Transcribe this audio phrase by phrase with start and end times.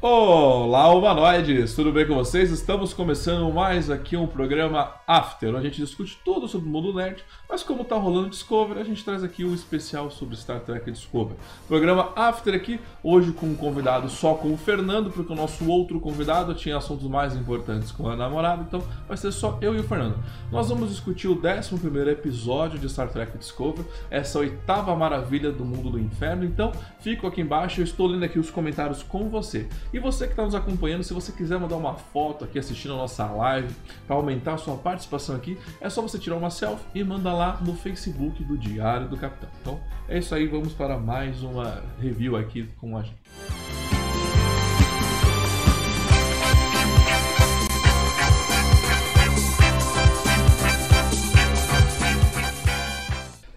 [0.00, 1.74] Olá, humanoides!
[1.74, 2.52] Tudo bem com vocês?
[2.52, 6.94] Estamos começando mais aqui um programa After, onde a gente discute tudo sobre o mundo
[6.94, 10.88] nerd, mas como tá rolando Discovery, a gente traz aqui um especial sobre Star Trek
[10.88, 11.36] Discovery.
[11.66, 15.98] Programa After aqui, hoje com um convidado só com o Fernando, porque o nosso outro
[15.98, 19.82] convidado tinha assuntos mais importantes com a namorada, então vai ser só eu e o
[19.82, 20.22] Fernando.
[20.52, 25.90] Nós vamos discutir o 11 episódio de Star Trek Discovery, essa oitava maravilha do mundo
[25.90, 26.70] do inferno, então
[27.00, 29.66] fico aqui embaixo, eu estou lendo aqui os comentários com você.
[29.90, 32.98] E você que está nos acompanhando, se você quiser mandar uma foto aqui assistindo a
[32.98, 33.74] nossa live
[34.06, 37.58] para aumentar a sua participação aqui, é só você tirar uma selfie e mandar lá
[37.62, 39.48] no Facebook do Diário do Capitão.
[39.62, 43.16] Então é isso aí, vamos para mais uma review aqui com a gente.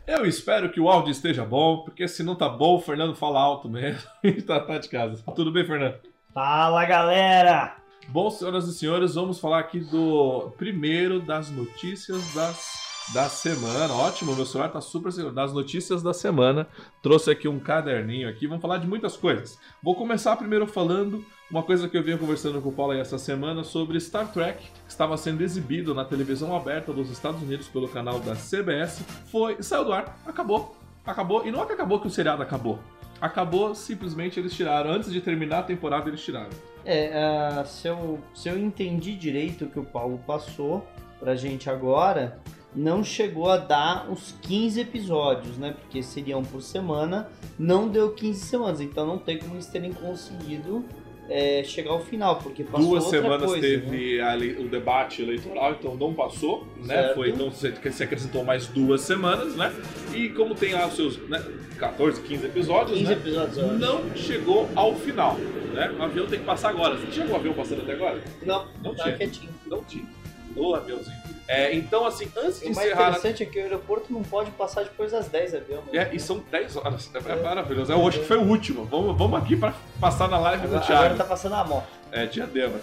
[0.08, 3.42] Eu espero que o áudio esteja bom, porque se não tá bom, o Fernando fala
[3.42, 5.22] alto mesmo e tá, tá de casa.
[5.36, 6.11] Tudo bem, Fernando?
[6.34, 7.76] Fala galera!
[8.08, 12.72] Bom, senhoras e senhores, vamos falar aqui do primeiro das notícias das,
[13.14, 13.94] da semana.
[13.94, 15.12] Ótimo, meu celular tá super.
[15.34, 16.70] Das notícias da semana.
[17.02, 18.48] Trouxe aqui um caderninho aqui.
[18.48, 19.60] Vamos falar de muitas coisas.
[19.84, 23.18] Vou começar primeiro falando uma coisa que eu venho conversando com o Paulo aí essa
[23.18, 27.90] semana sobre Star Trek, que estava sendo exibido na televisão aberta dos Estados Unidos pelo
[27.90, 29.04] canal da CBS.
[29.30, 30.78] Foi, saiu do ar, acabou.
[31.06, 31.46] Acabou.
[31.46, 32.80] E não é que acabou que o seriado acabou
[33.22, 34.92] acabou simplesmente eles tiraram.
[34.92, 36.50] Antes de terminar a temporada, eles tiraram.
[36.84, 40.86] É, uh, se, eu, se eu entendi direito o que o Paulo passou
[41.20, 42.40] pra gente agora,
[42.76, 45.76] não chegou a dar os 15 episódios, né?
[45.80, 50.84] Porque seriam por semana, não deu 15 semanas, então não tem como eles terem conseguido
[51.32, 54.56] é, chegar ao final, porque passou Duas semanas coisa, teve né?
[54.60, 56.94] o debate eleitoral, então não passou, né?
[56.96, 57.16] Certo.
[57.16, 57.68] Foi, então se
[58.04, 59.74] acrescentou mais duas semanas, né?
[60.14, 61.42] E como tem lá os seus né,
[61.80, 63.18] 14, 15 episódios, 15 né?
[63.18, 65.36] episódios, não chegou ao final,
[65.74, 65.90] né?
[65.98, 66.98] O avião tem que passar agora.
[66.98, 68.22] Você tinha um avião passando até agora?
[68.46, 69.18] Não, Não tá tinha.
[69.18, 69.50] quietinho.
[69.66, 70.06] Não tinha.
[70.54, 71.31] O aviãozinho.
[71.54, 73.10] É, então, assim, antes de O mais encerrar...
[73.10, 75.82] interessante é que o aeroporto não pode passar depois das 10 avião.
[75.92, 76.10] né?
[76.10, 77.12] É, e são 10 horas.
[77.14, 77.92] É, maravilhoso.
[77.92, 78.86] Eu acho que foi o último.
[78.86, 81.04] Vamos, vamos aqui pra passar na live do Agora, Thiago.
[81.04, 81.88] agora tá passando a moto.
[82.12, 82.80] É, Diadema.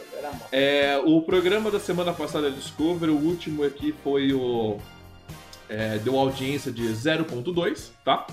[0.53, 4.79] É, o programa da semana passada é Discovery, o último aqui foi o.
[5.69, 8.27] é, deu audiência de 0.2, tá?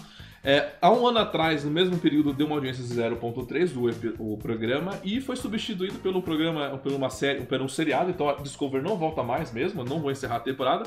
[0.45, 4.37] É, há um ano atrás, no mesmo período, deu uma audiência de 0.3 o, o
[4.37, 8.83] programa e foi substituído pelo programa, por uma série, por um seriado, então a Discovery
[8.83, 10.83] não volta mais mesmo, não vou encerrar a temporada.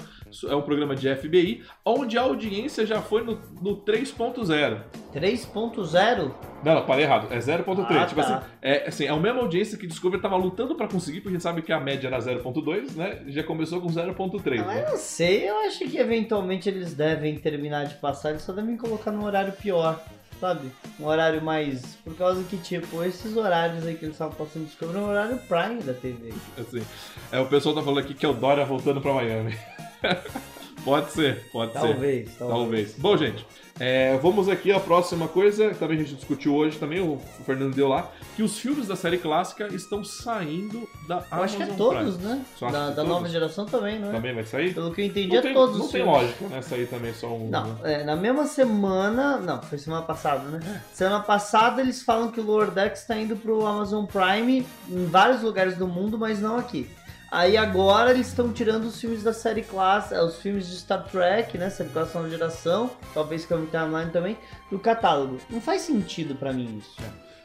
[0.48, 4.80] É um programa de FBI, onde a audiência já foi no, no 3.0.
[5.12, 6.34] 3.0?
[6.62, 7.28] Não, não, parei errado.
[7.32, 7.86] É 0.3.
[7.90, 8.36] Ah, tipo tá.
[8.36, 11.32] assim, é, assim, é a mesma audiência que Discovery tava lutando pra conseguir, porque a
[11.32, 13.22] gente sabe que a média era 0.2, né?
[13.28, 14.60] Já começou com 0.3.
[14.60, 14.82] Ah, né?
[14.84, 18.76] eu não sei, eu acho que eventualmente eles devem terminar de passar, eles só devem
[18.76, 20.02] colocar num horário pior,
[20.40, 20.70] sabe?
[20.98, 21.96] Um horário mais.
[22.04, 25.38] Por causa que, tipo, esses horários aí que eles estavam passando descobrir é um horário
[25.38, 26.32] prime da TV.
[26.58, 26.82] Assim,
[27.30, 29.56] é, o pessoal tá falando aqui que é o Dória voltando pra Miami.
[30.88, 31.78] pode ser, pode ser.
[31.78, 32.38] Talvez, talvez.
[32.38, 32.94] Talvez.
[32.98, 33.46] Bom, gente,
[33.80, 37.74] é, vamos aqui à próxima coisa, que também a gente discutiu hoje também, o Fernando
[37.74, 41.62] deu lá, que os filmes da série clássica estão saindo da Eu Amazon acho que
[41.62, 42.28] é todos, Prime.
[42.34, 42.44] né?
[42.56, 43.08] Só Da, da todos?
[43.10, 44.12] nova geração também, não é?
[44.12, 44.74] Também vai sair?
[44.74, 46.62] Pelo que eu entendi, Não é tem, todos não tem lógica, né?
[46.62, 47.48] Sair também só um.
[47.48, 49.36] Não, é, na mesma semana.
[49.38, 50.60] Não, foi semana passada, né?
[50.66, 50.94] É.
[50.94, 55.42] Semana passada eles falam que o Lower Decks tá indo pro Amazon Prime em vários
[55.42, 56.88] lugares do mundo, mas não aqui.
[57.30, 61.58] Aí agora eles estão tirando os filmes da série clássica, os filmes de Star Trek,
[61.58, 61.68] né?
[61.68, 64.38] Série clássica nova geração, talvez que eu online também,
[64.70, 65.38] do catálogo.
[65.50, 66.96] Não faz sentido pra mim isso.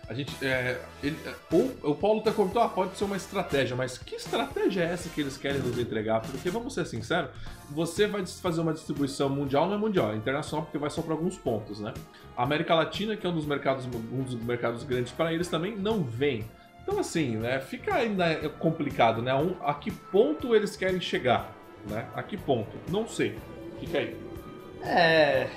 [0.07, 0.33] A gente.
[0.45, 1.33] É, ele- é,
[1.83, 5.21] o, Paulo até comentou, ah, pode ser uma estratégia, mas que estratégia é essa que
[5.21, 6.21] eles querem nos entregar?
[6.21, 7.29] Porque, vamos ser sinceros,
[7.69, 11.13] você vai fazer uma distribuição mundial, não é mundial, é internacional, porque vai só para
[11.13, 11.93] alguns pontos, né?
[12.35, 15.75] A América Latina, que é um dos mercados, um dos mercados grandes para eles também,
[15.75, 16.45] não vem.
[16.83, 19.33] Então, assim, né, fica ainda complicado, né?
[19.33, 21.55] Um, a que ponto eles querem chegar,
[21.89, 22.07] né?
[22.13, 22.71] A que ponto?
[22.89, 23.37] Não sei.
[23.79, 24.15] Fica aí.
[24.83, 25.49] É.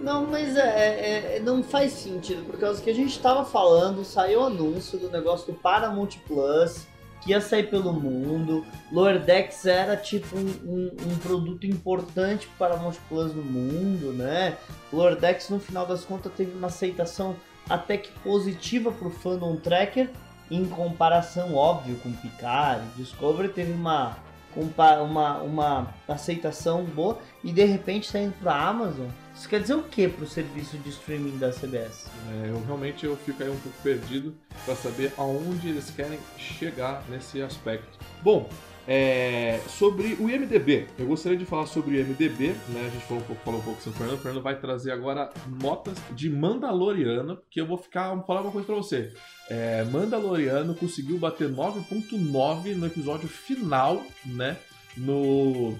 [0.00, 4.04] Não, mas é, é- é- não faz sentido, por causa que a gente tava falando,
[4.04, 6.86] saiu o anúncio do negócio do Paramount Plus,
[7.22, 8.64] que ia sair pelo mundo.
[8.90, 14.56] Lower Decks era tipo um, um- um produto importante para Paramount Plus no mundo, né?
[14.90, 17.36] Lower Decks, no final das contas, teve uma aceitação
[17.68, 20.10] até que positiva pro fandom tracker,
[20.50, 22.84] em comparação, óbvio, com Picard.
[22.96, 24.16] Discovery teve uma
[24.56, 29.06] uma, uma aceitação boa e de repente tá indo pra Amazon.
[29.34, 32.10] Isso quer dizer o que pro serviço de streaming da CBS?
[32.30, 34.34] É, eu realmente eu fico aí um pouco perdido
[34.64, 37.98] para saber aonde eles querem chegar nesse aspecto.
[38.22, 38.48] Bom,
[38.92, 42.86] é, sobre o IMDB, eu gostaria de falar sobre o IMDB, né?
[42.88, 44.18] A gente falou um pouco, falou um pouco sobre o Fernando.
[44.18, 45.30] O Fernando vai trazer agora
[45.62, 49.12] notas de Mandaloriano, que eu vou ficar vou falar uma coisa para você.
[49.48, 54.56] É, Mandaloriano conseguiu bater 9.9 no episódio final, né?
[54.96, 55.78] No,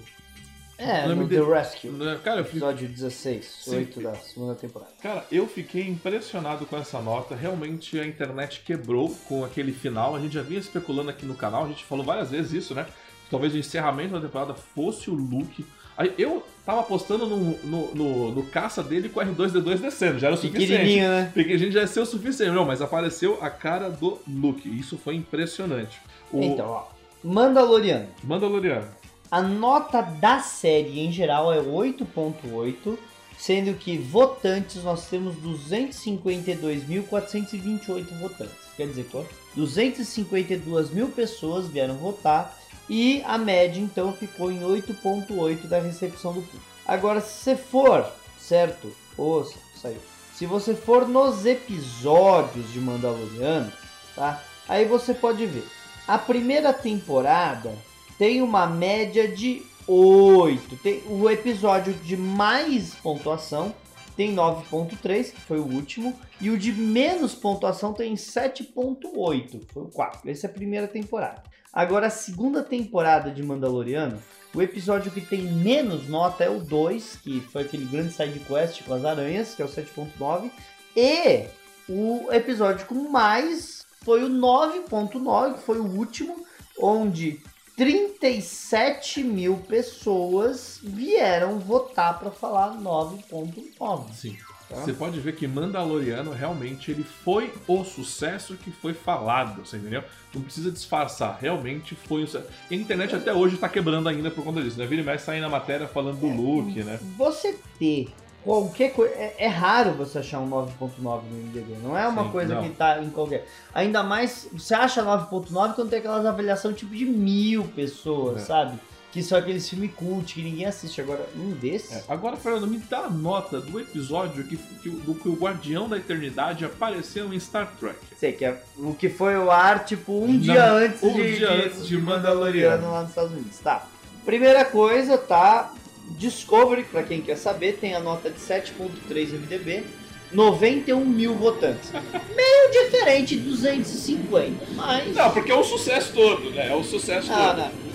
[0.81, 1.89] É, No The Rescue.
[1.91, 3.75] no- cara, Episódio 16, Sim.
[3.77, 4.91] 8 da segunda temporada.
[5.01, 7.35] Cara, eu fiquei impressionado com essa nota.
[7.35, 10.15] Realmente a internet quebrou com aquele final.
[10.15, 12.85] A gente já vinha especulando aqui no canal, a gente falou várias vezes isso, né?
[13.29, 15.65] Talvez o encerramento da temporada fosse o Luke.
[15.97, 20.27] Aí eu tava apostando no, no, no- no caça dele com o R2D2 descendo, já
[20.27, 20.99] era o suficiente.
[20.99, 21.31] Né?
[21.33, 22.51] Porque a gente já ia ser o suficiente.
[22.53, 24.67] Não, mas apareceu a cara do Luke.
[24.67, 26.01] Isso foi impressionante.
[26.31, 26.85] O Então, ó.
[27.23, 28.07] Mandaloriano.
[28.23, 28.87] Mandaloriano.
[29.31, 32.97] A nota da série em geral é 8.8,
[33.37, 38.57] sendo que votantes nós temos 252.428 votantes.
[38.75, 39.25] Quer dizer, que
[39.55, 46.41] 252 mil pessoas vieram votar e a média então ficou em 8.8 da recepção do
[46.41, 46.65] público.
[46.85, 48.05] Agora, se você for,
[48.37, 48.93] certo?
[49.17, 50.01] Ouça, saiu.
[50.33, 53.71] Se você for nos episódios de Mandaloriano,
[54.13, 54.43] tá?
[54.67, 55.63] Aí você pode ver.
[56.05, 57.73] A primeira temporada
[58.21, 60.75] tem uma média de 8.
[60.75, 63.73] Tem o episódio de mais pontuação
[64.15, 69.87] tem 9.3, que foi o último, e o de menos pontuação tem 7.8, foi o
[69.87, 70.29] 4.
[70.29, 71.41] Essa é a primeira temporada.
[71.73, 74.21] Agora a segunda temporada de Mandaloriano,
[74.53, 78.83] o episódio que tem menos nota é o 2, que foi aquele grande side quest
[78.83, 80.51] com as aranhas, que é o 7.9,
[80.95, 81.47] e
[81.89, 86.45] o episódio com mais foi o 9.9, que foi o último,
[86.79, 87.41] onde
[87.81, 94.13] 37 mil pessoas vieram votar para falar 9.9.
[94.13, 94.37] Sim.
[94.69, 94.75] Tá?
[94.75, 100.03] Você pode ver que Mandaloriano realmente ele foi o sucesso que foi falado, você entendeu?
[100.31, 102.45] Não precisa disfarçar, realmente foi o sucesso.
[102.69, 104.85] E a internet até hoje tá quebrando ainda por conta disso, né?
[104.85, 106.99] Vira e mexe sair na matéria falando do Luke, né?
[107.17, 108.09] Você ter
[108.43, 109.13] qualquer coisa.
[109.15, 111.77] É, é raro você achar um 9.9 no MDB.
[111.83, 112.63] Não é uma Sim, coisa não.
[112.63, 113.47] que tá em qualquer.
[113.73, 114.47] Ainda mais.
[114.53, 118.45] Você acha 9.9 quando tem aquelas avaliações tipo de mil pessoas, É.
[118.45, 118.79] sabe?
[119.11, 121.01] Que são aqueles filmes cult que ninguém assiste.
[121.01, 121.91] Agora, um desses.
[121.97, 125.89] É, Agora, Fernando, me dá a nota do episódio que, que, do que o Guardião
[125.89, 127.97] da Eternidade apareceu em Star Trek.
[128.17, 131.35] Sei que é o que foi o ar, tipo, um Não, dia antes um de,
[131.37, 132.83] dia de- antes de de Mandaloriano.
[132.83, 133.57] Mandaloriano lá nos Estados Unidos.
[133.59, 133.85] Tá.
[134.25, 135.73] Primeira coisa, tá?
[136.09, 139.83] Discovery, pra quem quer saber, tem a nota de 7.3 MDB,
[140.31, 141.91] 91 mil votantes.
[142.35, 145.15] Meio diferente de 250, mas.
[145.15, 146.69] Não, porque é o sucesso todo, né?
[146.69, 147.57] É o sucesso Ah, todo.
[147.57, 147.91] não.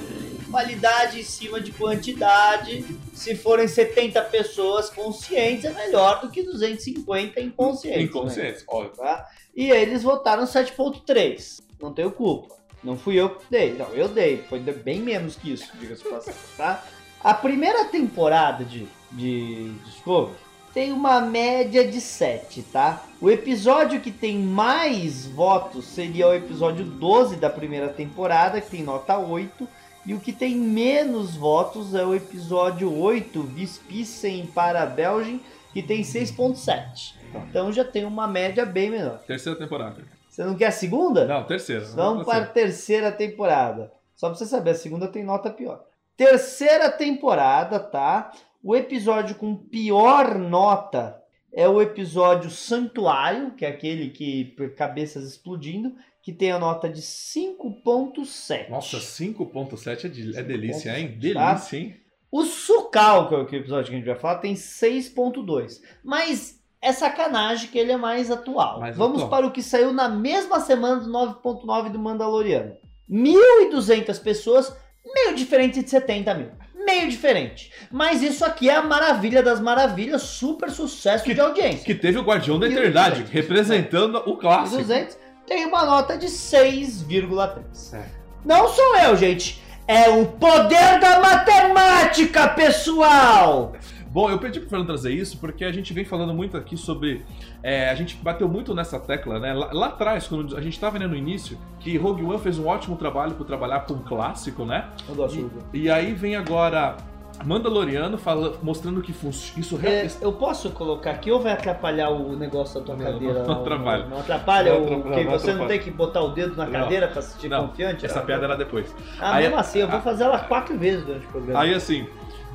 [0.50, 2.84] Qualidade em cima de quantidade.
[3.12, 7.98] Se forem 70 pessoas conscientes, é melhor do que 250 inconscientes.
[8.00, 8.04] né?
[8.06, 8.92] Inconsciente, óbvio.
[8.92, 9.26] tá?
[9.54, 11.60] E eles votaram 7.3.
[11.80, 12.54] Não tenho culpa.
[12.82, 13.72] Não fui eu que dei.
[13.72, 14.44] Não, eu dei.
[14.48, 16.84] Foi bem menos que isso, diga-se passagem, tá?
[17.22, 20.46] A primeira temporada de, de Discovery
[20.76, 23.02] tem uma média de 7, tá?
[23.18, 28.82] O episódio que tem mais votos seria o episódio 12 da primeira temporada, que tem
[28.82, 29.66] nota 8.
[30.04, 35.40] E o que tem menos votos é o episódio 8, Vispicem para a Belgium,
[35.72, 37.14] que tem 6.7.
[37.48, 39.18] Então já tem uma média bem menor.
[39.26, 40.02] Terceira temporada.
[40.28, 41.24] Você não quer a segunda?
[41.24, 41.86] Não, terceira.
[41.86, 43.90] Vamos para a terceira temporada.
[44.14, 45.82] Só pra você saber, a segunda tem nota pior.
[46.16, 48.32] Terceira temporada, tá?
[48.62, 51.20] O episódio com pior nota
[51.52, 57.00] é o episódio Santuário, que é aquele que cabeças explodindo, que tem a nota de
[57.02, 58.68] 5.7.
[58.70, 61.08] Nossa, 5.7 é, de- é delícia, hein?
[61.20, 61.48] 5.7, tá?
[61.52, 61.96] Delícia, hein?
[62.30, 65.80] O Sucal, que é o episódio que a gente vai falar, tem 6.2.
[66.04, 68.80] Mas é sacanagem que ele é mais atual.
[68.80, 69.30] Mais Vamos atual.
[69.30, 72.76] para o que saiu na mesma semana do 9.9 do Mandaloriano.
[73.08, 74.76] 1.200 pessoas,
[75.14, 76.48] meio diferente de 70 mil.
[76.74, 77.72] Meio diferente.
[77.90, 81.84] Mas isso aqui é a maravilha das maravilhas, super sucesso de audiência.
[81.84, 83.32] Que teve o Guardião da Eternidade, 200.
[83.32, 84.76] representando o clássico.
[84.76, 87.94] 200 tem uma nota de 6,3.
[87.94, 88.04] É.
[88.44, 89.62] Não sou eu, gente.
[89.88, 93.72] É o poder da matemática, pessoal!
[94.16, 97.22] Bom, eu pedi pro Fernando trazer isso porque a gente vem falando muito aqui sobre.
[97.62, 99.52] é, a gente bateu muito nessa tecla, né?
[99.52, 102.66] Lá, lá atrás, quando a gente tava vendo no início, que Rogue One fez um
[102.66, 104.86] ótimo trabalho por trabalhar com um clássico, né?
[105.06, 106.96] Eu gosto E, e aí vem agora
[107.44, 109.60] Mandaloriano fala, mostrando que funciona.
[109.60, 113.42] Isso É, eu posso colocar aqui ou vai atrapalhar o negócio da tua Não, cadeira?
[113.44, 114.06] não atrapalha.
[114.06, 116.64] Não, atrapalha Não o atrapalha, que não você não tem que botar o dedo na
[116.64, 116.72] Não.
[116.72, 118.06] cadeira pra assistir Não, confiante?
[118.06, 118.94] Essa Ah, piada era depois.
[119.20, 121.60] Ah, Aí- mesmo assim, eu vou fazer ela quatro vezes durante o programa.
[121.60, 122.06] Aí assim,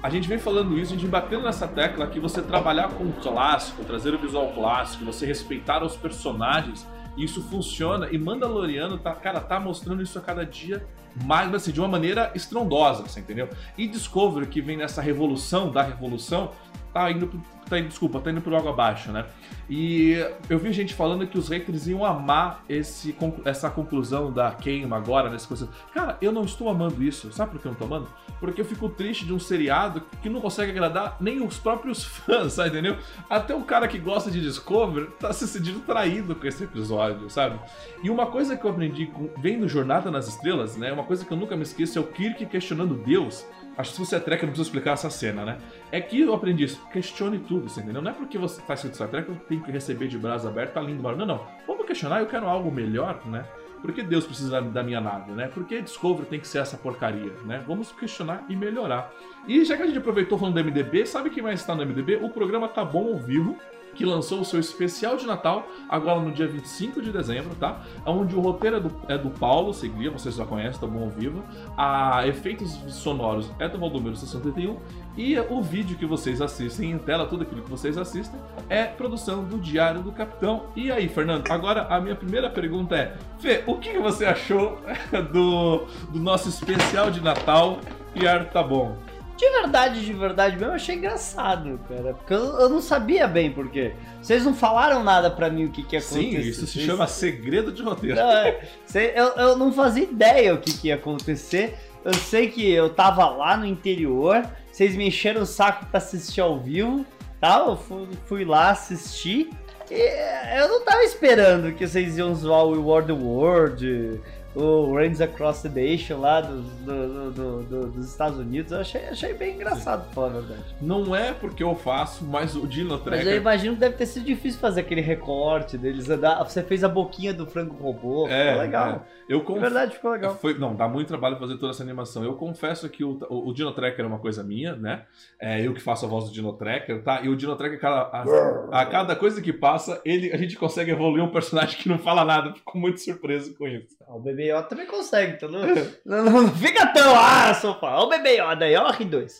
[0.03, 3.03] a gente vem falando isso, a gente vem batendo nessa tecla que você trabalhar com
[3.03, 8.09] o clássico, trazer o visual clássico, você respeitar os personagens, isso funciona.
[8.11, 10.85] E Mandaloriano tá, cara, tá mostrando isso a cada dia
[11.23, 13.49] mais, assim, de uma maneira estrondosa, você entendeu?
[13.77, 16.51] E Discovery, que vem nessa revolução da revolução,
[16.93, 17.27] tá indo
[17.71, 19.25] tá indo, desculpa, tá indo por água abaixo, né?
[19.69, 20.13] E
[20.49, 25.29] eu vi gente falando que os haters iam amar esse, essa conclusão da queima agora,
[25.29, 25.69] nessa coisa.
[25.93, 27.31] Cara, eu não estou amando isso.
[27.31, 28.09] Sabe por que eu não tô amando?
[28.41, 32.53] Porque eu fico triste de um seriado que não consegue agradar nem os próprios fãs,
[32.53, 32.97] sabe, entendeu?
[33.29, 37.57] Até o cara que gosta de Discovery tá se sentindo traído com esse episódio, sabe?
[38.03, 40.91] E uma coisa que eu aprendi vendo Jornada nas Estrelas, né?
[40.91, 43.45] Uma coisa que eu nunca me esqueço é o Kirk questionando Deus.
[43.81, 45.57] Acho que se você é tracker, não precisa explicar essa cena, né?
[45.91, 46.79] É que eu aprendi isso.
[46.91, 48.01] Questione tudo, você entendeu?
[48.01, 50.47] Não é porque você faz escrito Star Trek que eu tenho que receber de braço
[50.47, 51.25] aberto, tá lindo, barulho.
[51.25, 51.47] Não, não.
[51.67, 53.43] Vamos questionar, eu quero algo melhor, né?
[53.81, 55.47] Por que Deus precisa da minha nave, né?
[55.47, 57.63] Por que Discovery tem que ser essa porcaria, né?
[57.67, 59.11] Vamos questionar e melhorar.
[59.47, 62.17] E já que a gente aproveitou falando do MDB, sabe quem mais está no MDB?
[62.17, 63.57] O programa Tá Bom ao Vivo,
[63.95, 67.81] que lançou o seu especial de Natal agora no dia 25 de dezembro, tá?
[68.05, 71.09] Onde o roteiro é do, é do Paulo Seglia, vocês já conhecem, Tá Bom ao
[71.09, 71.43] Vivo.
[71.77, 74.77] A efeitos sonoros é do Valdomiro 61
[75.17, 79.43] e o vídeo que vocês assistem em tela, tudo aquilo que vocês assistem, é produção
[79.43, 80.67] do Diário do Capitão.
[80.75, 84.79] E aí, Fernando, agora a minha primeira pergunta é: Fê, o que você achou
[85.31, 87.79] do, do nosso especial de Natal
[88.15, 88.97] e tá bom?
[89.41, 92.13] De verdade, de verdade mesmo, eu achei engraçado, cara.
[92.13, 93.91] Porque eu, eu não sabia bem por quê.
[94.21, 96.43] Vocês não falaram nada pra mim o que, que ia acontecer.
[96.43, 98.17] Sim, isso se chama segredo de roteiro.
[98.17, 98.59] Não, é,
[98.93, 101.75] eu, eu não fazia ideia o que, que ia acontecer.
[102.05, 106.41] Eu sei que eu tava lá no interior, vocês me encheram o saco pra assistir
[106.41, 107.03] ao vivo,
[107.39, 107.63] tá?
[107.65, 109.49] Eu fui, fui lá assistir.
[109.89, 114.21] E eu não tava esperando que vocês iam zoar o the World,
[114.55, 118.71] o Rains Across the Nation lá dos, do- do- do- dos Estados Unidos.
[118.71, 120.75] Eu achei, achei bem engraçado, pra falar a verdade.
[120.81, 124.25] Não é porque eu faço, mas o Dino Mas eu imagino que deve ter sido
[124.25, 126.09] difícil fazer aquele recorte deles.
[126.09, 128.89] andar- Você fez a boquinha do frango robô, É, ficou legal.
[128.89, 129.21] é.
[129.29, 129.61] Eu De confesso.
[129.65, 130.35] verdade, ficou legal.
[130.35, 132.23] Foi, não, dá muito trabalho fazer toda essa animação.
[132.23, 135.03] Eu confesso que o, o, o Dino Tracker é uma coisa minha, né?
[135.39, 137.21] É eu que faço a voz do Dino Tracker, tá?
[137.21, 140.91] E o Dino Tracker, cada, a, a cada coisa que passa, ele, a gente consegue
[140.91, 142.53] evoluir um personagem que não fala nada.
[142.53, 143.95] Fico muito surpreso com isso.
[144.05, 145.61] Ah, O Bebê Yoda também consegue, então não,
[146.05, 149.31] não, não- não fica tão, ah, sofá, ó o Bebê Yoda aí, ó, R2.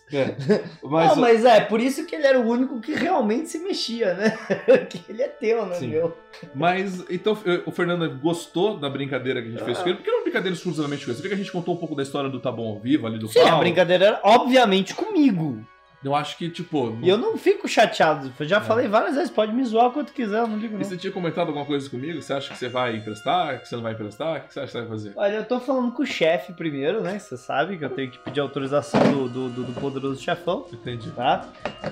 [0.83, 4.13] Mas, não, mas é, por isso que ele era o único que realmente se mexia,
[4.13, 4.37] né?
[4.89, 5.87] que ele é teu, né, Sim.
[5.87, 6.15] meu?
[6.55, 9.83] mas, então, o Fernando gostou da brincadeira que a gente fez Ah.
[9.83, 9.97] com ele?
[9.97, 11.17] Porque não é uma brincadeira exclusivamente com ele.
[11.17, 13.07] Você vê que a gente contou um pouco da história do Tá Bom ao Vivo
[13.07, 13.59] ali do Sim, a Paulo.
[13.59, 15.65] brincadeira era, obviamente, comigo.
[16.03, 16.97] Eu acho que, tipo.
[17.01, 20.39] E eu não fico chateado, eu já falei várias vezes, pode me zoar quanto quiser,
[20.39, 20.83] eu não digo E não.
[20.83, 22.21] você tinha comentado alguma coisa comigo?
[22.21, 23.59] Você acha que você vai emprestar?
[23.61, 24.37] Que você não vai emprestar?
[24.37, 25.13] O que você acha que você vai fazer?
[25.15, 27.19] Olha, eu tô falando com o chefe primeiro, né?
[27.19, 31.11] Você sabe que eu tenho que pedir autorização do, do, do- do poderoso chefão, Entendi.
[31.11, 31.45] tá?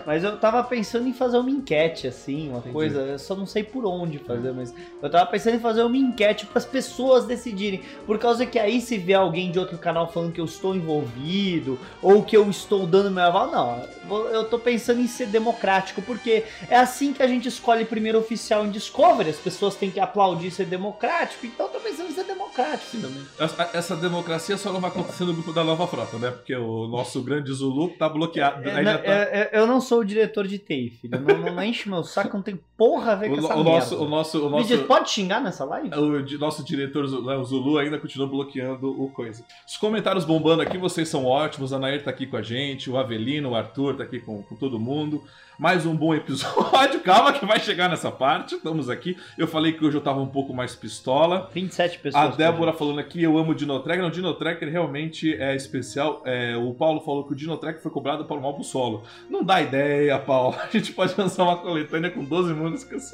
[0.07, 2.73] Mas eu tava pensando em fazer uma enquete, assim, uma Entendi.
[2.73, 2.99] coisa.
[3.01, 4.73] Eu só não sei por onde fazer, mas
[5.03, 7.81] eu tava pensando em fazer uma enquete pras pessoas decidirem.
[8.07, 11.77] Por causa que aí se vê alguém de outro canal falando que eu estou envolvido,
[12.01, 13.98] ou que eu estou dando meu aval, não.
[14.09, 18.65] Eu- tô pensando em ser democrático, porque é assim que a gente escolhe primeiro oficial
[18.65, 19.29] em Discovery.
[19.29, 23.23] As pessoas têm que aplaudir ser democrático, então eu tô pensando em ser democrático também.
[23.39, 26.31] Essa, essa democracia só não vai acontecer no grupo da Nova Frota, né?
[26.31, 28.67] Porque o nosso grande Zulu tá bloqueado.
[28.67, 31.19] É, ainda não, tá- é- é- eu não sou o diretor de TI, filho.
[31.19, 33.63] Não, não, não enche meu saco, não tem porra a ver com o, essa o
[33.63, 34.05] nosso, merda.
[34.05, 35.89] o nosso, o Me diz, nosso, pode xingar nessa live?
[35.95, 39.43] o nosso diretor, né, o Zulu, ainda continua bloqueando o coisa.
[39.67, 41.73] Os comentários bombando aqui, vocês são ótimos.
[41.73, 44.55] A Nair tá aqui com a gente, o Avelino, o Arthur tá aqui com, com
[44.55, 45.23] todo mundo.
[45.59, 47.01] Mais um bom episódio.
[47.03, 48.55] Calma que vai chegar nessa parte.
[48.55, 49.17] Estamos aqui.
[49.37, 51.49] Eu falei que hoje eu tava um pouco mais pistola.
[51.53, 52.33] 27 pessoas.
[52.33, 54.01] A Débora falando aqui, eu amo o Dino Tracker.
[54.01, 56.21] Não, o Dino Tracker realmente é especial.
[56.25, 59.03] É, o Paulo falou que o Dino Tracker foi cobrado para um álbum solo.
[59.29, 60.55] Não dá ideia, Paulo.
[60.63, 63.11] A gente pode lançar uma coletânea com 12 músicas.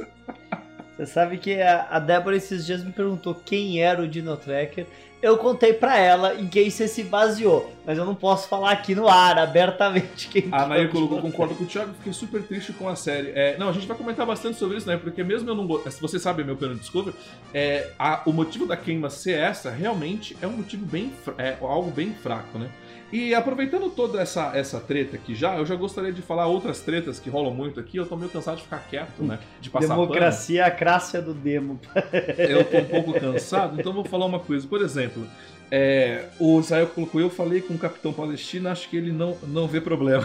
[0.96, 4.88] Você sabe que a, a Débora esses dias me perguntou quem era o Dino Tracker.
[5.22, 8.94] Eu contei pra ela em quem você se baseou, mas eu não posso falar aqui
[8.94, 12.88] no ar, abertamente, quem A o colocou, concordo com o Thiago, fiquei super triste com
[12.88, 13.32] a série.
[13.34, 14.98] É, não, a gente vai comentar bastante sobre isso, né?
[14.98, 17.16] Porque mesmo eu não go- Se você sabe meu plano de Discovery,
[17.54, 21.12] é, a- o motivo da queima ser essa realmente é um motivo bem.
[21.38, 22.70] É algo bem fraco, né?
[23.12, 27.20] E aproveitando toda essa, essa treta aqui já, eu já gostaria de falar outras tretas
[27.20, 27.98] que rolam muito aqui.
[27.98, 29.40] Eu tô meio cansado de ficar quieto, né?
[29.62, 30.02] De passar pano.
[30.02, 31.80] Democracia, a crácia do demo.
[32.38, 34.68] Eu tô um pouco cansado, então vou falar uma coisa.
[34.68, 35.26] Por exemplo,
[35.72, 39.68] É, o Israel colocou, eu falei com o Capitão Palestina, acho que ele não, não
[39.68, 40.24] vê problema.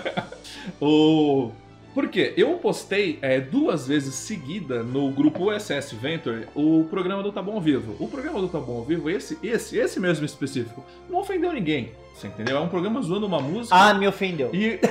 [0.80, 1.50] o...
[1.94, 2.34] Por quê?
[2.36, 7.60] Eu postei é, duas vezes seguida no grupo USS Venture o programa do Tá Bom
[7.60, 7.96] Vivo.
[7.98, 11.92] O programa do Tá Bom Vivo, esse, esse, esse mesmo específico, não ofendeu ninguém.
[12.14, 12.56] Você entendeu?
[12.56, 13.76] É um programa zoando uma música.
[13.76, 14.50] Ah, me ofendeu.
[14.52, 14.78] E...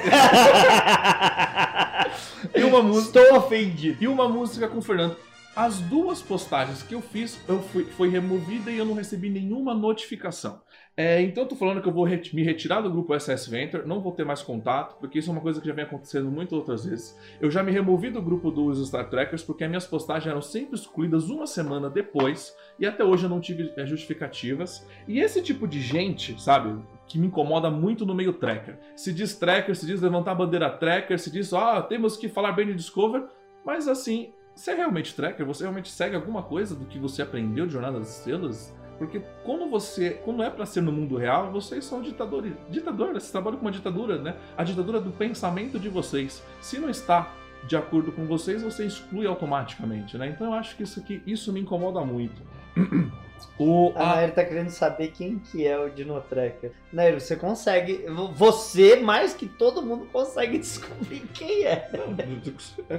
[2.55, 3.19] e uma música.
[3.19, 3.97] Estou ofendido.
[4.01, 5.15] E uma música com o Fernando.
[5.55, 9.73] As duas postagens que eu fiz, eu fui, foi removida e eu não recebi nenhuma
[9.73, 10.61] notificação.
[10.99, 14.11] É, então tô falando que eu vou me retirar do grupo SS Venture, não vou
[14.11, 17.15] ter mais contato, porque isso é uma coisa que já vem acontecendo muitas outras vezes.
[17.39, 20.73] Eu já me removi do grupo dos Star Trekkers porque as minhas postagens eram sempre
[20.73, 24.87] excluídas uma semana depois, e até hoje eu não tive é, justificativas.
[25.07, 26.75] E esse tipo de gente, sabe,
[27.05, 28.79] que me incomoda muito no meio tracker.
[28.95, 32.53] Se diz tracker, se diz levantar a bandeira tracker, se diz, ah, temos que falar
[32.53, 33.23] bem de Discover,
[33.63, 35.45] mas assim, você é realmente tracker?
[35.45, 38.75] Você realmente segue alguma coisa do que você aprendeu de Jornada das Estrelas?
[38.97, 43.31] Porque quando você, quando é para ser no mundo real, vocês são ditadores, ditadores, vocês
[43.31, 44.35] trabalham com uma ditadura, né?
[44.57, 46.43] A ditadura do pensamento de vocês.
[46.61, 47.31] Se não está
[47.67, 50.27] de acordo com vocês, você exclui automaticamente, né?
[50.27, 52.41] Então eu acho que isso aqui, isso me incomoda muito.
[53.59, 56.71] O, a, a Nair tá querendo saber quem que é o Dino Tracker.
[56.91, 58.05] Nair, você consegue.
[58.35, 61.89] Você, mais que todo mundo, consegue descobrir quem é.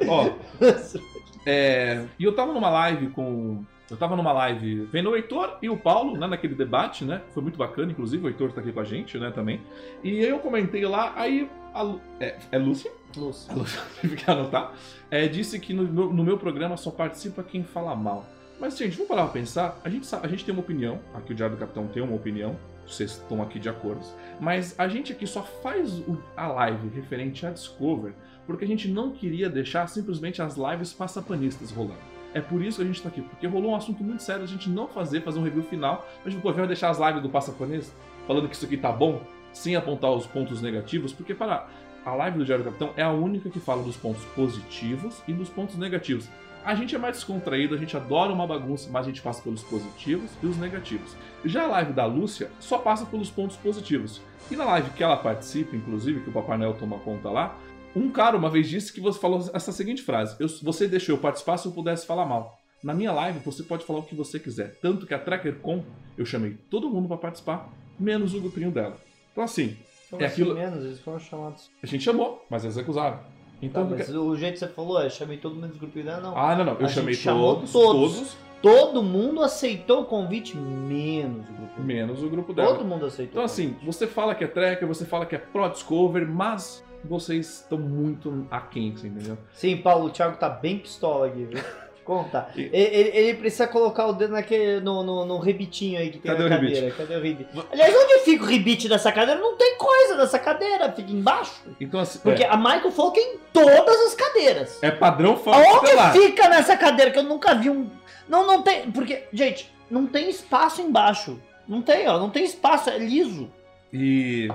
[0.08, 0.30] Ó,
[1.46, 3.64] é, e eu tava numa live com.
[3.90, 7.22] Eu tava numa live vendo o Heitor e o Paulo, né, naquele debate, né?
[7.32, 9.60] Foi muito bacana, inclusive, o Heitor tá aqui com a gente, né, também.
[10.04, 12.90] E eu comentei lá, aí a Lu, é, é Lúcia?
[13.16, 13.52] Lúcia.
[13.52, 13.80] A Lúcia,
[14.16, 14.74] que anotar.
[15.10, 18.26] É, disse que no, no meu programa só participa quem fala mal.
[18.60, 19.80] Mas, gente, vamos parar pra pensar.
[19.84, 21.00] A gente, sabe, a gente tem uma opinião.
[21.14, 22.56] Aqui o Diário do Capitão tem uma opinião.
[22.86, 24.04] Vocês estão aqui de acordo.
[24.40, 26.02] Mas a gente aqui só faz
[26.36, 28.12] a live referente a Discover
[28.46, 32.17] porque a gente não queria deixar simplesmente as lives passapanistas rolando.
[32.34, 34.46] É por isso que a gente tá aqui, porque rolou um assunto muito sério a
[34.46, 37.28] gente não fazer, fazer um review final, mas tipo, pô, vai deixar as lives do
[37.28, 37.94] passapanista
[38.26, 41.66] falando que isso aqui tá bom, sem apontar os pontos negativos, porque para
[42.04, 45.32] a live do Diário do Capitão é a única que fala dos pontos positivos e
[45.32, 46.28] dos pontos negativos.
[46.64, 49.62] A gente é mais descontraído, a gente adora uma bagunça, mas a gente passa pelos
[49.62, 51.16] positivos e os negativos.
[51.44, 54.20] Já a live da Lúcia só passa pelos pontos positivos.
[54.50, 57.56] E na live que ela participa, inclusive, que o Papai Noel toma conta lá,
[57.94, 61.20] um cara uma vez disse que você falou essa seguinte frase: eu, Você deixou eu
[61.20, 62.58] participar se eu pudesse falar mal.
[62.82, 64.76] Na minha live você pode falar o que você quiser.
[64.80, 65.84] Tanto que a TrackerCon
[66.16, 68.96] eu chamei todo mundo para participar, menos o grupinho dela.
[69.32, 69.76] Então assim.
[70.10, 70.54] Como é assim aquilo...
[70.54, 70.84] menos?
[70.84, 71.70] Eles foram chamados.
[71.82, 73.20] A gente chamou, mas eles recusaram.
[73.60, 76.20] Então, tá, mas o jeito que você falou, eu chamei todo mundo do grupinho dela,
[76.20, 76.38] não.
[76.38, 76.74] Ah, não, não.
[76.74, 78.36] Eu a chamei todos, todos, todos.
[78.62, 82.74] Todo mundo aceitou o convite, menos o grupo Menos o grupo dela.
[82.74, 83.34] Todo mundo aceitou.
[83.34, 87.60] Então, assim, você fala que é tracker, você fala que é pro discover, mas vocês
[87.60, 89.38] estão muito aquém, entendeu?
[89.52, 91.62] Sim, Paulo, o Thiago tá bem pistola aqui, viu?
[92.08, 92.48] Conta.
[92.56, 96.44] Ele, ele, precisa colocar o dedo naquele, no, no, no rebitinho aí que tem Cadê
[96.44, 96.80] na cadeira.
[96.80, 96.96] Rebite?
[96.96, 97.50] Cadê o rebite?
[97.70, 99.38] Aliás, onde fica o rebite dessa cadeira?
[99.38, 101.60] Não tem coisa nessa cadeira, fica embaixo.
[101.78, 102.48] Então, assim, Porque é.
[102.48, 104.82] a Michael falou que é em todas as cadeiras.
[104.82, 107.10] É padrão forte Onde fica nessa cadeira?
[107.10, 107.90] Que eu nunca vi um.
[108.26, 108.90] Não, não tem.
[108.90, 111.38] Porque, gente, não tem espaço embaixo.
[111.68, 112.18] Não tem, ó.
[112.18, 113.50] Não tem espaço, é liso.
[113.92, 114.48] E.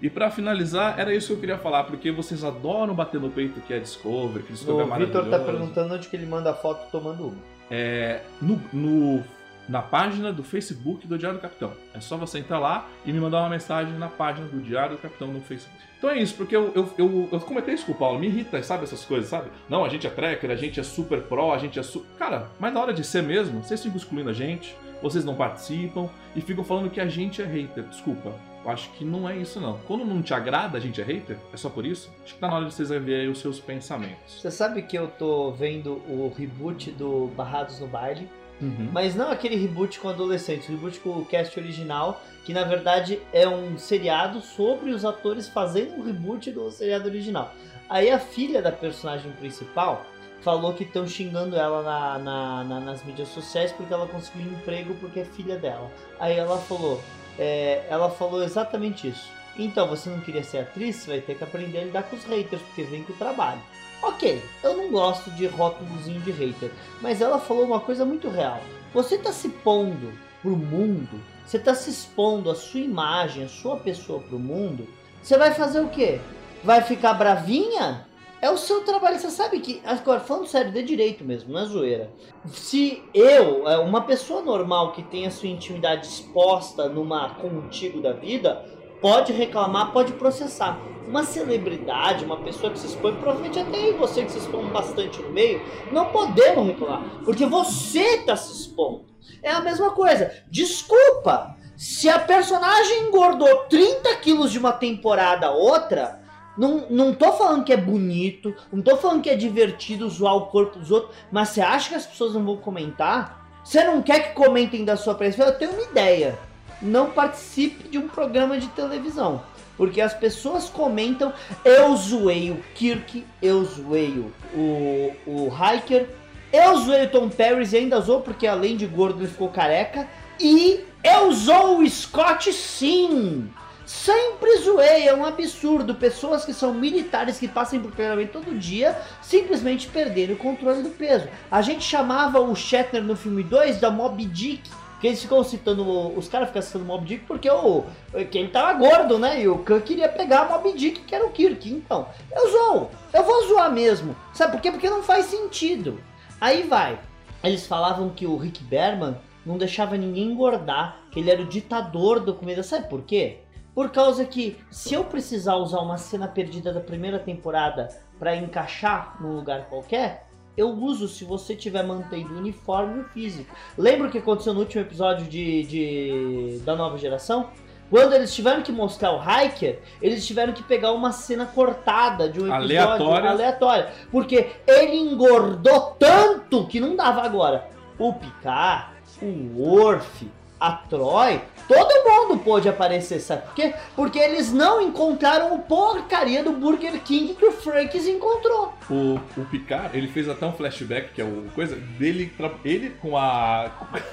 [0.00, 3.60] E para finalizar, era isso que eu queria falar, porque vocês adoram bater no peito
[3.60, 5.18] que é Discovery, que Discovery o é maravilhoso.
[5.18, 7.58] O Vitor tá perguntando onde que ele manda foto tomando uma.
[7.70, 9.24] É, no, no,
[9.68, 11.72] na página do Facebook do Diário do Capitão.
[11.92, 15.02] É só você entrar lá e me mandar uma mensagem na página do Diário do
[15.02, 15.76] Capitão no Facebook.
[15.98, 18.62] Então é isso, porque eu, eu, eu, eu comentei isso com o Paulo, me irrita,
[18.62, 19.50] sabe, essas coisas, sabe?
[19.68, 22.08] Não, a gente é tracker, a gente é super pro, a gente é super.
[22.16, 26.08] Cara, mas na hora de ser mesmo, vocês ficam excluindo a gente, vocês não participam
[26.34, 27.82] e ficam falando que a gente é hater.
[27.84, 28.32] Desculpa,
[28.68, 29.78] acho que não é isso não.
[29.86, 31.38] Quando não te agrada, a gente é hater?
[31.52, 32.10] É só por isso?
[32.24, 34.40] Acho que tá na hora de vocês reverem os seus pensamentos.
[34.40, 38.28] Você sabe que eu tô vendo o reboot do Barrados no Baile?
[38.60, 38.88] Uhum.
[38.92, 43.20] Mas não aquele reboot com adolescentes, o reboot com o cast original, que na verdade
[43.32, 47.54] é um seriado sobre os atores fazendo um reboot do seriado original.
[47.88, 50.04] Aí a filha da personagem principal
[50.40, 54.54] falou que estão xingando ela na, na, na, nas mídias sociais porque ela conseguiu um
[54.54, 55.90] emprego porque é filha dela.
[56.18, 57.00] Aí ela falou,
[57.38, 59.30] é, ela falou exatamente isso.
[59.58, 60.96] Então, você não queria ser atriz?
[60.96, 63.60] Você vai ter que aprender a lidar com os haters, porque vem com o trabalho.
[64.02, 66.70] Ok, eu não gosto de rótulozinho de hater,
[67.00, 68.60] mas ela falou uma coisa muito real.
[68.94, 73.76] Você está se pondo pro mundo, você está se expondo a sua imagem, a sua
[73.76, 74.86] pessoa pro mundo,
[75.20, 76.20] você vai fazer o quê?
[76.62, 78.06] Vai ficar bravinha?
[78.40, 81.64] É o seu trabalho, você sabe que, agora falando sério, de direito mesmo, não é
[81.64, 82.10] zoeira.
[82.46, 88.12] Se eu, é, uma pessoa normal que tem a sua intimidade exposta numa contigo da
[88.12, 88.64] vida,
[89.00, 90.78] pode reclamar, pode processar.
[91.06, 95.30] Uma celebridade, uma pessoa que se expõe, provavelmente até você que se expõe bastante no
[95.30, 99.06] meio, não podemos reclamar, porque você está se expondo.
[99.42, 100.30] É a mesma coisa.
[100.48, 106.20] Desculpa, Se a personagem engordou 30 quilos de uma temporada a outra,
[106.58, 110.46] não, não tô falando que é bonito, não tô falando que é divertido zoar o
[110.46, 113.48] corpo dos outros, mas você acha que as pessoas não vão comentar?
[113.62, 115.44] Você não quer que comentem da sua presença?
[115.44, 116.38] Eu tenho uma ideia.
[116.82, 119.42] Não participe de um programa de televisão.
[119.76, 121.32] Porque as pessoas comentam,
[121.64, 126.08] eu zoei o Kirk, eu zoei o, o Hiker,
[126.52, 130.08] eu zoei o Tom Paris e ainda zoou porque além de gordo ele ficou careca.
[130.40, 133.48] E eu zoo o Scott sim!
[133.88, 135.94] Sempre zoei, é um absurdo.
[135.94, 140.90] Pessoas que são militares que passam por treinamento todo dia simplesmente perderam o controle do
[140.90, 141.26] peso.
[141.50, 144.70] A gente chamava o Shatner no filme 2 da Mob Dick.
[145.00, 147.84] Que eles ficam citando, os caras ficam citando Mob Dick porque o,
[148.30, 149.40] quem tava gordo, né?
[149.40, 151.72] E o Khan queria pegar a Mob Dick, que era o Kirk.
[151.72, 154.14] Então, eu zoo, eu vou zoar mesmo.
[154.34, 154.70] Sabe por quê?
[154.70, 155.98] Porque não faz sentido.
[156.38, 157.00] Aí vai.
[157.42, 162.20] Eles falavam que o Rick Berman não deixava ninguém engordar, que ele era o ditador
[162.20, 162.62] da comida.
[162.62, 163.38] Sabe por quê?
[163.78, 167.88] Por causa que se eu precisar usar uma cena perdida da primeira temporada
[168.18, 173.54] para encaixar num lugar qualquer, eu uso se você tiver mantendo o uniforme físico.
[173.78, 177.50] Lembra o que aconteceu no último episódio de, de da nova geração?
[177.88, 182.40] Quando eles tiveram que mostrar o Hiker, eles tiveram que pegar uma cena cortada de
[182.40, 183.30] um episódio Aleatória.
[183.30, 183.86] aleatório.
[184.10, 187.68] Porque ele engordou tanto que não dava agora.
[187.96, 188.90] O Picard,
[189.22, 193.74] o Worf, a Troy, todo mundo pôde aparecer, sabe por quê?
[193.94, 198.72] Porque eles não encontraram o porcaria do Burger King que o Franks encontrou.
[198.90, 202.32] O, o Picard, ele fez até um flashback, que é o coisa dele,
[202.64, 203.70] ele com a.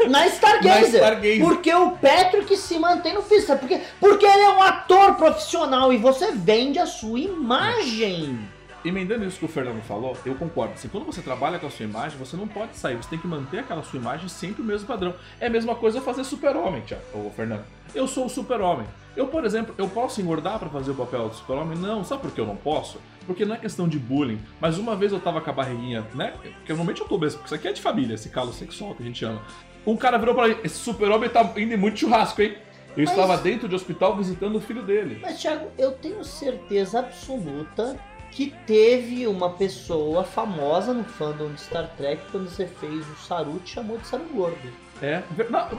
[0.10, 0.82] Na Stargazer.
[0.82, 1.40] Na Stargazer.
[1.40, 3.82] Porque o Patrick se mantém no físico, sabe por quê?
[4.00, 8.55] Porque ele é um ator profissional e você vende a sua imagem.
[8.86, 10.74] Emendando isso que o Fernando falou, eu concordo.
[10.76, 13.26] Assim, quando você trabalha com a sua imagem, você não pode sair, você tem que
[13.28, 15.16] manter aquela sua imagem sempre o mesmo padrão.
[15.40, 17.64] É a mesma coisa fazer super-homem, Thiago, ô Fernando.
[17.96, 18.86] Eu sou o super-homem.
[19.18, 21.76] Eu, por exemplo, eu posso engordar pra fazer o papel do super-homem?
[21.78, 23.00] Não, sabe por que eu não posso?
[23.26, 26.34] Porque não é questão de bullying, mas uma vez eu tava com a barriguinha, né?
[26.40, 29.02] Porque normalmente eu tô mesmo, porque isso aqui é de família, esse calo sexual que
[29.02, 29.42] a gente chama.
[29.88, 32.56] Um cara virou pra mim, esse super-homem tá indo em muito churrasco, hein?
[32.96, 35.20] Eu Mas- estava dentro de hospital visitando o filho dele.
[35.22, 37.98] Mas, Thiago, eu tenho certeza absoluta
[38.36, 43.60] que teve uma pessoa famosa no fandom de Star Trek quando você fez o Saru
[43.60, 44.74] te chamou de Saru Gordo.
[45.02, 45.70] É, não,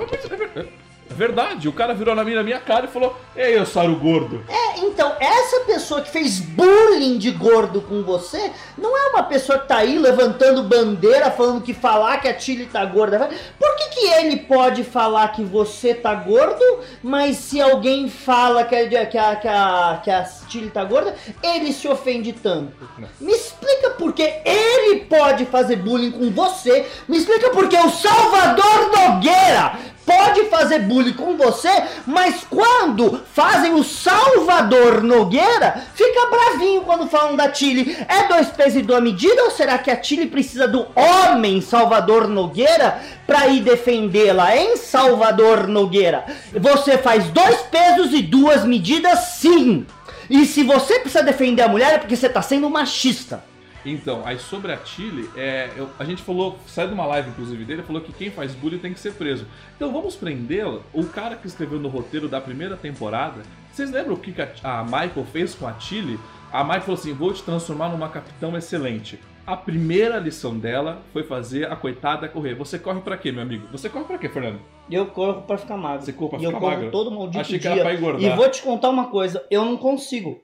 [1.08, 1.68] é verdade.
[1.68, 4.44] O cara virou na minha, na minha cara e falou: Ei, eu Saru gordo.
[4.48, 9.58] É, então, essa pessoa que fez bullying de gordo com você não é uma pessoa
[9.58, 13.30] que tá aí levantando bandeira falando que falar que a Tilly tá gorda.
[13.58, 16.64] Por que, que ele pode falar que você tá gordo,
[17.02, 21.14] mas se alguém fala que a, que a, que a, que a Tilly tá gorda,
[21.42, 22.88] ele se ofende tanto?
[22.98, 23.08] Não.
[23.20, 26.86] Me explica por que ele pode fazer bullying com você.
[27.08, 31.68] Me explica por que o Salvador Nogueira pode fazer bullying com você,
[32.06, 37.96] mas quando fazem o Salvador Nogueira, fica bravinho quando falam da Tilly.
[38.08, 42.28] É dois pesos e duas medidas ou será que a Tilly precisa do homem Salvador
[42.28, 46.24] Nogueira pra ir defendê-la, hein, Salvador Nogueira?
[46.54, 49.84] Você faz dois pesos e duas medidas, sim.
[50.30, 53.42] E se você precisa defender a mulher é porque você tá sendo machista.
[53.88, 57.64] Então, aí sobre a Chile, é, eu- a gente falou, saiu de uma live inclusive
[57.64, 59.46] dele, falou que quem faz bullying tem que ser preso.
[59.76, 60.80] Então vamos prendê-la.
[60.92, 64.50] O cara que escreveu no roteiro da primeira temporada, vocês lembram o que que a,
[64.64, 66.18] a Michael fez com a Chile?
[66.52, 69.20] A Michael falou assim: vou te transformar numa capitão excelente.
[69.46, 72.54] A primeira lição dela foi fazer a coitada correr.
[72.54, 73.68] Você corre pra quê, meu amigo?
[73.70, 74.60] Você corre pra quê, Fernando?
[74.90, 76.04] Eu corro pra ficar magro.
[76.04, 77.70] Você corre pra e eu ficar corro todo maldito Achei que dia.
[77.72, 78.22] era pra engordar.
[78.22, 80.40] E vou te contar uma coisa, eu não consigo.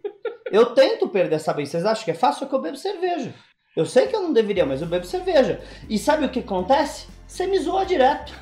[0.52, 1.68] Eu tento perder essa vez.
[1.68, 2.40] Vocês acham que é fácil?
[2.40, 3.34] Só que eu bebo cerveja.
[3.76, 5.60] Eu sei que eu não deveria, mas eu bebo cerveja.
[5.88, 7.08] E sabe o que acontece?
[7.26, 8.32] Você me zoa direto.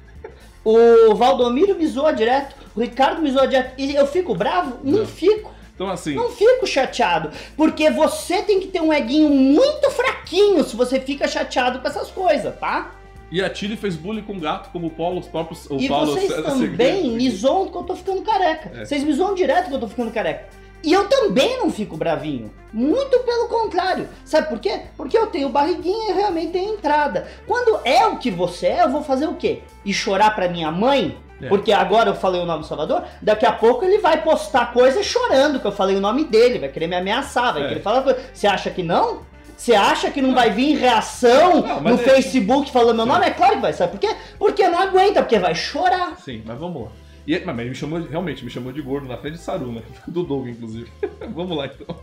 [0.63, 2.55] O Valdomiro me zoa direto.
[2.77, 3.75] O Ricardo me zoa direto.
[3.79, 4.79] E eu fico bravo?
[4.85, 5.07] Não, Não.
[5.07, 5.55] fico.
[5.81, 7.31] Então, assim, Não fico chateado.
[7.57, 12.11] Porque você tem que ter um eguinho muito fraquinho se você fica chateado com essas
[12.11, 12.91] coisas, tá?
[13.33, 15.65] e a Chile fez bullying com gato, como o Paulo, os próprios.
[15.71, 17.09] O E Paulo vocês César também Segredo.
[17.13, 18.73] me zoam que eu tô ficando careca.
[18.77, 18.85] É.
[18.85, 20.49] Vocês me zoam direto que eu tô ficando careca.
[20.83, 22.51] E eu também não fico bravinho.
[22.73, 24.09] Muito pelo contrário.
[24.25, 24.81] Sabe por quê?
[24.97, 27.27] Porque eu tenho barriguinha e realmente tenho entrada.
[27.47, 29.61] Quando é o que você é, eu vou fazer o quê?
[29.85, 31.17] E chorar pra minha mãe?
[31.43, 31.49] É.
[31.49, 35.03] Porque agora eu falei o nome do Salvador, daqui a pouco ele vai postar coisa
[35.03, 37.69] chorando que eu falei o nome dele, vai querer me ameaçar, vai É.
[37.69, 38.19] querer falar coisa.
[38.33, 39.23] Você acha que não?
[39.57, 43.27] Você acha que não vai vir reação Não, no é- Facebook falando meu nome?
[43.27, 44.15] É claro que vai, sabe por quê?
[44.39, 46.17] Porque não aguenta, porque vai chorar.
[46.19, 46.89] Sim, mas vamos lá.
[47.27, 49.83] E, mas ele me chamou, realmente, me chamou de gordo na frente de Saru, né?
[50.09, 50.91] Do Doug, inclusive.
[51.35, 51.95] vamos lá, então.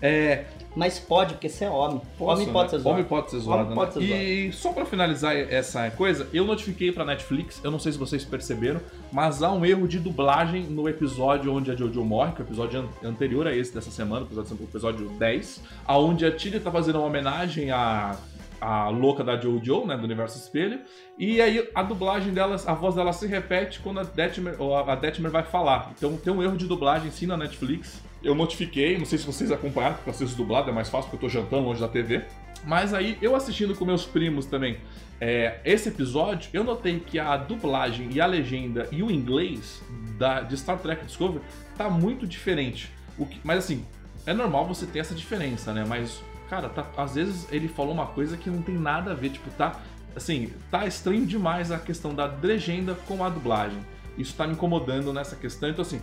[0.00, 0.44] É,
[0.76, 2.00] Mas pode, porque você é homem.
[2.16, 2.70] Posso, homem pode né?
[2.70, 2.94] ser zoado.
[2.94, 4.06] Homem pode ser zoado, Homem pode ser né?
[4.06, 4.22] zoado.
[4.22, 8.24] E só pra finalizar essa coisa, eu notifiquei pra Netflix, eu não sei se vocês
[8.24, 12.44] perceberam, mas há um erro de dublagem no episódio onde a Jojo morre, que é
[12.44, 16.60] o episódio an- anterior a esse dessa semana, o episódio, episódio 10, aonde a Tilly
[16.60, 18.16] tá fazendo uma homenagem à,
[18.60, 20.80] à louca da Jojo, né, do Universo Espelho,
[21.18, 24.92] e aí a dublagem dela, a voz dela se repete quando a Detmer, ou a
[24.92, 25.90] a Detmer vai falar.
[25.96, 28.00] Então tem um erro de dublagem sim na Netflix.
[28.22, 31.24] Eu notifiquei, não sei se vocês acompanharam, porque eu assisto dublado, é mais fácil porque
[31.24, 32.24] eu tô jantando longe da TV.
[32.64, 34.78] Mas aí, eu assistindo com meus primos também,
[35.20, 39.82] é, esse episódio, eu notei que a dublagem e a legenda e o inglês
[40.18, 41.42] da, de Star Trek Discovery
[41.76, 42.90] tá muito diferente.
[43.16, 43.84] O que, mas assim,
[44.26, 45.84] é normal você ter essa diferença, né?
[45.88, 49.30] Mas, cara, tá- às vezes ele falou uma coisa que não tem nada a ver.
[49.30, 49.80] Tipo, tá.
[50.14, 53.78] Assim, tá estranho demais a questão da legenda com a dublagem.
[54.16, 55.68] Isso tá me incomodando nessa questão.
[55.68, 56.00] Então, assim,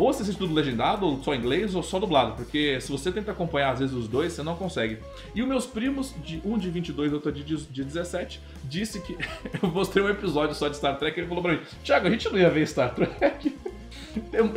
[0.00, 2.34] ou assiste tudo legendado, ou só inglês, ou só dublado.
[2.34, 4.98] Porque se você tenta acompanhar, às vezes, os dois, você não consegue.
[5.34, 9.16] E os meus primos, de um de 22 e outro de, de 17, disse que
[9.62, 12.10] eu mostrei um episódio só de Star Trek e ele falou pra mim: Thiago, a
[12.10, 13.56] gente não ia ver Star Trek.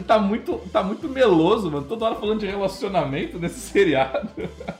[0.07, 1.85] Tá muito, tá muito meloso, mano.
[1.85, 4.29] Toda hora falando de relacionamento nesse seriado.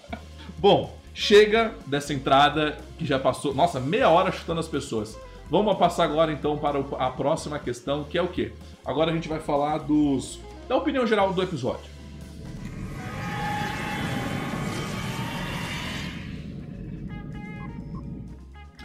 [0.58, 3.54] Bom, chega dessa entrada que já passou.
[3.54, 5.18] Nossa, meia hora chutando as pessoas.
[5.52, 8.54] Vamos passar agora então para a próxima questão, que é o quê?
[8.86, 10.40] Agora a gente vai falar dos
[10.72, 11.84] da opinião geral do episódio.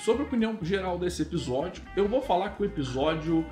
[0.01, 3.45] Sobre a opinião geral desse episódio, eu vou falar que o episódio.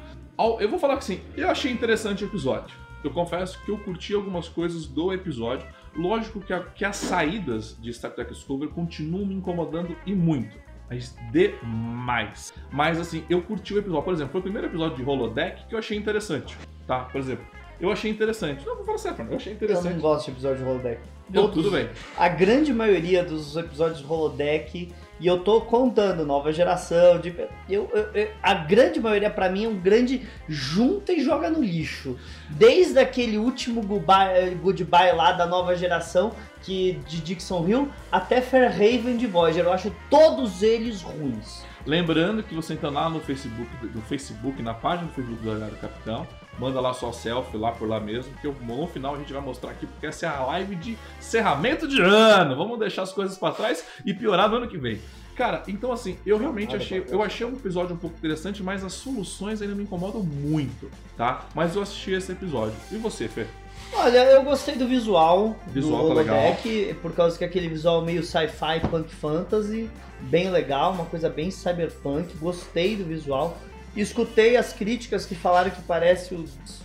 [0.61, 2.77] Eu vou falar que assim, eu achei interessante o episódio.
[3.03, 5.67] Eu confesso que eu curti algumas coisas do episódio.
[5.97, 10.57] Lógico que, a- que as saídas de Star Trek Discovery continuam me incomodando e muito.
[10.91, 12.53] Mas demais.
[12.73, 14.03] Mas assim, eu curti o episódio.
[14.03, 16.57] Por exemplo, foi o primeiro episódio de Holodeck que eu achei interessante.
[16.87, 17.01] Tá?
[17.05, 17.45] Por exemplo,
[17.81, 18.65] eu achei interessante.
[18.67, 19.93] Não, vou falar sério, eu achei Eu interessante.
[19.95, 21.01] não gosto de episódio de holodeck.
[21.33, 21.89] Todos- tudo bem.
[22.19, 27.35] A grande maioria dos episódios de holodeck, e eu tô contando nova geração, de,
[27.69, 31.63] eu, eu- eu- a grande maioria pra mim é um grande junta e joga no
[31.63, 32.19] lixo.
[32.51, 36.33] Desde aquele último goodbye, goodbye lá da nova geração,
[36.63, 39.65] que de Dixon Hill, até Fairhaven de Voyager.
[39.65, 41.65] Eu acho todos eles ruins.
[41.87, 45.77] Lembrando que você entra lá no Facebook, no Facebook, na página do Facebook do Horário
[45.77, 46.27] Capitão,
[46.59, 49.43] manda lá sua selfie lá por lá mesmo, que eu- no final a gente vai
[49.43, 52.57] mostrar aqui, porque essa é a live de encerramento de ano.
[52.57, 55.01] Vamos deixar as coisas pra trás e piorar no ano que vem.
[55.37, 58.93] Cara, então assim, eu realmente achei, eu achei um episódio um pouco interessante, mas as
[58.93, 61.47] soluções ainda me incomodam muito, tá?
[61.55, 62.75] Mas eu assisti esse episódio.
[62.93, 63.45] E você, Fê?
[63.93, 66.37] Olha, eu gostei do visual, Visual do tá legal.
[66.37, 69.91] holodeck, por causa que é aquele visual meio sci-fi, punk fantasy,
[70.21, 73.57] bem legal, uma coisa bem cyberpunk, gostei do visual.
[73.97, 76.35] Escutei as críticas que falaram que parece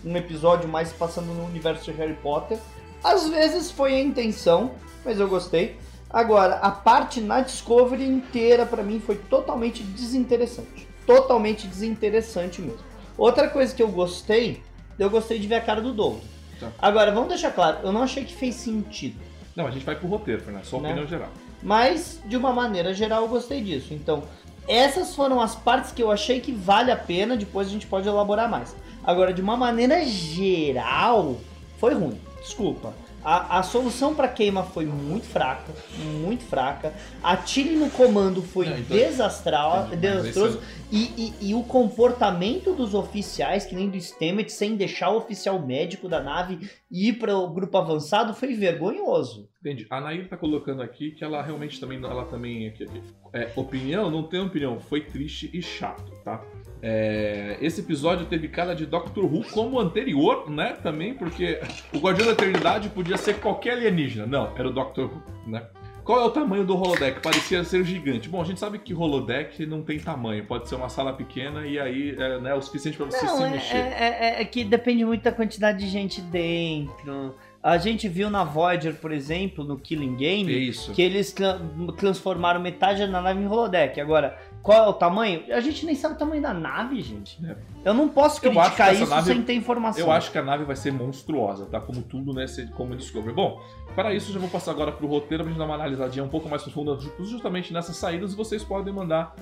[0.05, 2.57] um episódio mais passando no universo de Harry Potter.
[3.03, 4.71] Às vezes foi a intenção,
[5.03, 5.77] mas eu gostei.
[6.09, 10.87] Agora, a parte na Discovery inteira pra mim foi totalmente desinteressante.
[11.05, 12.79] Totalmente desinteressante mesmo.
[13.17, 14.61] Outra coisa que eu gostei,
[14.97, 16.19] eu gostei de ver a cara do Doug.
[16.59, 16.71] Tá.
[16.77, 19.19] Agora, vamos deixar claro, eu não achei que fez sentido.
[19.55, 20.89] Não, a gente vai pro roteiro, Fernando, só Né?
[20.89, 21.29] opinião geral.
[21.61, 23.93] Mas, de uma maneira geral, eu gostei disso.
[23.93, 24.23] Então,
[24.69, 28.07] essas foram as partes que eu achei que vale a pena, depois a gente pode
[28.07, 28.75] elaborar mais.
[29.03, 31.37] Agora, de uma maneira geral,
[31.79, 32.21] foi ruim.
[32.39, 32.93] Desculpa.
[33.23, 35.73] A, a solução pra queima foi muito fraca,
[36.21, 36.93] muito fraca.
[37.21, 40.61] A Tilly no comando foi Não, então- desastral, Entendi, desastroso.
[40.91, 45.59] E, e- e o comportamento dos oficiais, que nem do Stamets, sem deixar o oficial
[45.59, 49.49] médico da nave ir para o grupo avançado, foi vergonhoso.
[49.59, 49.85] Entendi.
[49.89, 53.01] A Nair tá colocando aqui que ela realmente também, ela também, aqui, aqui.
[53.33, 56.41] É, opinião, não tem opinião, foi triste e chato, tá?
[56.81, 60.77] É, esse episódio teve cara de Doctor Who como o anterior, né?
[60.81, 61.59] Também, porque
[61.93, 64.25] o Guardião da Eternidade podia ser qualquer alienígena.
[64.25, 65.63] Não, era o Doctor Who, né?
[66.05, 67.21] Qual é o tamanho do holodeck?
[67.21, 68.27] Parecia ser gigante.
[68.29, 70.43] Bom, a gente sabe que holodeck não tem tamanho.
[70.45, 73.45] Pode ser uma sala pequena e aí é né, o suficiente para você se Não,
[73.45, 73.75] é, mexer.
[73.77, 77.35] é- é- é que depende muito da quantidade de gente dentro.
[77.61, 80.93] A gente viu na Voyager, por exemplo, no Killing Game, isso.
[80.93, 81.59] que eles tra-
[81.97, 83.99] transformaram metade da nave em holodeck.
[84.01, 85.43] Agora, qual é o tamanho?
[85.53, 87.37] A gente nem sabe o tamanho da nave, gente.
[87.45, 87.55] É.
[87.85, 90.01] Eu não posso criticar isso nave- sem ter informação.
[90.05, 91.79] Eu acho que a nave vai ser monstruosa, tá?
[91.79, 93.33] Como tudo nesse como Discovery.
[93.33, 93.61] Bom,
[93.95, 96.49] para isso já vou passar agora pro roteiro pra gente dar uma analisadinha um pouco
[96.49, 99.33] mais profunda ju- justamente nessas saídas e vocês podem mandar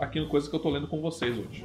[0.00, 1.64] aqui no coisa que eu tô lendo com vocês hoje.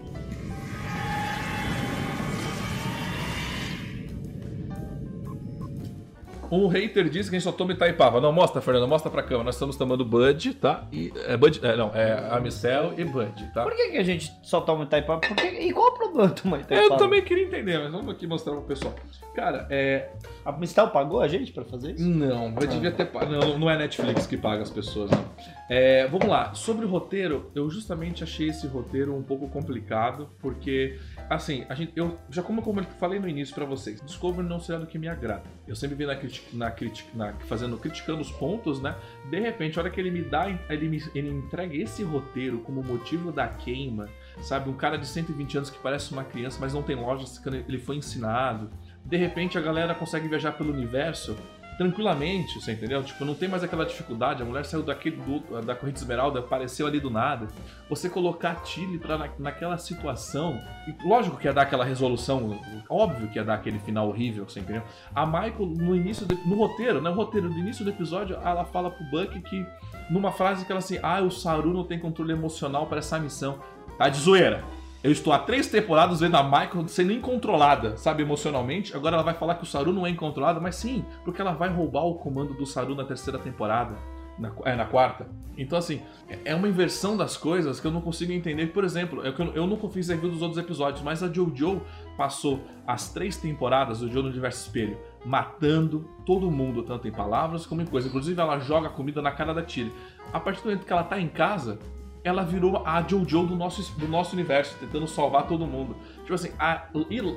[6.52, 8.20] Um hater disse que a gente só toma Itaipava.
[8.22, 9.44] Não, mostra, Fernando, mostra pra câmera.
[9.46, 10.88] Nós estamos tomando Bud, tá?
[10.92, 13.64] E, é Bud, é, não, é Amicel e Bud, tá?
[13.64, 15.22] Por que, que a gente só toma Itaipava?
[15.22, 16.94] Por que, e qual o problema de tomar Itaipava?
[16.94, 18.94] Eu também queria entender, mas vamos aqui mostrar pro pessoal.
[19.36, 20.10] Cara, é.
[20.46, 22.08] A Mistel pagou a gente pra fazer isso?
[22.08, 23.06] Não, eu devia ter.
[23.06, 25.26] pa- Não, não é Netflix que paga as pessoas, não.
[25.70, 31.00] É, vamos lá, sobre o roteiro, eu justamente achei esse roteiro um pouco complicado, porque,
[31.30, 34.80] assim, a gente, eu já como, eu falei no início pra vocês, Discovery não será
[34.80, 35.44] do que me agrada.
[35.68, 38.96] Eu sempre vi na crítica, na crítica, na, fazendo, criticando os pontos, né?
[39.30, 42.84] De repente, a hora que ele me dá, ele me ele entrega esse roteiro como
[42.84, 44.08] motivo da queima,
[44.42, 44.70] sabe?
[44.70, 47.98] Um cara de 120 anos que parece uma criança, mas não tem lógica, ele foi
[47.98, 48.70] ensinado.
[49.06, 51.36] De repente, a galera consegue viajar pelo universo
[51.78, 53.04] tranquilamente, você entendeu?
[53.04, 56.88] Tipo, não tem mais aquela dificuldade, a mulher saiu daquele do- da corrida esmeralda, apareceu
[56.88, 57.48] ali do nada.
[57.90, 60.62] Você colocar Tilly pra na, naquela situação,
[61.06, 62.60] lógico que ia dar aquela resolução,
[62.90, 64.84] óbvio que ia dar aquele final horrível, você entendeu?
[65.14, 68.66] A Michael, no início, do- no roteiro, né, o roteiro do início do episódio, ela
[68.66, 69.66] fala pro Buck que,
[70.10, 73.60] numa frase que ela assim, ah, o Saru não tem controle emocional para essa missão.
[73.98, 74.64] Tá de zoeira.
[75.04, 78.96] Eu estou há três temporadas vendo a Michael sendo incontrolada, sabe, emocionalmente.
[78.96, 81.68] Agora ela vai falar que o Saru não é incontrolado, mas sim, porque ela vai
[81.70, 83.96] roubar o comando do Saru na terceira temporada.
[84.40, 85.28] Na, é, na quarta.
[85.56, 88.66] Então, assim, é- é uma inversão das coisas que eu não consigo entender.
[88.74, 91.80] Por exemplo, é eu, eu nunca fiz review dos outros episódios, mas a JoJo
[92.18, 97.68] passou as três temporadas do Joe no Universo Espelho matando todo mundo, tanto em palavras
[97.68, 98.10] como em coisas.
[98.10, 99.94] Inclusive, ela joga comida na cara da Tilly.
[100.32, 101.78] A partir do momento que ela tá em casa,
[102.24, 105.96] ela virou a Jojo do nosso, do nosso universo, tentando salvar todo mundo.
[106.22, 106.88] Tipo assim, a,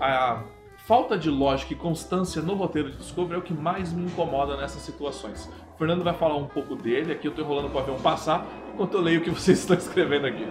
[0.00, 0.44] a
[0.86, 4.56] falta de lógica e constância no roteiro de Discovery é o que mais me incomoda
[4.56, 5.50] nessas situações.
[5.74, 8.94] O Fernando vai falar um pouco dele, aqui eu tô enrolando ver um passar, enquanto
[8.94, 10.46] eu leio o que vocês estão escrevendo aqui.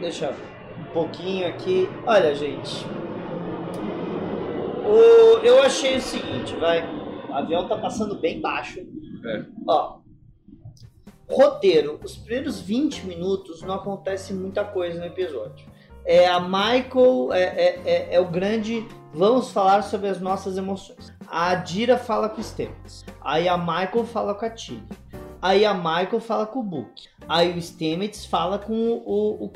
[0.00, 0.34] Deixa
[0.78, 1.88] um pouquinho aqui.
[2.06, 2.86] Olha, gente.
[4.84, 6.82] O, eu achei o seguinte, vai.
[7.28, 8.80] O avião tá passando bem baixo.
[8.80, 9.44] É.
[9.66, 9.98] Ó.
[11.28, 11.98] Roteiro.
[12.02, 15.66] Os primeiros 20 minutos não acontece muita coisa no episódio.
[16.04, 18.86] É a Michael, é, é, é, é o grande.
[19.12, 21.12] Vamos falar sobre as nossas emoções.
[21.26, 23.04] A Dira fala com o Stevens.
[23.20, 24.82] Aí a Michael fala com a Tilly.
[25.40, 27.08] Aí a Michael fala com o Book.
[27.28, 29.52] Aí o Stamets fala com o, o.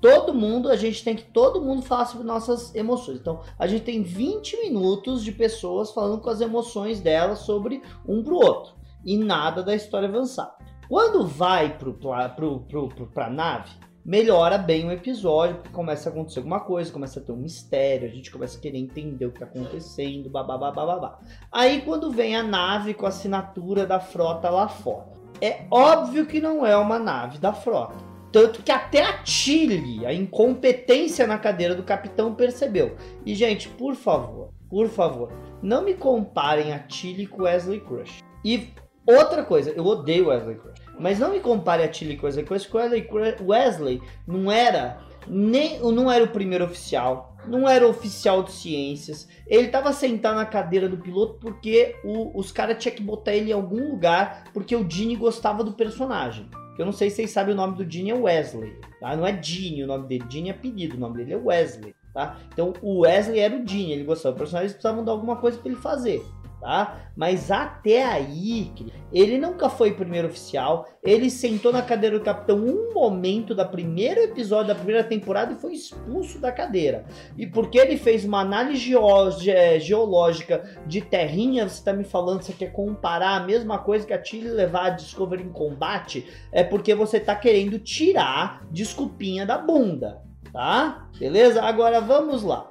[0.00, 3.18] Todo mundo, a gente tem que todo mundo falar sobre nossas emoções.
[3.18, 8.22] Então, a gente tem 20 minutos de pessoas falando com as emoções delas sobre um
[8.22, 8.74] pro outro.
[9.04, 10.56] E nada da história avançar.
[10.92, 13.70] Quando vai pla- pro, pro, pro, pra nave,
[14.04, 18.06] melhora bem o episódio, porque começa a acontecer alguma coisa, começa a ter um mistério,
[18.06, 21.18] a gente começa a querer entender o que tá acontecendo, babá, babá.
[21.50, 25.14] Aí quando vem a nave com a assinatura da frota lá fora.
[25.40, 27.96] É óbvio que não é uma nave da frota.
[28.30, 32.96] Tanto que até a Tilly, a incompetência na cadeira do capitão, percebeu.
[33.24, 38.22] E, gente, por favor, por favor, não me comparem a Tilly com Wesley Crush.
[38.44, 38.74] E
[39.06, 40.81] outra coisa, eu odeio Wesley Crush.
[40.98, 46.10] Mas não me compare a Tilly com Crush, porque o Wesley, não era nem não
[46.10, 49.28] era o primeiro oficial, não era oficial de ciências.
[49.46, 53.50] Ele tava sentado na cadeira do piloto porque o- os caras tinham que botar ele
[53.50, 56.48] em algum lugar porque o Gene gostava do personagem.
[56.78, 59.14] Eu não sei se vocês sabem o nome do Gene é Wesley, tá?
[59.14, 62.38] Não é Gene o nome dele, Gene é apelido, o nome dele é Wesley, tá?
[62.52, 65.58] Então o Wesley era o Gene, ele gostava do personagem, eles precisavam dar alguma coisa
[65.58, 66.24] pra ele fazer,
[66.62, 67.10] tá?
[67.16, 68.72] Mas até aí,
[69.12, 74.20] ele nunca foi primeiro oficial, ele sentou na cadeira do capitão um momento da primeiro
[74.20, 77.04] episódio da primeira temporada e foi expulso da cadeira.
[77.36, 82.52] E porque ele fez uma análise ge- geológica de terrinha, você tá me falando você
[82.52, 86.94] quer comparar a mesma coisa que a Tilly levar a Discovery em combate, é porque
[86.94, 90.22] você tá querendo tirar desculpinha da bunda,
[90.52, 91.08] tá?
[91.18, 91.60] Beleza?
[91.62, 92.70] Agora vamos lá.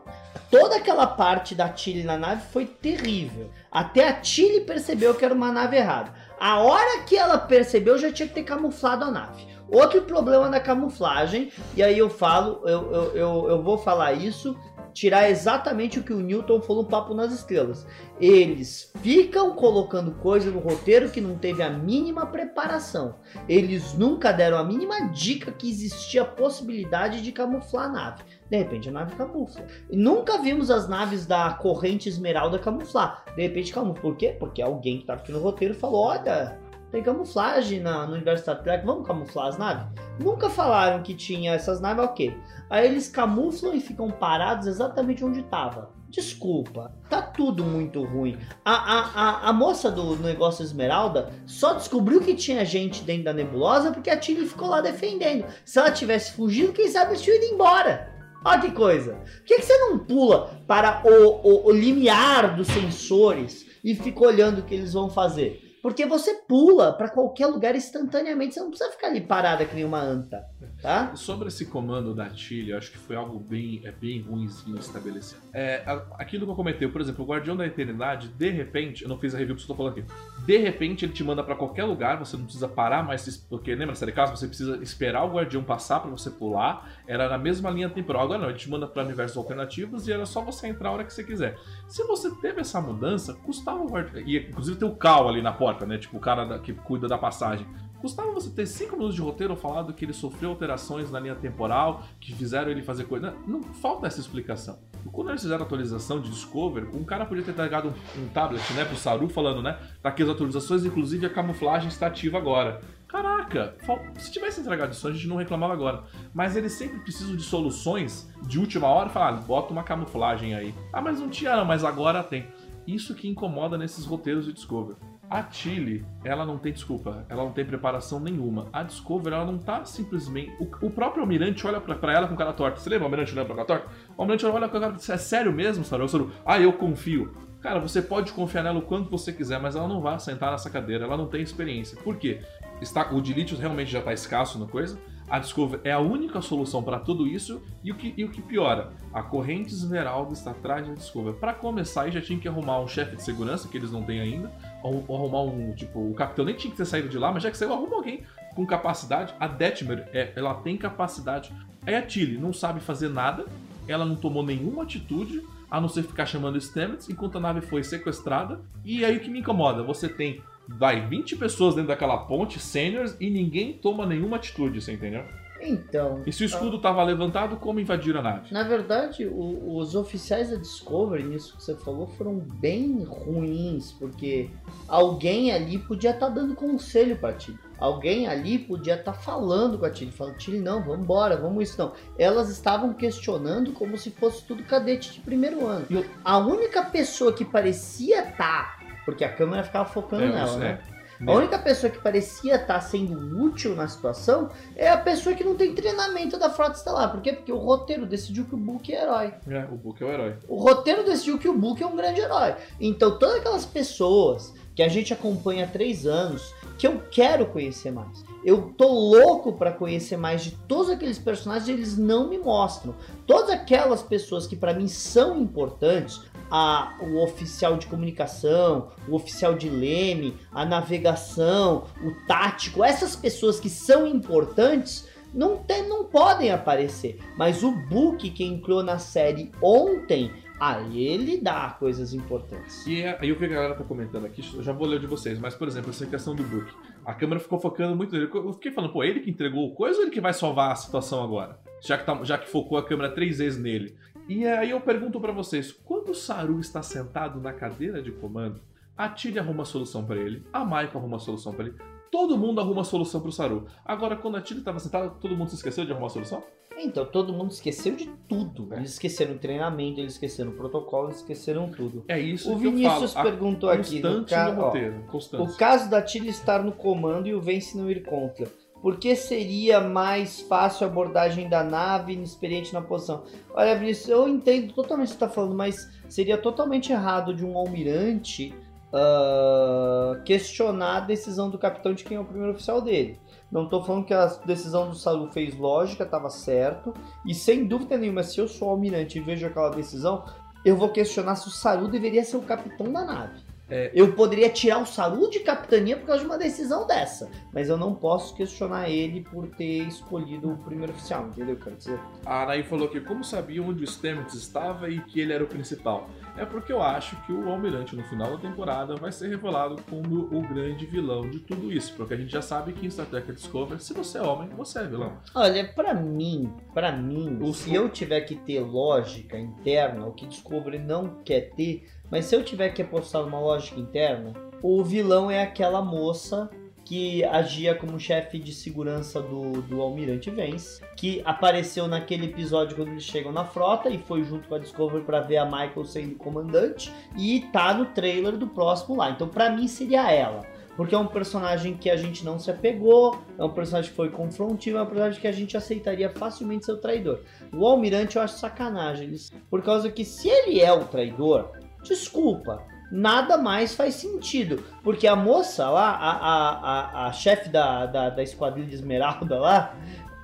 [0.51, 3.49] Toda aquela parte da Tilly na nave foi terrível.
[3.71, 6.13] Até a Tilly percebeu que era uma nave errada.
[6.37, 9.47] A hora que ela percebeu, já tinha que ter camuflado a nave.
[9.69, 14.53] Outro problema da camuflagem, e aí eu falo, eu, eu, eu, eu vou falar isso,
[14.93, 17.87] tirar exatamente o que o Newton falou no Papo nas Estrelas.
[18.19, 23.15] Eles ficam colocando coisa no roteiro que não teve a mínima preparação.
[23.47, 28.23] Eles nunca deram a mínima dica que existia a possibilidade de camuflar a nave.
[28.51, 29.65] De repente a nave camufla.
[29.89, 33.23] E nunca vimos as naves da corrente esmeralda camuflar.
[33.33, 34.01] De repente camufla.
[34.01, 34.35] Por quê?
[34.37, 36.59] Porque alguém que estava aqui no roteiro falou: olha,
[36.91, 39.85] tem camuflagem na, no universo Star Trek, vamos camuflar as naves?
[40.19, 42.37] Nunca falaram que tinha essas naves, ok.
[42.69, 45.89] Aí eles camuflam e ficam parados exatamente onde estava.
[46.09, 48.37] Desculpa, tá tudo muito ruim.
[48.65, 53.33] A, a, a, a moça do negócio Esmeralda só descobriu que tinha gente dentro da
[53.33, 55.45] nebulosa porque a Tilly ficou lá defendendo.
[55.63, 58.10] Se ela tivesse fugido, quem sabe eles tinham ido embora.
[58.43, 59.13] Olha que coisa.
[59.13, 64.23] Por que, que você não pula para o, o, o limiar dos sensores e fica
[64.23, 65.69] olhando o que eles vão fazer.
[65.81, 69.83] Porque você pula pra qualquer lugar instantaneamente, você não precisa ficar ali parada que nem
[69.83, 70.45] uma anta,
[70.79, 71.15] tá?
[71.15, 75.41] Sobre esse comando da Tilly, eu acho que foi algo bem, é bem ruimzinho estabelecido.
[75.51, 75.83] É,
[76.19, 79.33] aquilo que eu comentei, por exemplo, o Guardião da Eternidade, de repente, eu não fiz
[79.33, 80.05] a review que tô falando aqui,
[80.45, 83.95] de repente ele te manda pra qualquer lugar, você não precisa parar mais, porque lembra,
[83.95, 87.89] série caso, você precisa esperar o Guardião passar pra você pular, era na mesma linha
[87.89, 88.23] temporal.
[88.23, 91.03] Agora não, ele te manda pra universos alternativos e era só você entrar a hora
[91.03, 91.57] que você quiser.
[91.87, 94.23] Se você teve essa mudança, custava o Guardião.
[94.25, 95.97] E inclusive tem o Cal ali na porta, né?
[95.97, 97.65] Tipo, o cara que cuida da passagem.
[97.99, 102.01] Custava você ter 5 minutos de roteiro falado que ele sofreu alterações na linha temporal,
[102.19, 103.35] que fizeram ele fazer coisa.
[103.45, 104.79] Não, não falta essa explicação.
[105.11, 108.61] Quando eles fizeram a atualização de Discover, um cara podia ter entregado um, um tablet,
[108.73, 109.77] né, pro Saru falando, né?
[110.01, 112.81] Tá aqui as atualizações, inclusive a camuflagem está ativa agora.
[113.07, 113.75] Caraca,
[114.17, 116.03] se tivesse entregado isso, a gente não reclamava agora.
[116.33, 120.55] Mas eles sempre precisam de soluções de última hora e falar, ah, bota uma camuflagem
[120.55, 120.73] aí.
[120.93, 122.47] Ah, mas não tinha não, mas agora tem.
[122.87, 124.95] Isso que incomoda nesses roteiros de Discover.
[125.31, 128.67] A Tilly, ela não tem desculpa, ela não tem preparação nenhuma.
[128.73, 130.51] A Discover, ela não tá simplesmente.
[130.59, 132.81] O, o próprio Almirante olha pra, ela com cara torta.
[132.81, 133.87] Você lembra o Almirante olhando pra cara torta?
[134.17, 135.13] O Almirante olha com cara torta.
[135.13, 136.05] É sério mesmo, Saru?
[136.09, 136.31] Saru?
[136.45, 137.33] Ah, eu confio.
[137.61, 140.69] Cara, você pode confiar nela o quanto você quiser, mas ela não vai sentar nessa
[140.69, 141.97] cadeira, ela não tem experiência.
[142.03, 142.41] Por quê?
[142.81, 144.99] Está, o Dilithium realmente já está escasso na coisa.
[145.31, 147.61] A Discover é a única solução para tudo isso.
[147.81, 148.91] E o, que, e o que piora?
[149.13, 151.35] A corrente esmeralda está atrás da Discover.
[151.35, 154.51] Para começar, já tinha que arrumar um chefe de segurança, que eles não têm ainda.
[154.83, 155.73] Ou, ou arrumar um.
[155.73, 157.95] Tipo, o capitão nem tinha que ter saído de lá, mas já que saiu, arruma
[157.95, 158.23] alguém
[158.53, 159.33] com capacidade.
[159.39, 161.49] A Detmer, é, ela tem capacidade.
[161.87, 163.45] Aí a Tilly não sabe fazer nada.
[163.87, 167.85] Ela não tomou nenhuma atitude a não ser ficar chamando Stamets enquanto a nave foi
[167.85, 168.59] sequestrada.
[168.83, 169.81] E aí o que me incomoda?
[169.81, 174.93] Você tem, vai, 20 pessoas dentro daquela ponte, seniors, e ninguém toma nenhuma atitude, você
[174.93, 175.23] entendeu?
[175.63, 178.51] Então, E se o escudo tava levantado, como invadir a nave?
[178.51, 184.49] na verdade, o- os oficiais da Discovery, nisso que você falou, foram bem ruins, porque
[184.87, 187.59] alguém ali podia estar dando conselho pra Tilly.
[187.77, 191.77] Alguém ali podia estar falando com a Tilly, falando, Tilly, não, vamos embora, vamos isso,
[191.79, 191.91] não.
[192.17, 195.85] Elas estavam questionando como se fosse tudo cadete de primeiro ano.
[195.91, 200.45] E eu- A única pessoa que parecia estar, porque a câmera ficava focando É, nela,
[200.47, 200.79] isso né?
[200.97, 201.01] é.
[201.27, 205.53] A única pessoa que parecia estar sendo útil na situação é a pessoa que não
[205.55, 207.11] tem treinamento da Frota Estelar.
[207.11, 207.33] Por quê?
[207.33, 209.33] Porque o roteiro decidiu que o Book é herói.
[209.47, 210.35] É, o Book é o herói.
[210.47, 212.55] O roteiro decidiu que o Book é um grande herói.
[212.79, 217.91] Então, todas aquelas pessoas que a gente acompanha há três anos, que eu quero conhecer
[217.91, 218.25] mais.
[218.43, 222.95] Eu tô louco pra conhecer mais de todos aqueles personagens, eles não me mostram.
[223.27, 229.53] Todas aquelas pessoas que pra mim são importantes, a, o oficial de comunicação, o oficial
[229.53, 236.49] de leme, a navegação, o tático, essas pessoas que são importantes não, tem, não podem
[236.49, 237.19] aparecer.
[237.37, 240.31] Mas o Book que entrou na série ontem,
[240.61, 242.85] aí ele dá coisas importantes.
[242.85, 245.07] E é- aí o que a galera tá comentando aqui, eu já vou ler de
[245.07, 246.71] vocês, mas por exemplo, essa questão do Book.
[247.03, 248.29] A câmera ficou focando muito nele.
[248.31, 250.75] Eu fiquei falando, pô, ele que entregou o coisa ou ele que vai salvar a
[250.75, 251.59] situação agora?
[251.81, 253.95] Já que, tá- já que focou a câmera três vezes nele.
[254.29, 258.61] E aí eu pergunto pra vocês, quando o Saru está sentado na cadeira de comando,
[258.95, 261.75] a Tilly arruma a solução pra ele, a Maiko arruma a solução pra ele,
[262.11, 263.65] todo mundo arruma a solução pro Saru.
[263.85, 266.43] Agora, quando a Tilly estava sentada, todo mundo se esqueceu de arrumar a solução?
[266.77, 268.73] Então, todo mundo esqueceu de tudo.
[268.73, 268.77] É.
[268.77, 272.03] Eles esqueceram o treinamento, eles esqueceram o protocolo, eles esqueceram tudo.
[272.07, 273.29] É isso O que eu Vinícius falo.
[273.29, 274.51] perguntou a aqui no, ca...
[274.51, 275.57] no ó, roteiro, o constante.
[275.57, 278.47] caso da Tilly estar no comando e o Vence não ir contra.
[278.81, 283.23] Por que seria mais fácil a abordagem da nave inexperiente na posição?
[283.53, 287.45] Olha, Vinícius, eu entendo totalmente o que você está falando, mas seria totalmente errado de
[287.45, 288.55] um almirante
[288.93, 293.19] ah, questionar a decisão do capitão de quem é o primeiro oficial dele.
[293.51, 296.93] Não estou falando que a decisão do Salu fez lógica, estava certo.
[297.25, 300.23] E sem dúvida nenhuma, se eu sou almirante e vejo aquela decisão,
[300.63, 303.51] eu vou questionar se o Saru deveria ser o capitão da nave.
[303.71, 303.89] É.
[303.95, 307.29] Eu poderia tirar o Saru de capitania por causa de uma decisão dessa.
[307.53, 311.55] Mas eu não posso questionar ele por ter escolhido o primeiro oficial, entendeu?
[311.55, 311.99] Quero dizer.
[312.25, 315.47] A Anaí falou que como sabia onde o Stamets estava e que ele era o
[315.47, 316.09] principal.
[316.37, 320.21] É porque eu acho que o Almirante no final da temporada vai ser revelado como
[320.35, 321.93] o grande vilão de tudo isso.
[321.95, 324.79] Porque a gente já sabe que em Star Trek Discovery, se você é homem, você
[324.79, 325.13] é vilão.
[325.35, 330.25] Olha, pra mim, para mim, O- se eu tiver que ter lógica interna, o que
[330.25, 335.29] Discovery não quer ter, mas se eu tiver que apostar numa lógica interna, o vilão
[335.29, 336.49] é aquela moça
[336.91, 342.89] que agia como chefe de segurança do, do Almirante Vance, que apareceu naquele episódio quando
[342.89, 346.15] eles chegam na frota e foi junto com a Discovery pra ver a Michael sendo
[346.15, 349.09] comandante e tá no trailer do próximo lá.
[349.09, 350.45] Então, pra mim, seria ela.
[350.75, 354.09] Porque é um personagem que a gente não se apegou, é um personagem que foi
[354.09, 357.21] confrontivo, é um personagem que a gente aceitaria facilmente ser o traidor.
[357.53, 359.15] O Almirante eu acho sacanagem,
[359.49, 361.51] por causa que se ele é o traidor,
[361.83, 362.61] desculpa,
[362.91, 364.63] nada mais faz sentido.
[364.83, 369.39] Porque a moça lá, a, a, a, a chefe da, da, da esquadrilha de Esmeralda
[369.39, 369.75] lá,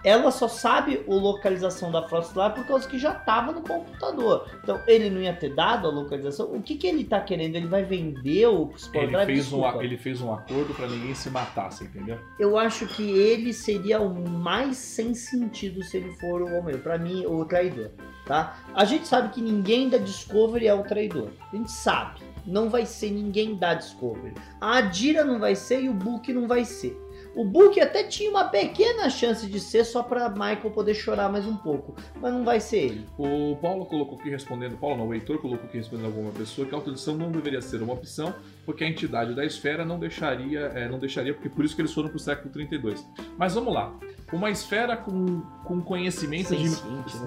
[0.03, 4.47] ela só sabe a localização da frota estelar por causa que já estava no computador.
[4.63, 6.53] Então ele não ia ter dado a localização.
[6.53, 7.55] O que, que ele está querendo?
[7.55, 11.71] Ele vai vender o ele fez, um, ele fez um acordo pra ninguém se matar,
[11.71, 12.17] você entendeu?
[12.39, 16.79] Eu acho que ele seria o mais sem sentido se ele for o Homero.
[16.79, 17.91] Pra mim, o traidor,
[18.25, 18.57] tá?
[18.73, 21.29] A gente sabe que ninguém da Discovery é o traidor.
[21.51, 22.21] A gente sabe.
[22.47, 24.33] Não vai ser ninguém da Discovery.
[24.61, 26.97] A Adira não vai ser e o Book não vai ser.
[27.35, 31.45] O Book até tinha uma pequena chance de ser só pra Michael poder chorar mais
[31.45, 31.95] um pouco.
[32.19, 33.05] Mas não vai ser ele.
[33.17, 36.73] O Paulo colocou aqui respondendo, Paulo não, o Heitor colocou aqui respondendo alguma pessoa que
[36.73, 38.33] a autodição não deveria ser uma opção,
[38.65, 41.93] porque a entidade da esfera não deixaria, é, não deixaria, porque por isso que eles
[41.93, 43.05] foram pro século 32.
[43.37, 43.93] Mas vamos lá.
[44.33, 46.69] Uma esfera com, com conhecimento de.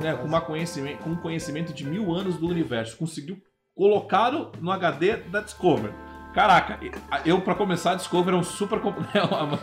[0.01, 3.41] Né, com, uma conhecimento, com um conhecimento de mil anos do universo, conseguiu
[3.85, 5.95] colocar no HD da Discovery.
[6.35, 6.78] Caraca,
[7.24, 8.78] eu pra começar, a Discovery é um super.
[9.14, 9.59] É, uma,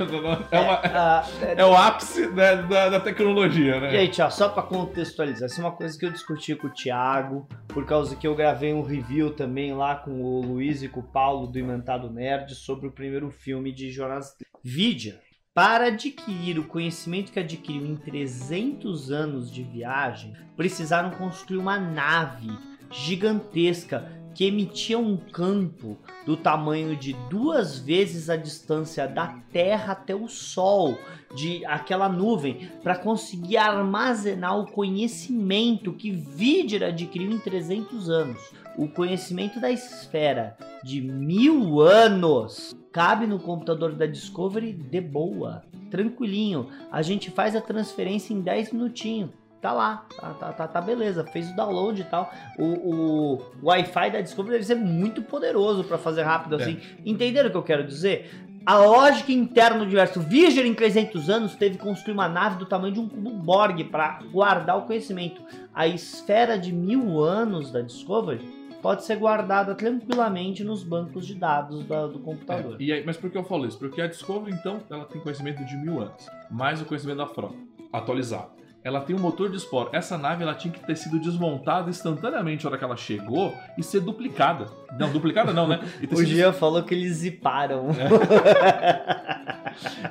[0.52, 3.92] é, uma- Ah, é- é o ápice né, da, da tecnologia, né?
[3.92, 7.48] Gente, ó, só pra contextualizar, isso é uma coisa que eu discuti com o Thiago,
[7.68, 11.04] por causa que eu gravei um review também lá com o Luiz e com o
[11.04, 15.20] Paulo do Inventado Nerd sobre o primeiro filme de Jonas Vidya.
[15.54, 22.50] Para adquirir o conhecimento que adquiriu em 300 anos de viagem, precisaram construir uma nave
[22.92, 30.14] gigantesca que emitia um campo do tamanho de duas vezes a distância da Terra até
[30.14, 30.96] o Sol,
[31.34, 38.40] de aquela nuvem, para conseguir armazenar o conhecimento que Vidyer adquiriu em 300 anos.
[38.78, 46.68] O conhecimento da esfera de mil anos cabe no computador da Discovery de boa, tranquilinho.
[46.92, 49.32] A gente faz a transferência em 10 minutinhos.
[49.68, 52.32] Tá lá, tá, tá, tá, tá beleza, fez o download e tal.
[52.58, 56.62] O, o, Wi-Fi da Discovery deve ser muito poderoso para fazer rápido É.
[56.62, 56.80] assim.
[57.06, 58.32] Entenderam o que eu quero dizer?
[58.66, 60.22] A lógica interna do universo.
[60.22, 63.84] Viager em 300 anos teve que construir uma nave do tamanho de um cubo Borg
[63.92, 65.42] para guardar o conhecimento.
[65.76, 68.40] A esfera de mil anos da Discovery
[68.82, 72.78] pode ser guardada tranquilamente nos bancos de dados da- do computador.
[72.80, 73.78] É, e aí, mas por que eu falo isso?
[73.78, 77.58] Porque a Discovery, então, ela tem conhecimento de mil anos, mais o conhecimento da frota,
[77.92, 78.57] atualizado.
[78.88, 79.90] Ela tem um motor de esporo.
[79.92, 83.84] Essa nave ela tinha que ter sido desmontada instantaneamente na hora que ela chegou e
[83.84, 84.68] ser duplicada.
[84.98, 85.82] Não, duplicada não, né?
[86.10, 87.88] O sido- Jean falou que eles ziparam.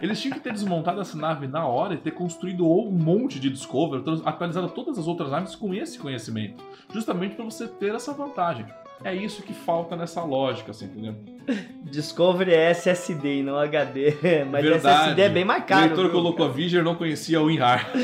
[0.01, 3.51] Eles tinham que ter desmontado essa nave na hora e ter construído um monte de
[3.51, 6.63] Discovery, trans- atualizado todas as outras naves com esse conhecimento.
[6.93, 8.67] Justamente para você ter essa vantagem.
[9.05, 11.15] É isso que falta nessa lógica, assim, entendeu?
[11.91, 14.15] Discovery é SSD e não HD.
[14.51, 15.03] Mas Verdade.
[15.03, 15.87] SSD é bem mais o caro.
[15.87, 16.13] leitor viu?
[16.13, 17.91] colocou a Viger não conhecia o WinRAR.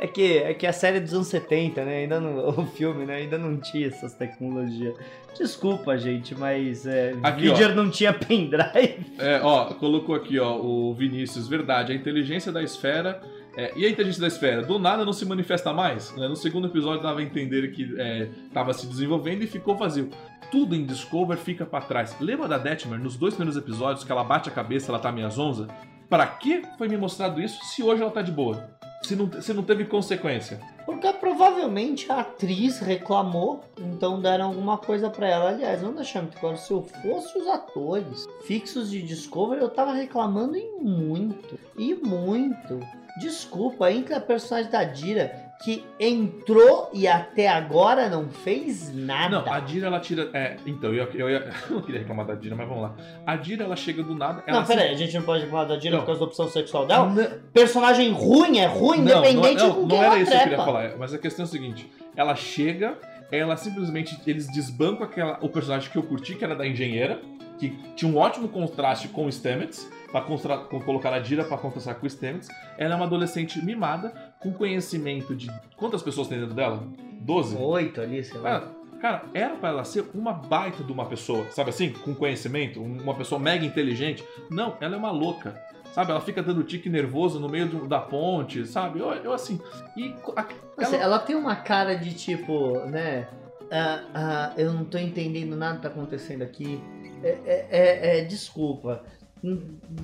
[0.00, 1.96] É que, é que a série é dos anos 70, né?
[1.98, 3.16] Ainda não, o filme, né?
[3.16, 4.94] Ainda não tinha essas tecnologias.
[5.36, 9.04] Desculpa, gente, mas é, Aqui, Vidger não tinha pendrive.
[9.18, 13.20] É, ó, colocou aqui, ó, o Vinícius, verdade, a inteligência da esfera.
[13.56, 14.62] É, e a inteligência da esfera?
[14.62, 16.14] Do nada não se manifesta mais?
[16.16, 16.28] né?
[16.28, 17.94] No segundo episódio dava a entender que
[18.46, 20.10] estava se desenvolvendo e ficou vazio.
[20.50, 22.16] Tudo em Discover fica pra trás.
[22.20, 25.30] Lembra da Detmer nos dois primeiros episódios que ela bate a cabeça ela tá meio
[25.30, 25.66] zonza?
[26.08, 28.78] Pra que foi me mostrado isso se hoje ela tá de boa?
[29.02, 30.58] Se não, se não teve consequência?
[30.84, 35.50] Porque provavelmente a atriz reclamou, então deram alguma coisa pra ela.
[35.50, 39.92] Aliás, vamos deixar muito claro, se eu fosse os atores fixos de Discovery, eu tava
[39.92, 42.80] reclamando em muito, e muito.
[43.18, 49.42] Desculpa, entre a personagem da Dira, que entrou e até agora não fez nada.
[49.42, 50.30] Não, a Dira ela tira.
[50.32, 52.94] É, então, eu, eu, eu não queria reclamar da Dira, mas vamos lá.
[53.26, 54.44] A Dira ela chega do nada.
[54.46, 56.00] Não, peraí, a gente não pode falar da Dira Não.
[56.00, 57.06] por causa da opção sexual dela?
[57.06, 60.42] Não, Personagem ruim é ruim, Não, independente não, não, quem não era isso que eu
[60.42, 62.96] queria falar, mas a questão é a seguinte: ela chega,
[63.32, 67.20] ela simplesmente eles desbancam aquela, o personagem que eu curti, que era da engenheira,
[67.58, 72.06] que tinha um ótimo contraste com o Stamets, para colocar a Dira para contrastar com
[72.06, 72.48] o Stamets.
[72.76, 75.50] Ela é uma adolescente mimada, com conhecimento de.
[75.76, 76.82] Quantas pessoas tem dentro dela?
[77.20, 77.56] 12?
[77.56, 78.68] Oito ali, sei lá.
[79.00, 81.92] Cara, era pra ela ser uma baita de uma pessoa, sabe assim?
[81.92, 84.24] Com conhecimento, uma pessoa mega inteligente.
[84.50, 85.54] Não, ela é uma louca.
[85.92, 89.00] Sabe, ela fica dando tique nervoso no meio do- da ponte, sabe?
[89.00, 89.60] Eu, eu assim.
[89.96, 90.46] E a-
[90.78, 93.26] ela- ela tem uma cara de tipo, né?
[93.70, 96.80] ah, ah, eu não tô entendendo nada que tá acontecendo aqui.
[97.22, 99.02] É, é- é- é, desculpa.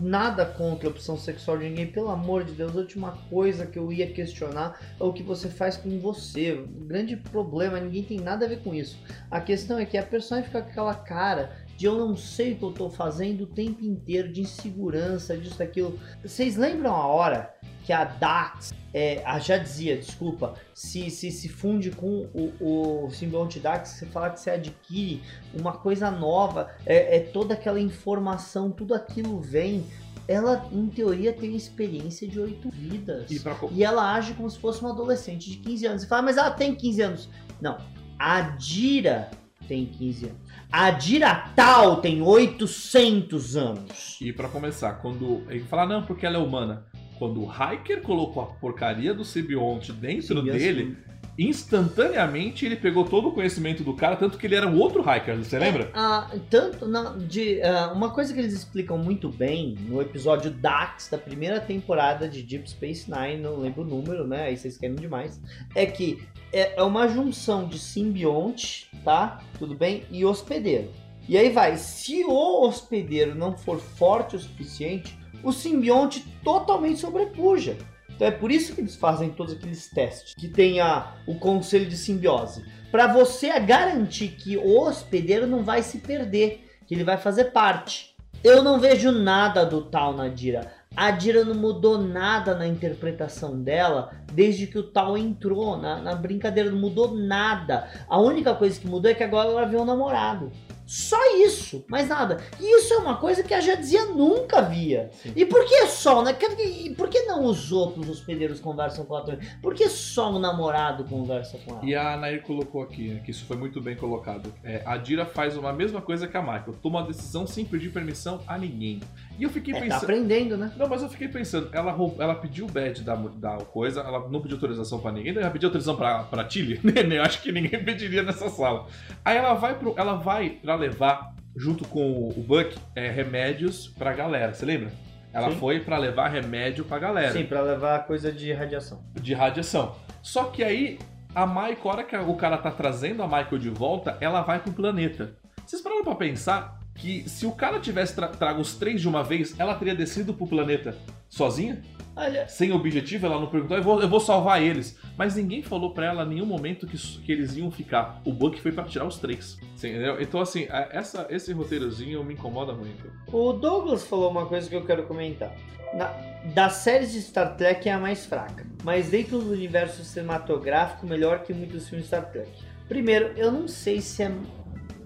[0.00, 2.74] Nada contra a opção sexual de ninguém, pelo amor de Deus.
[2.76, 6.52] A última coisa que eu ia questionar é o que você faz com você.
[6.52, 8.98] O grande problema, ninguém tem nada a ver com isso.
[9.30, 12.56] A questão é que a personagem fica com aquela cara de eu não sei o
[12.56, 15.98] que eu tô fazendo o tempo inteiro, de insegurança, disso, daquilo.
[16.22, 17.53] Vocês lembram a hora
[17.84, 23.10] que a Dax, é, a já dizia, desculpa, se, se, se funde com o, o
[23.10, 25.22] simbionte Dax, você fala que você adquire
[25.52, 29.84] uma coisa nova, é, é toda aquela informação, tudo aquilo vem
[30.26, 33.30] ela, em teoria, tem experiência de oito vidas.
[33.30, 33.56] E, pra...
[33.70, 36.02] e, ela age como se fosse uma adolescente de 15 anos.
[36.02, 37.28] Você fala, mas ela tem 15 anos.
[37.60, 37.76] Não.
[38.18, 39.30] A Dira
[39.68, 40.38] tem 15 anos.
[40.72, 44.18] A Dira Tal tem 800 anos.
[44.20, 46.86] E para começar, quando ele fala, não, porque ela é humana.
[47.18, 53.04] Quando o Hiker colocou a porcaria do Sibionte dentro Sim, dele, assim instantaneamente ele pegou
[53.04, 55.90] todo o conhecimento do cara, tanto que ele era um outro hiker, você é, lembra?
[55.92, 61.08] Ah, tanto, não, de, uh, uma coisa que eles explicam muito bem no episódio Dax
[61.08, 64.44] da primeira temporada de Deep Space Nine, não lembro o número, né?
[64.44, 65.40] Aí vocês querem demais.
[65.74, 69.42] É que é, é uma junção de simbionte, tá?
[69.58, 70.04] Tudo bem?
[70.10, 70.90] E hospedeiro.
[71.28, 77.76] E aí vai, se o hospedeiro não for forte o suficiente, o simbionte totalmente sobrepuja.
[78.14, 81.86] Então é por isso que eles fazem todos aqueles testes, que tem a, o conselho
[81.86, 87.16] de simbiose, para você garantir que o hospedeiro não vai se perder, que ele vai
[87.16, 88.14] fazer parte.
[88.42, 90.70] Eu não vejo nada do tal na Dira.
[90.96, 96.14] A Dira não mudou nada na interpretação dela desde que o tal entrou na, na
[96.14, 97.88] brincadeira, não mudou nada.
[98.08, 100.52] A única coisa que mudou é que agora ela vê um namorado.
[100.86, 102.42] Só isso, mais nada.
[102.60, 105.10] E isso é uma coisa que a Jadzia nunca via.
[105.22, 105.32] Sim.
[105.34, 106.36] E por que só, né?
[106.58, 109.38] E por que não os outros hospedeiros conversam com a Tony?
[109.62, 111.84] Por que só o namorado conversa com ela?
[111.84, 114.52] E a Nair colocou aqui, né, que isso foi muito bem colocado.
[114.62, 116.74] É, a Dira faz uma mesma coisa que a Michael.
[116.82, 119.00] Toma uma decisão sem pedir permissão a ninguém.
[119.38, 120.00] E eu fiquei é, tá pensando.
[120.00, 120.72] Tá aprendendo, né?
[120.76, 124.40] Não, mas eu fiquei pensando, ela, ela pediu o badge da, da coisa, ela não
[124.40, 126.80] pediu autorização pra ninguém, ela pediu autorização pra, pra Tilly?
[127.14, 128.86] eu acho que ninguém pediria nessa sala.
[129.24, 129.94] Aí ela vai pro.
[129.96, 134.54] Ela vai pra levar, junto com o Buck, é, remédios pra galera.
[134.54, 134.92] Você lembra?
[135.32, 135.56] Ela Sim.
[135.58, 137.32] foi para levar remédio pra galera.
[137.32, 139.02] Sim, para levar coisa de radiação.
[139.14, 139.96] De radiação.
[140.22, 140.96] Só que aí,
[141.34, 144.60] a Michael, a hora que o cara tá trazendo a Michael de volta, ela vai
[144.60, 145.36] pro planeta.
[145.66, 149.22] Vocês pararam pra pensar que se o cara tivesse tra trago os três de uma
[149.22, 150.96] vez, ela teria descido pro planeta
[151.28, 151.82] sozinha?
[152.16, 152.46] Olha.
[152.46, 154.96] Sem objetivo, ela não perguntou, eu vou, eu vou salvar eles.
[155.18, 158.22] Mas ninguém falou para ela em nenhum momento que, que eles iam ficar.
[158.24, 159.58] O Buck foi para tirar os três.
[159.76, 160.20] Entendeu?
[160.20, 163.10] Então, assim, essa, esse roteirozinho me incomoda muito.
[163.32, 165.52] O Douglas falou uma coisa que eu quero comentar.
[165.92, 166.06] Na,
[166.54, 171.42] das séries de Star Trek é a mais fraca, mas dentro do universo cinematográfico, melhor
[171.42, 172.50] que muitos filmes de Star Trek.
[172.88, 174.32] Primeiro, eu não sei se é.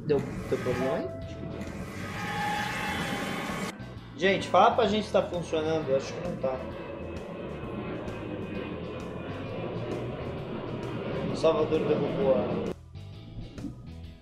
[0.07, 0.19] Deu,
[0.49, 1.18] deu problema aí?
[4.19, 6.59] Gente, fala pra gente se tá funcionando, acho que não tá.
[11.37, 12.69] Salvador derrubou a.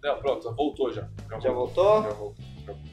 [0.02, 1.08] Não, pronto, voltou já.
[1.30, 2.02] Já, já voltou?
[2.02, 2.34] Já voltou.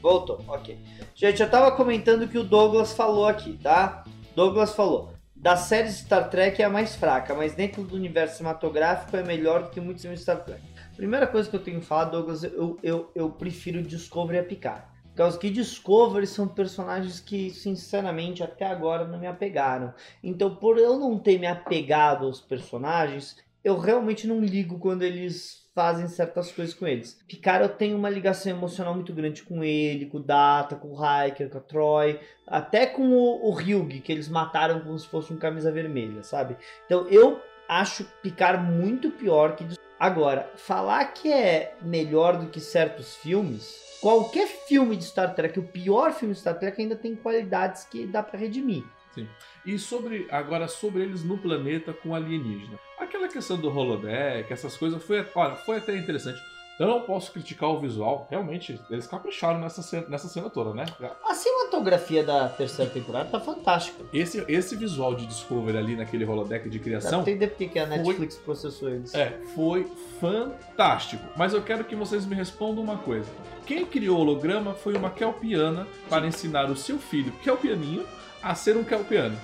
[0.00, 0.78] Voltou, ok.
[1.14, 4.04] Gente, eu tava comentando que o Douglas falou aqui, tá?
[4.34, 5.12] Douglas falou.
[5.36, 9.64] Da série Star Trek é a mais fraca, mas dentro do universo cinematográfico é melhor
[9.64, 10.62] do que muitos filmes Star Trek.
[10.96, 14.93] Primeira coisa que eu tenho que falar, Douglas, eu, eu, eu prefiro Discovery a Picard.
[15.14, 19.94] Por causa que Discovery são personagens que, sinceramente, até agora não me apegaram.
[20.20, 25.68] Então, por eu não ter me apegado aos personagens, eu realmente não ligo quando eles
[25.72, 27.16] fazem certas coisas com eles.
[27.28, 30.98] Picard eu tenho uma ligação emocional muito grande com ele, com o Data, com o
[30.98, 35.36] Hiker, com a Troy, até com o, o que eles mataram como se fosse um
[35.36, 36.56] camisa vermelha, sabe?
[36.86, 39.64] Então eu acho Picard muito pior que
[39.98, 45.62] Agora, falar que é melhor do que certos filmes, qualquer filme de Star Trek, o
[45.62, 48.84] pior filme de Star Trek ainda tem qualidades que dá para redimir.
[49.14, 49.26] Sim.
[49.64, 52.78] E sobre agora sobre eles no planeta com alienígena.
[52.98, 56.38] Aquela questão do holodeck, essas coisas foi, olha, foi até interessante.
[56.78, 60.84] Eu não posso criticar o visual, realmente, eles capricharam nessa cena, nessa cena toda, né?
[61.24, 64.02] A cinematografia da terceira temporada tá fantástica.
[64.12, 67.22] Esse, esse visual de Discovery ali naquele holodeck de criação.
[67.22, 69.14] Deve entender porque a Netflix foi, processou eles.
[69.14, 69.88] É, foi
[70.20, 71.22] fantástico.
[71.36, 73.30] Mas eu quero que vocês me respondam uma coisa.
[73.64, 78.04] Quem criou o holograma foi uma Kelpiana para ensinar o seu filho, Kelpianinho,
[78.42, 79.38] a ser um Kelpiano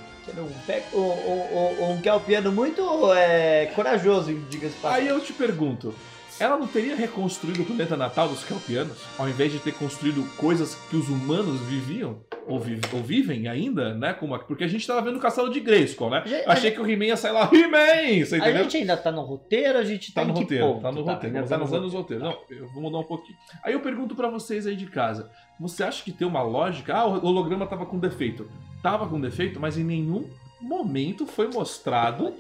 [0.92, 5.94] um, um, um, um Kelpiano muito é, corajoso, diga-se Aí eu te pergunto,
[6.40, 10.74] ela não teria reconstruído o planeta natal dos Kelpianos, ao invés de ter construído coisas
[10.88, 12.22] que os humanos viviam?
[12.46, 12.56] Ou,
[12.94, 14.14] ou vivem ainda, né?
[14.14, 16.22] Como, porque a gente tava vendo o castelo de Grayskull, né?
[16.26, 18.24] Gente, Achei que o He-Man ia sair lá, He-Man!
[18.42, 20.82] A gente ainda tá no roteiro, a gente tá, tá no roteiro, ponto?
[20.82, 22.24] Tá no tá, roteiro, tá nos anos roteiro.
[22.24, 23.36] Não, eu vou mudar um pouquinho.
[23.62, 25.30] Aí eu pergunto para vocês aí de casa,
[25.60, 26.94] você acha que tem uma lógica?
[26.94, 28.50] Ah, o holograma tava com defeito.
[28.82, 30.28] Tava com defeito, mas em nenhum
[30.60, 32.34] momento foi mostrado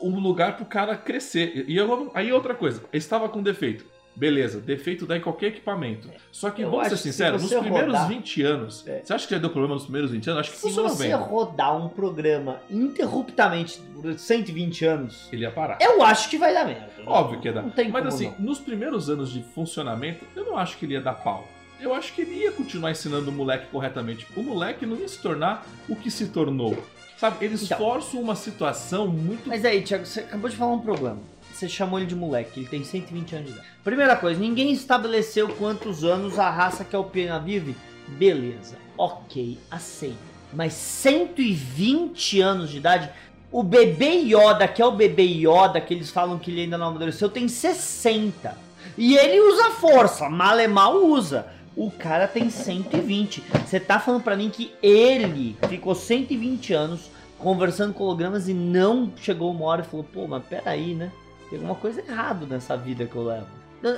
[0.00, 1.64] o, o lugar pro cara crescer.
[1.68, 3.84] E eu, aí outra coisa, estava com defeito.
[4.18, 6.08] Beleza, defeito dá em qualquer equipamento.
[6.32, 9.02] Só que, Eu vamos ser que se sinceros, nos você primeiros rodar- 20 anos, É.
[9.04, 10.40] você acha que já deu problema nos primeiros 20 anos?
[10.40, 11.12] Acho que Se funcionou você bem.
[11.16, 15.76] rodar um programa interruptamente por 120 anos, Ele ia parar.
[15.82, 16.88] eu acho que vai dar merda.
[17.06, 17.62] Óbvio que ia dar.
[17.62, 18.46] Não tem Mas assim, não.
[18.46, 21.46] nos primeiros anos de funcionamento, eu não acho que ele ia dar pau.
[21.78, 24.26] Eu acho que ele ia continuar ensinando o moleque corretamente.
[24.34, 26.74] O moleque não ia se tornar o que se tornou.
[27.18, 27.78] Sabe, eles Então.
[27.78, 29.48] forçam uma situação muito.
[29.48, 31.18] Mas aí, Thiago, você acabou de falar um problema.
[31.52, 33.68] Você chamou ele de moleque, ele tem 120 anos de idade.
[33.82, 37.74] Primeira coisa, ninguém estabeleceu quantos anos a raça que é o Pena vive.
[38.08, 40.16] Beleza, ok, aceito.
[40.52, 43.10] Mas 120 anos de idade,
[43.50, 46.88] o bebê Yoda, que é o bebê Yoda, que eles falam que ele ainda não
[46.88, 48.56] amadureceu, tem 60.
[48.98, 51.46] E ele usa força, mal é mal usa.
[51.76, 53.42] O cara tem 120.
[53.66, 59.12] Você tá falando pra mim que ele ficou 120 anos conversando com hologramas e não
[59.16, 61.12] chegou uma hora e falou, pô, mas peraí, né?
[61.50, 63.46] Tem alguma coisa errada nessa vida que eu levo.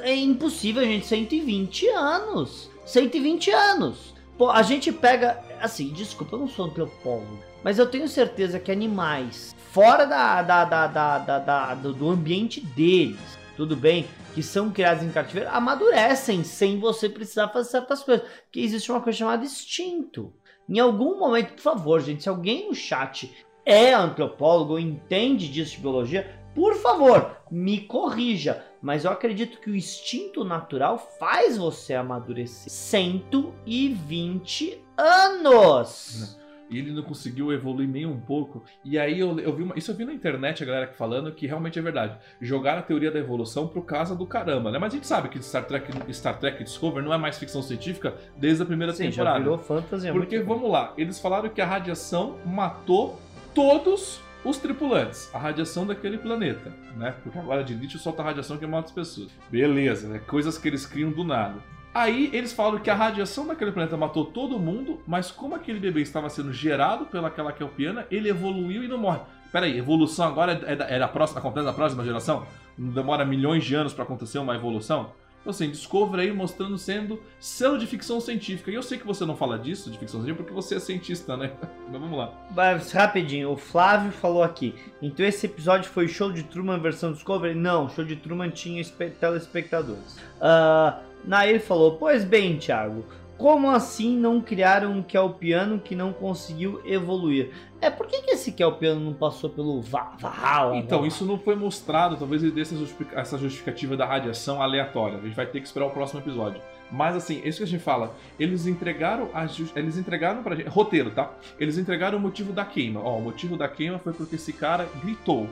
[0.02, 2.68] É impossível, gente, 120 anos.
[2.84, 4.12] 120 anos.
[4.36, 8.70] Pô, a gente pega, assim, desculpa, eu não sou antropólogo, mas eu tenho certeza que
[8.70, 13.18] animais fora da, da, da, da, da- da- do, do ambiente deles,
[13.56, 14.06] tudo bem,
[14.38, 18.24] que são criados em cativeiro, amadurecem sem você precisar fazer certas coisas.
[18.52, 20.32] Que existe uma coisa chamada instinto.
[20.68, 23.34] Em algum momento, por favor, gente, se alguém no chat
[23.66, 28.64] é antropólogo ou entende disso de biologia, por favor, me corrija.
[28.80, 32.70] Mas eu acredito que o instinto natural faz você amadurecer.
[32.70, 36.38] 120 anos!
[36.70, 38.62] E ele não conseguiu evoluir nem um pouco.
[38.84, 41.46] E aí eu, eu vi uma, isso eu vi na internet a galera falando que
[41.46, 42.16] realmente é verdade.
[42.40, 44.78] Jogaram a teoria da evolução pro casa do caramba, né?
[44.78, 48.14] Mas a gente sabe que Star Trek, Star Trek Discovery não é mais ficção científica
[48.36, 49.38] desde a primeira Sim, já temporada.
[49.38, 50.12] virou fantasia.
[50.12, 53.18] Porque vamos lá, eles falaram que a radiação matou
[53.54, 57.14] todos os tripulantes, a radiação daquele planeta, né?
[57.22, 59.30] Porque agora de lítio solta radiação que mata as pessoas.
[59.50, 60.20] Beleza, né?
[60.20, 61.56] Coisas que eles criam do nada.
[61.94, 66.02] Aí eles falaram que a radiação daquele planeta matou todo mundo, mas como aquele bebê
[66.02, 69.20] estava sendo gerado pelaquela kelpiana, ele evoluiu e não morre.
[69.50, 72.46] Peraí, evolução agora é da, é da próxima, acontece na próxima geração?
[72.76, 75.10] Não demora milhões de anos para acontecer uma evolução?
[75.40, 78.70] Então assim, Discovery aí mostrando sendo selo de ficção científica.
[78.70, 81.36] E eu sei que você não fala disso, de ficção científica, porque você é cientista,
[81.36, 81.52] né?
[81.90, 82.32] Mas vamos lá.
[82.54, 84.74] Mas, rapidinho, o Flávio falou aqui.
[85.00, 87.54] Então esse episódio foi show de Truman versão Discovery?
[87.54, 90.18] Não, show de Truman tinha espe- telespectadores.
[90.40, 93.04] Ah, Nair falou, pois bem, Thiago,
[93.36, 97.50] como assim não criaram um Kelpiano que não conseguiu evoluir?
[97.80, 100.76] É, por que, que esse Kelpiano não passou pelo Va- Valhalla?
[100.76, 105.18] Então, isso não foi mostrado, talvez ele dê essa justifica- essa justificativa da radiação aleatória.
[105.18, 106.60] A gente vai ter que esperar o próximo episódio.
[106.90, 110.68] Mas assim, isso que a gente fala, eles entregaram a ju- eles entregaram pra gente,
[110.68, 111.30] roteiro, tá?
[111.60, 113.00] Eles entregaram o motivo da queima.
[113.00, 115.46] Ó, o motivo da queima foi porque esse cara gritou.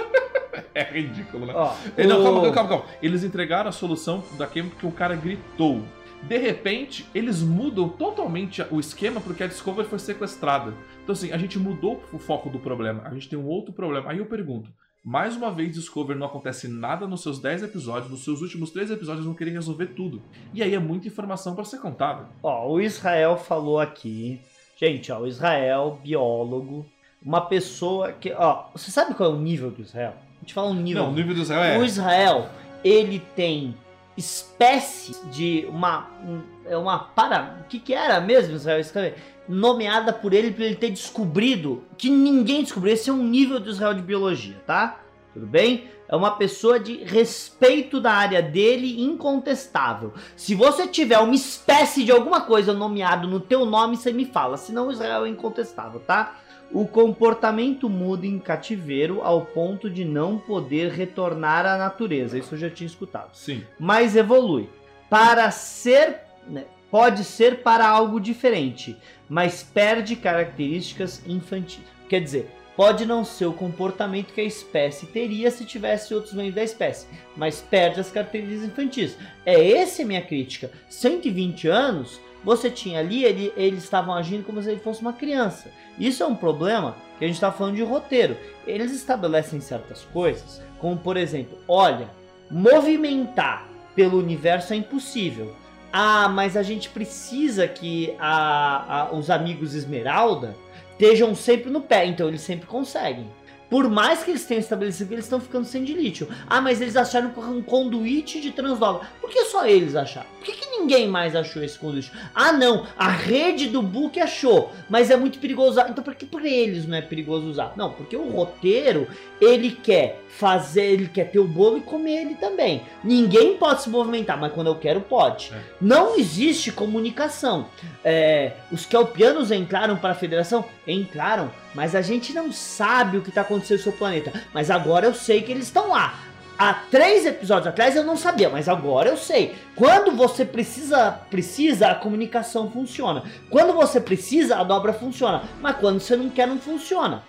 [0.74, 1.52] é ridículo, né?
[1.54, 1.74] Ó,
[2.06, 2.84] Não, o- calma, calma, calma.
[3.02, 5.82] Eles entregaram a solução da queima porque o cara gritou.
[6.22, 10.72] De repente, eles mudam totalmente o esquema porque a Discovery foi sequestrada.
[11.02, 13.02] Então, assim, a gente mudou o foco do problema.
[13.04, 14.10] A gente tem um outro problema.
[14.10, 14.70] Aí eu pergunto:
[15.04, 18.90] mais uma vez, Discovery não acontece nada nos seus 10 episódios, nos seus últimos 3
[18.90, 20.22] episódios vão querer resolver tudo.
[20.54, 22.28] E aí é muita informação para ser contada.
[22.42, 24.40] Ó, o Israel falou aqui.
[24.80, 26.84] Gente, ó, o Israel, biólogo,
[27.24, 28.32] uma pessoa que.
[28.32, 30.14] Ó, você sabe qual é o nível do Israel?
[30.36, 31.02] A gente fala um nível.
[31.04, 31.78] Não, o nível do Israel é.
[31.78, 32.48] O Israel,
[32.84, 33.74] ele tem
[34.16, 36.08] espécie de uma.
[36.24, 37.58] um- É uma para.
[37.60, 38.80] O que, que era mesmo, Israel?
[38.80, 39.14] Escreve?
[39.48, 42.92] Nomeada por ele para ele ter descobrido que ninguém descobriu.
[42.92, 44.98] Esse é um nível do Israel de biologia, tá?
[45.32, 45.84] Tudo bem?
[46.08, 50.12] É uma pessoa de respeito da área dele incontestável.
[50.36, 54.56] Se você tiver uma espécie de alguma coisa nomeado no teu nome, você me fala.
[54.56, 56.34] Senão o Israel é incontestável, tá?
[56.72, 62.38] O comportamento muda em cativeiro ao ponto de não poder retornar à natureza.
[62.38, 63.34] Isso eu já tinha escutado.
[63.34, 63.62] Sim.
[63.78, 64.68] Mas evolui.
[65.08, 66.20] Para ser.
[66.48, 68.96] né, pode ser para algo diferente,
[69.28, 71.80] mas perde características infantis.
[72.08, 76.54] Quer dizer, pode não ser o comportamento que a espécie teria se tivesse outros membros
[76.54, 77.06] da espécie,
[77.36, 79.16] mas perde as características infantis.
[79.44, 80.70] É essa a minha crítica.
[80.88, 85.70] 120 anos, você tinha ali, ele- eles estavam agindo como se ele fosse uma criança.
[85.98, 88.36] Isso é um problema que a gente está falando de roteiro.
[88.66, 92.08] Eles estabelecem certas coisas, como por exemplo, olha,
[92.50, 95.54] movimentar pelo universo é impossível.
[95.92, 100.54] Ah, mas a gente precisa que a- a- os amigos Esmeralda
[100.92, 103.26] estejam sempre no pé, então eles sempre conseguem.
[103.70, 106.28] Por mais que eles tenham estabelecido que eles estão ficando sem de lítio.
[106.48, 109.06] Ah, mas eles acharam um conduíte de transdova.
[109.20, 110.28] Por que só eles acharam?
[110.38, 110.55] Por que
[110.86, 112.12] Ninguém mais achou esse conduíte.
[112.32, 115.90] Ah, não, a rede do book achou, mas é muito perigoso usar.
[115.90, 117.72] Então por que para eles não é perigoso usar?
[117.76, 119.08] Não, porque o roteiro,
[119.40, 122.82] ele quer fazer, ele quer ter o bolo e comer ele também.
[123.02, 125.50] Ninguém pode se movimentar, mas quando eu quero, pode.
[125.52, 125.58] É.
[125.80, 127.66] Não existe comunicação.
[128.04, 130.64] É, os kelpianos entraram para a federação?
[130.86, 134.32] Entraram, mas a gente não sabe o que está acontecendo no seu planeta.
[134.54, 136.14] Mas agora eu sei que eles estão lá.
[136.58, 139.54] Há três episódios atrás eu não sabia, mas agora eu sei.
[139.74, 143.22] Quando você precisa, precisa, a comunicação funciona.
[143.50, 145.42] Quando você precisa, a dobra funciona.
[145.60, 147.22] Mas quando você não quer, não funciona.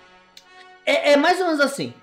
[0.86, 1.94] É, é mais ou menos assim.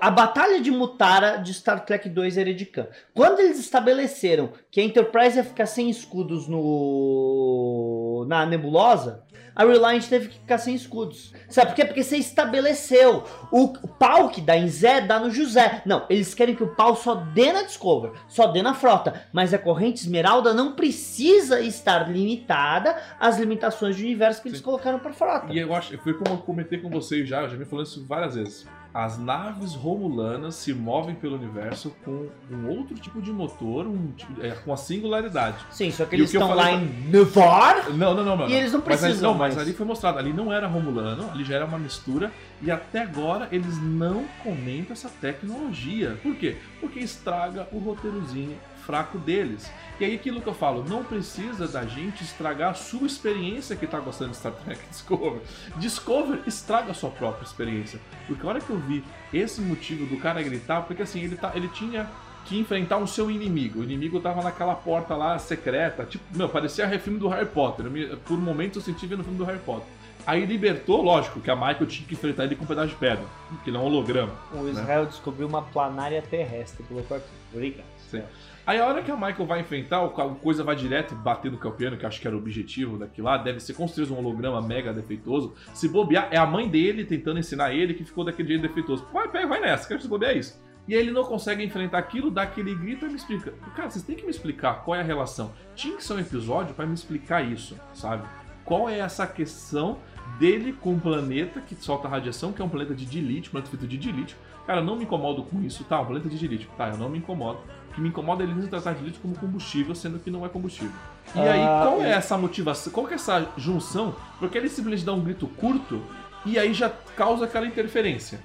[0.00, 2.88] A Batalha de Mutara de Star Trek 2 Heredican.
[3.14, 9.22] Quando eles estabeleceram que a Enterprise ia ficar sem escudos no na nebulosa,
[9.58, 11.32] a Reliant teve que ficar sem escudos.
[11.48, 11.84] Sabe por quê?
[11.84, 13.24] Porque você estabeleceu.
[13.50, 15.82] O pau que dá em Zé dá no José.
[15.84, 19.26] Não, eles querem que o pau só dê na Discover, só dê na frota.
[19.32, 24.64] Mas a corrente esmeralda não precisa estar limitada às limitações de universo que eles Sim.
[24.64, 25.52] colocaram pra frota.
[25.52, 28.06] E eu acho, foi como eu comentei com vocês já, eu já me falando isso
[28.06, 28.64] várias vezes.
[28.92, 34.50] As naves romulanas se movem pelo universo com um outro tipo de motor, um é,
[34.50, 35.56] com a singularidade.
[35.70, 37.90] Sim, só que eles estão lá falei em Nevar.
[37.90, 38.48] Não, não, não, não.
[38.48, 40.18] E eles não Mas ali- precisam não, mas ali foi mostrado.
[40.18, 42.32] Ali não era romulano, ali já era uma mistura.
[42.62, 46.16] E até agora eles não comentam essa tecnologia.
[46.22, 46.56] Por quê?
[46.80, 48.56] Porque estraga o roteirozinho
[48.88, 49.70] fraco deles.
[50.00, 53.86] E aí aquilo que eu falo, não precisa da gente estragar a sua experiência que
[53.86, 55.42] tá gostando de Star Trek Discovery.
[55.76, 58.00] Discovery estraga a sua própria experiência.
[58.26, 61.52] Porque a hora que eu vi esse motivo do cara gritar, porque assim, ele, tá,
[61.54, 62.08] ele tinha
[62.46, 63.80] que enfrentar o seu inimigo.
[63.80, 67.84] O inimigo tava naquela porta lá secreta, tipo, meu, parecia filme do Harry Potter.
[67.84, 69.86] Eu me- por um momento eu senti vendo o filme do Harry Potter.
[70.26, 73.24] Aí libertou, lógico, que a Michael tinha que enfrentar ele com um pedaço de pedra,
[73.64, 74.32] que não é um holograma.
[74.52, 76.82] O Israel descobriu uma planária terrestre.
[76.84, 77.26] Colocou aqui.
[77.52, 77.86] Obrigado.
[78.10, 78.22] Sim.
[78.68, 81.96] Aí a hora que a Michael vai enfrentar, o coisa vai direto bater no Calpiano,
[81.96, 85.54] que acho que era o objetivo daquilo lá, deve ser construir um holograma mega defeitoso.
[85.72, 89.08] Se bobear, é a mãe dele tentando ensinar ele que ficou daquele jeito defeituoso.
[89.10, 90.62] Vai, pega, vai nessa, quero se bobear é isso.
[90.86, 93.54] E aí ele não consegue enfrentar aquilo, dá aquele grito e me explica.
[93.74, 95.50] Cara, vocês têm que me explicar qual é a relação.
[95.74, 98.28] Tinha que ser um episódio pra me explicar isso, sabe?
[98.66, 99.96] Qual é essa questão
[100.38, 103.70] dele com um planeta que solta radiação, que é um planeta de dilítio, um planeta
[103.70, 104.36] feito de dilítio.
[104.66, 106.00] Cara, eu não me incomodo com isso, tá?
[106.00, 106.68] Um planeta de dilítio.
[106.76, 107.60] Tá, eu não me incomodo.
[107.98, 110.92] Que me incomoda é eles tratar de dilítio como combustível, sendo que não é combustível.
[111.34, 112.92] E aí, Ah, qual é essa motivação?
[112.92, 114.14] Qual é essa junção?
[114.38, 116.00] Porque ele simplesmente dá um grito curto
[116.46, 118.38] e aí já causa aquela interferência.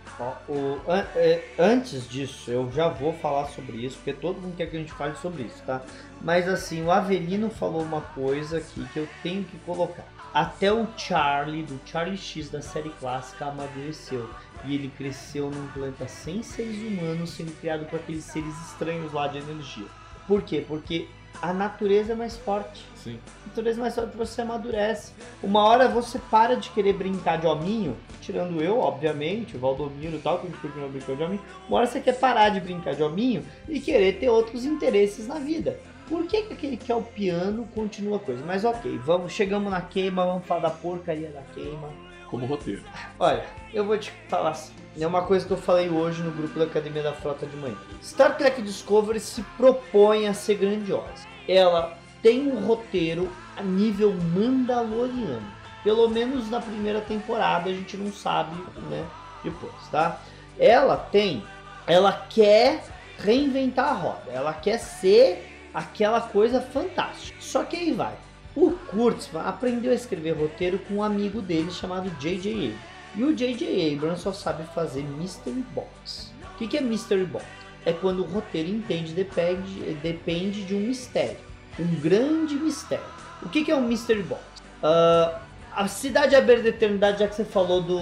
[0.49, 0.79] O-
[1.15, 4.79] é, antes disso, eu já vou falar sobre isso, porque todo mundo quer que a
[4.79, 5.81] gente fale sobre isso, tá?
[6.19, 10.03] Mas assim, o Avelino falou uma coisa aqui que eu tenho que colocar.
[10.33, 14.27] Até o Charlie, do Charlie X da série clássica, amadureceu.
[14.65, 19.27] E ele cresceu num planeta sem seres humanos, sendo criado por aqueles seres estranhos lá
[19.27, 19.87] de energia.
[20.27, 20.63] Por quê?
[20.65, 21.07] Porque
[21.41, 22.85] a natureza é mais forte.
[22.95, 23.19] Sim.
[23.43, 25.11] A natureza é mais forte, você amadurece.
[25.41, 30.19] Uma hora você para de querer brincar de hominho, tirando eu, obviamente, o Valdomiro e
[30.19, 31.41] tal, que a gente continua brincando de hominho.
[31.67, 35.39] Uma hora você quer parar de brincar de hominho e querer ter outros interesses na
[35.39, 35.77] vida.
[36.07, 38.43] Por que, que aquele que é o piano continua coisa?
[38.45, 41.89] Mas ok, vamos, chegamos na queima, vamos falar da porcaria da queima.
[42.33, 42.81] Como roteiro.
[43.19, 44.73] Olha, eu vou te falar assim.
[44.99, 47.77] É uma coisa que eu falei hoje no grupo da Academia da Frota de manhã.
[48.01, 51.27] Star Trek Discovery se propõe a ser grandiosa.
[51.47, 55.45] Ela tem um roteiro a nível mandaloriano.
[55.83, 58.55] Pelo menos na primeira temporada, a gente não sabe,
[58.89, 59.05] né?
[59.43, 60.19] Depois, tá?
[60.57, 61.43] Ela tem.
[61.85, 62.83] Ela quer
[63.19, 64.31] reinventar a roda.
[64.31, 67.37] Ela quer ser aquela coisa fantástica.
[67.39, 68.15] Só que aí vai.
[68.55, 72.51] O Kurtzman aprendeu a escrever roteiro com um amigo dele chamado J.J.
[72.51, 72.93] Abrams.
[73.15, 73.93] E o J.J.
[73.95, 76.31] Abrams só sabe fazer Mystery Box.
[76.53, 77.45] O que, que é Mystery Box?
[77.85, 81.37] É quando o roteiro entende depende, depende de um mistério.
[81.79, 83.03] Um grande mistério.
[83.41, 84.43] O que, que é um Mystery Box?
[84.81, 85.41] Ah,
[85.75, 87.97] a Cidade Aberta da Eternidade, já que você falou do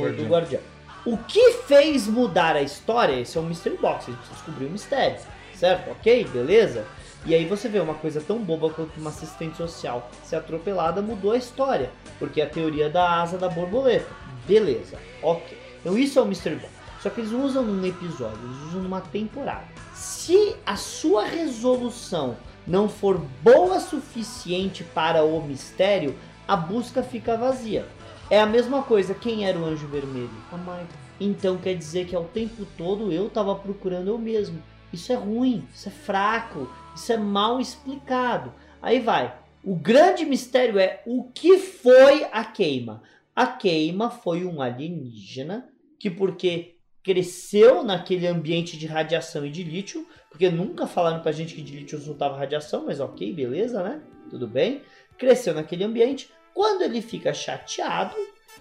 [0.00, 0.24] Guardião.
[0.24, 0.60] do Guardião.
[1.04, 3.20] O que fez mudar a história?
[3.20, 4.04] Esse é um Mystery Box.
[4.04, 5.18] A gente precisa descobrir o mistério.
[5.54, 5.90] Certo?
[5.90, 6.24] Ok?
[6.32, 6.86] Beleza?
[7.26, 11.32] E aí você vê uma coisa tão boba quanto uma assistente social ser atropelada mudou
[11.32, 11.90] a história.
[12.18, 14.10] Porque é a teoria da asa da borboleta.
[14.46, 15.56] Beleza, ok.
[15.80, 16.80] Então isso é o Mystery Box.
[17.02, 19.64] Só que eles usam num episódio, eles usam numa temporada.
[19.94, 26.14] Se a sua resolução não for boa suficiente para o mistério,
[26.46, 27.86] a busca fica vazia.
[28.28, 30.30] É a mesma coisa, quem era o anjo vermelho?
[30.52, 30.86] A Michael.
[31.18, 34.62] Então quer dizer que ao tempo todo eu tava procurando eu mesmo.
[34.92, 38.52] Isso é ruim, isso é fraco, isso é mal explicado.
[38.82, 39.38] Aí vai.
[39.62, 43.02] O grande mistério é o que foi a queima.
[43.34, 45.68] A queima foi um alienígena
[45.98, 51.54] que porque cresceu naquele ambiente de radiação e de lítio, porque nunca falaram pra gente
[51.54, 54.02] que de lítio soltava radiação, mas ok, beleza, né?
[54.28, 54.82] Tudo bem.
[55.18, 56.30] Cresceu naquele ambiente.
[56.54, 58.14] Quando ele fica chateado,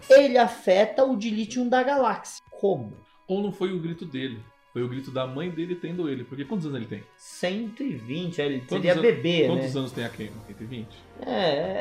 [0.10, 2.44] ele afeta o de lítio da galáxia.
[2.52, 2.98] Como?
[3.28, 4.42] Ou não foi o grito dele?
[4.72, 6.24] Foi o grito da mãe dele tendo ele.
[6.24, 7.03] Porque quantos anos ele tem?
[7.17, 9.80] 120, ele Quantos seria an- bebê, Quantos né?
[9.80, 10.32] anos tem a Kame?
[10.47, 10.88] 120?
[11.26, 11.32] É,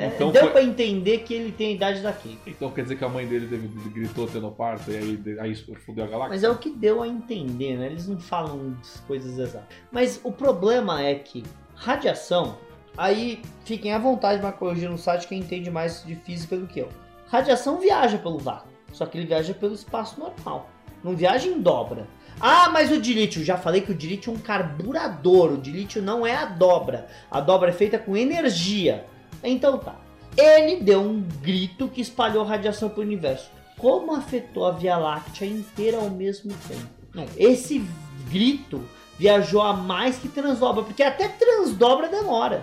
[0.04, 2.38] é, Então deu foi- pra entender que ele tem a idade da Kate.
[2.46, 6.04] Então quer dizer que a mãe dele teve, gritou tendo parto e aí, aí fudeu
[6.04, 6.30] a galáxia?
[6.30, 7.86] Mas é o que deu a entender, né?
[7.86, 9.68] Eles não falam as coisas exatas.
[9.92, 12.56] Mas o problema é que radiação,
[12.96, 16.80] aí fiquem à vontade para corrigir no site quem entende mais de física do que
[16.80, 16.88] eu.
[17.26, 20.70] Radiação viaja pelo vácuo, só que ele viaja pelo espaço normal.
[21.04, 22.08] Não viaja em dobra.
[22.40, 25.56] Ah, mas o de lítio, já falei que o de lítio é um carburador, o
[25.58, 27.08] de lítio não é a dobra.
[27.30, 29.04] A dobra é feita com energia.
[29.42, 29.96] Então tá.
[30.36, 33.50] Ele deu um grito que espalhou radiação pro universo.
[33.76, 37.28] Como afetou a Via Láctea inteira ao mesmo tempo?
[37.36, 37.84] Esse
[38.30, 38.84] grito
[39.18, 42.62] viajou a mais que transdobra, porque até transdobra demora.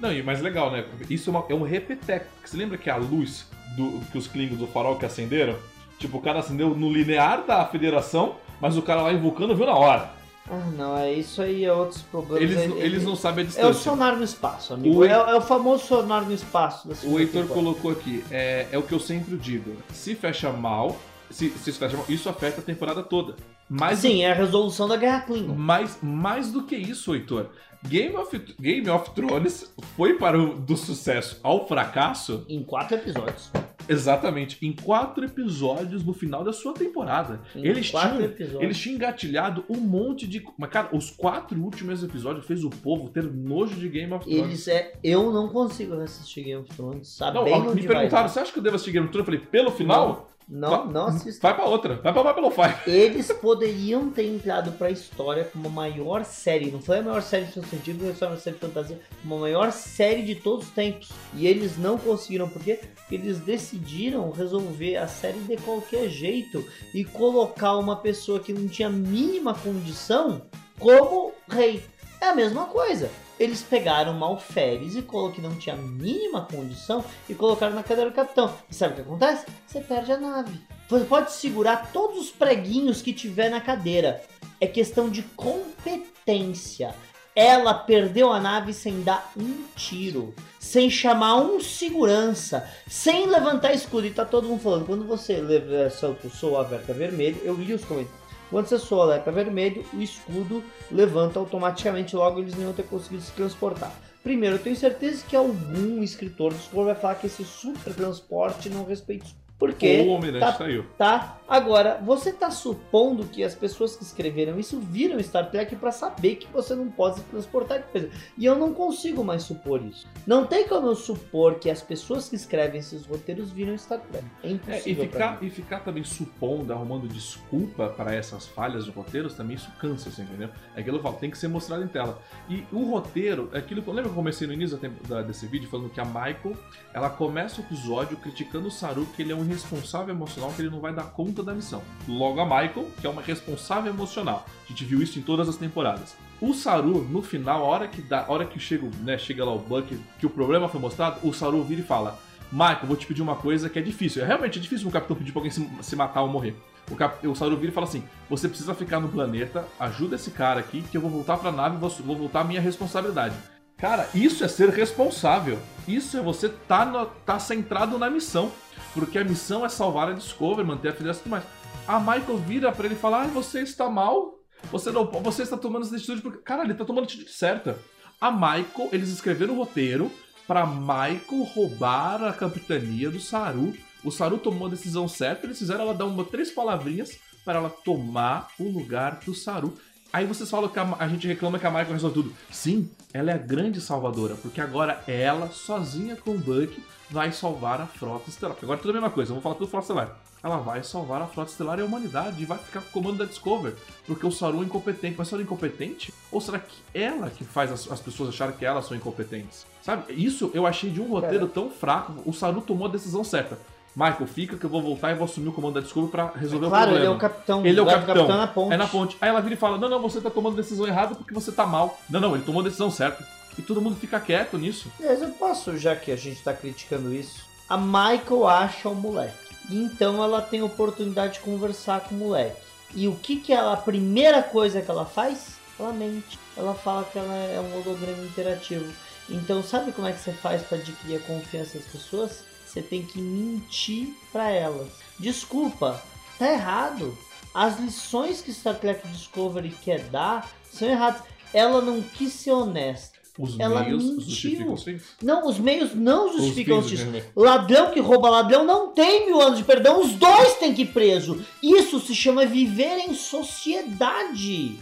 [0.00, 0.84] Não, e mais legal, né?
[1.08, 2.26] Isso é, uma- é um repeteco.
[2.44, 3.46] Você lembra que a luz
[3.76, 5.54] do, que os Klingons do farol que acenderam?
[5.98, 9.66] Tipo, o cara acendeu no linear da federação, mas o cara lá em Vulcano viu
[9.66, 10.10] na hora.
[10.50, 12.42] Ah, não, é isso aí é outros problemas.
[12.42, 13.74] Eles, Ele- eles ele- não sabem a É o distância.
[13.90, 14.98] sonar no espaço, amigo.
[15.00, 16.88] O- É, é o famoso sonar no espaço.
[17.04, 17.54] O Heitor temporada.
[17.54, 19.76] colocou aqui, é, é o que eu sempre digo.
[19.92, 20.96] Se fecha mal,
[21.30, 23.36] se, se isso fecha mal, isso afeta a temporada toda.
[23.68, 25.54] Mais Sim, é a resolução da Guerra Klingon.
[25.54, 27.46] Mais, mais do que isso, Heitor.
[27.84, 33.50] Game of, Game of Thrones foi para o do sucesso ao fracasso Em quatro episódios.
[33.88, 37.40] Exatamente em quatro episódios no final da sua temporada.
[37.54, 38.62] Em Eles tinham, episódios.
[38.62, 40.44] eles tinham engatilhado um monte de.
[40.58, 44.44] Mas, cara, os quatro últimos episódios fez o povo ter nojo de Game of Thrones.
[44.44, 44.92] Eles é.
[45.02, 48.28] Eu não consigo assistir Game of Thrones, Não, sabendo onde me vai perguntaram, dar.
[48.28, 49.28] você acha que eu devo assistir Game of Thrones?
[49.28, 50.08] Eu falei, pelo final?
[50.08, 51.40] Não, vai- não assisto.
[51.40, 52.62] Vai pra outra, vai pra Babylon 5.
[52.90, 57.46] Eles poderiam ter entrado pra história como a maior série, não foi a maior série
[57.46, 60.72] de científica, não foi a maior série de fantasia, uma maior série de todos os
[60.72, 61.10] tempos.
[61.34, 62.78] E eles não conseguiram, por quê?
[62.96, 66.64] Porque eles decidiram resolver a série de qualquer jeito
[66.94, 70.42] e colocar uma pessoa que não tinha a mínima condição
[70.78, 71.82] como rei.
[72.20, 73.10] É a mesma coisa.
[73.42, 78.14] Eles pegaram Malferes e colocou que não tinha mínima condição e colocaram na cadeira do
[78.14, 78.54] capitão.
[78.70, 79.46] E sabe o que acontece?
[79.66, 80.60] Você perde a nave.
[80.88, 84.22] Você pode segurar todos os preguinhos que tiver na cadeira.
[84.60, 86.94] É questão de competência.
[87.34, 94.06] Ela perdeu a nave sem dar um tiro, sem chamar um segurança, sem levantar escudo.
[94.06, 97.74] E tá todo mundo falando, quando você leva- solta o sol alerta vermelho, eu li
[97.74, 98.21] os comentários.
[98.52, 102.82] Quando você soa o alerta vermelho, o escudo levanta automaticamente, logo eles não iam ter
[102.82, 103.90] conseguido se transportar.
[104.22, 108.68] Primeiro, eu tenho certeza que algum escritor do Scroll vai falar que esse super transporte
[108.68, 109.24] não respeita.
[109.24, 109.41] Por
[109.74, 110.04] quê?
[110.08, 110.86] O Almirante Tá- saiu.
[110.96, 111.38] tá?
[111.46, 116.36] Agora, você tá supondo que as pessoas que escreveram isso viram Star Trek pra saber
[116.36, 118.10] que você não pode se transportar de coisa.
[118.38, 120.06] E eu não consigo mais supor isso.
[120.26, 124.24] Não tem como eu supor que as pessoas que escrevem esses roteiros viram Star Trek.
[124.42, 125.04] É É, e, impossível.
[125.04, 130.10] ficar, e ficar também supondo, arrumando desculpa para essas falhas de roteiros, também isso cansa,
[130.10, 130.48] você entendeu?
[130.74, 132.18] É aquilo que eu falo, tem que ser mostrado em tela.
[132.48, 135.46] E o roteiro, é aquilo que eu lembro que eu comecei no início da- desse
[135.46, 136.56] vídeo falando que a Michael,
[136.94, 140.70] ela começa o episódio criticando o Saru que ele é um irresponsável emocional, que ele
[140.70, 141.82] não vai dar conta da missão.
[142.08, 144.46] Logo a Michael, que é uma responsável emocional.
[144.64, 146.16] A gente viu isso em todas as temporadas.
[146.40, 149.54] O Saru, no final, a hora que, dá, a hora que chega, né, chega lá
[149.54, 152.18] o Buck, que o problema foi mostrado, o Saru vira e fala:
[152.50, 154.22] Michael, vou te pedir uma coisa que é difícil.
[154.22, 156.56] É realmente difícil um capitão pedir pra alguém se, se matar ou morrer.
[156.90, 160.30] O, cap, o Saru vira e fala assim: Você precisa ficar no planeta, ajuda esse
[160.30, 163.36] cara aqui, que eu vou voltar pra nave e vou, vou voltar à minha responsabilidade.
[163.82, 165.58] Cara, isso é ser responsável.
[165.88, 168.52] Isso é você tá, no- tá centrado na missão.
[168.94, 171.44] Porque a missão é salvar a Discovery, manter a federação e tudo mais.
[171.88, 174.34] A Michael vira pra ele e fala: Ah, você está mal.
[174.70, 176.38] Você não, você está tomando essa atitude porque.
[176.44, 177.76] Cara, ele tá tomando a atitude certa.
[178.20, 180.12] A Michael, eles escreveram o roteiro
[180.46, 183.74] pra Michael roubar a capitania do Saru.
[184.04, 187.70] O Saru tomou a decisão certa, eles fizeram ela dar uma, três palavrinhas para ela
[187.70, 189.76] tomar o lugar do Saru.
[190.12, 192.34] Aí vocês falam que a, a gente reclama que a Michael resolve tudo.
[192.50, 197.80] Sim, ela é a grande salvadora, porque agora ela, sozinha com o Buck, vai salvar
[197.80, 198.56] a frota estelar.
[198.62, 200.16] Agora é tudo a mesma coisa, vou falar tudo frota estelar.
[200.42, 203.18] Ela vai salvar a frota estelar e a humanidade e vai ficar com o comando
[203.18, 203.74] da Discover,
[204.06, 205.14] porque o Saru é incompetente.
[205.16, 206.12] Mas o Saru é incompetente?
[206.30, 209.64] Ou será que ela que faz as, as pessoas acharem que elas são incompetentes?
[209.80, 210.12] Sabe?
[210.12, 212.14] Isso eu achei de um roteiro tão fraco.
[212.26, 213.56] O Saru tomou a decisão certa.
[213.94, 216.68] Michael, fica que eu vou voltar e vou assumir o comando da Discovery pra resolver
[216.68, 216.98] Claro, o problema.
[217.00, 217.60] ele é o capitão.
[217.66, 218.28] Ele é o do capitão.
[218.28, 218.72] na ponte.
[218.72, 219.16] É na ponte.
[219.20, 221.66] Aí ela vira e fala: Não, não, você tá tomando decisão errada porque você tá
[221.66, 221.98] mal.
[222.08, 223.26] Não, não, ele tomou a decisão certa.
[223.58, 224.90] E todo mundo fica quieto nisso.
[224.98, 227.44] Mas eu posso, já que a gente tá criticando isso.
[227.68, 229.36] A Michael acha o moleque.
[229.70, 232.56] Então ela tem a oportunidade de conversar com o moleque.
[232.94, 235.56] E o que que ela, a primeira coisa que ela faz?
[235.78, 236.38] Ela mente.
[236.56, 238.90] Ela fala que ela é um holograma interativo.
[239.28, 242.44] Então, sabe como é que você faz para adquirir a confiança das pessoas?
[242.72, 244.88] Você tem que mentir para elas.
[245.18, 246.02] Desculpa,
[246.38, 247.16] tá errado.
[247.52, 251.22] As lições que Star Trek Discovery quer dar são erradas.
[251.52, 253.18] Ela não quis ser honesta.
[253.38, 254.20] Os Ela meios mentiu.
[254.22, 254.76] justificam.
[255.22, 257.10] Não, os meios não justificam Os justiça.
[257.10, 257.24] né?
[257.36, 260.92] Ladrão que rouba ladrão não tem mil anos de perdão, os dois têm que ir
[260.92, 261.44] preso.
[261.62, 264.78] Isso se chama viver em sociedade.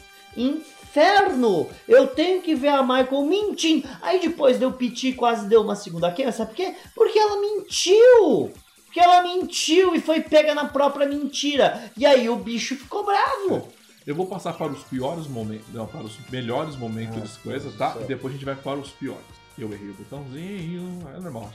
[0.90, 1.68] Inferno!
[1.86, 3.88] Eu tenho que ver a Michael mentindo.
[4.02, 6.74] Aí depois deu piti quase deu uma segunda queda, sabe por quê?
[6.94, 8.52] Porque ela mentiu!
[8.84, 11.90] Porque ela mentiu e foi pega na própria mentira.
[11.96, 13.68] E aí o bicho ficou bravo.
[14.04, 17.72] Eu vou passar para os piores momentos, não, para os melhores momentos Ah, das coisas,
[17.76, 17.92] tá?
[17.92, 18.04] certo.
[18.04, 19.20] E depois a gente vai para os piores.
[19.56, 21.52] Eu errei o botãozinho, é normal.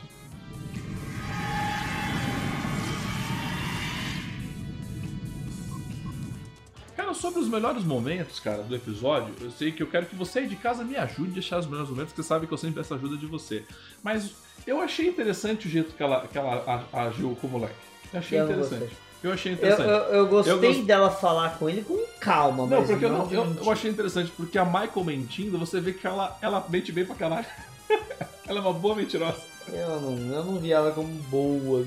[6.96, 10.40] Cara, sobre os melhores momentos, cara, do episódio, eu sei que eu quero que você
[10.40, 12.58] aí de casa me ajude a deixar os melhores momentos, porque você sabe que eu
[12.58, 13.64] sempre peço ajuda de você.
[14.02, 14.32] Mas
[14.66, 17.74] eu achei interessante o jeito que ela, que ela agiu com o moleque.
[18.14, 18.80] Eu achei Eu interessante.
[18.80, 18.98] gostei.
[19.24, 19.90] Eu achei Eu, interessante.
[19.90, 23.10] eu, eu gostei Eu gost- dela falar com ele com calma, Não, mas porque eu,
[23.10, 26.92] não eu, eu achei interessante, porque a Michael mentindo, você vê que ela, ela mente
[26.94, 27.46] bem pra caralho.
[28.48, 29.42] ela é uma boa mentirosa.
[29.68, 31.84] Eu não, eu não vi ela como boa.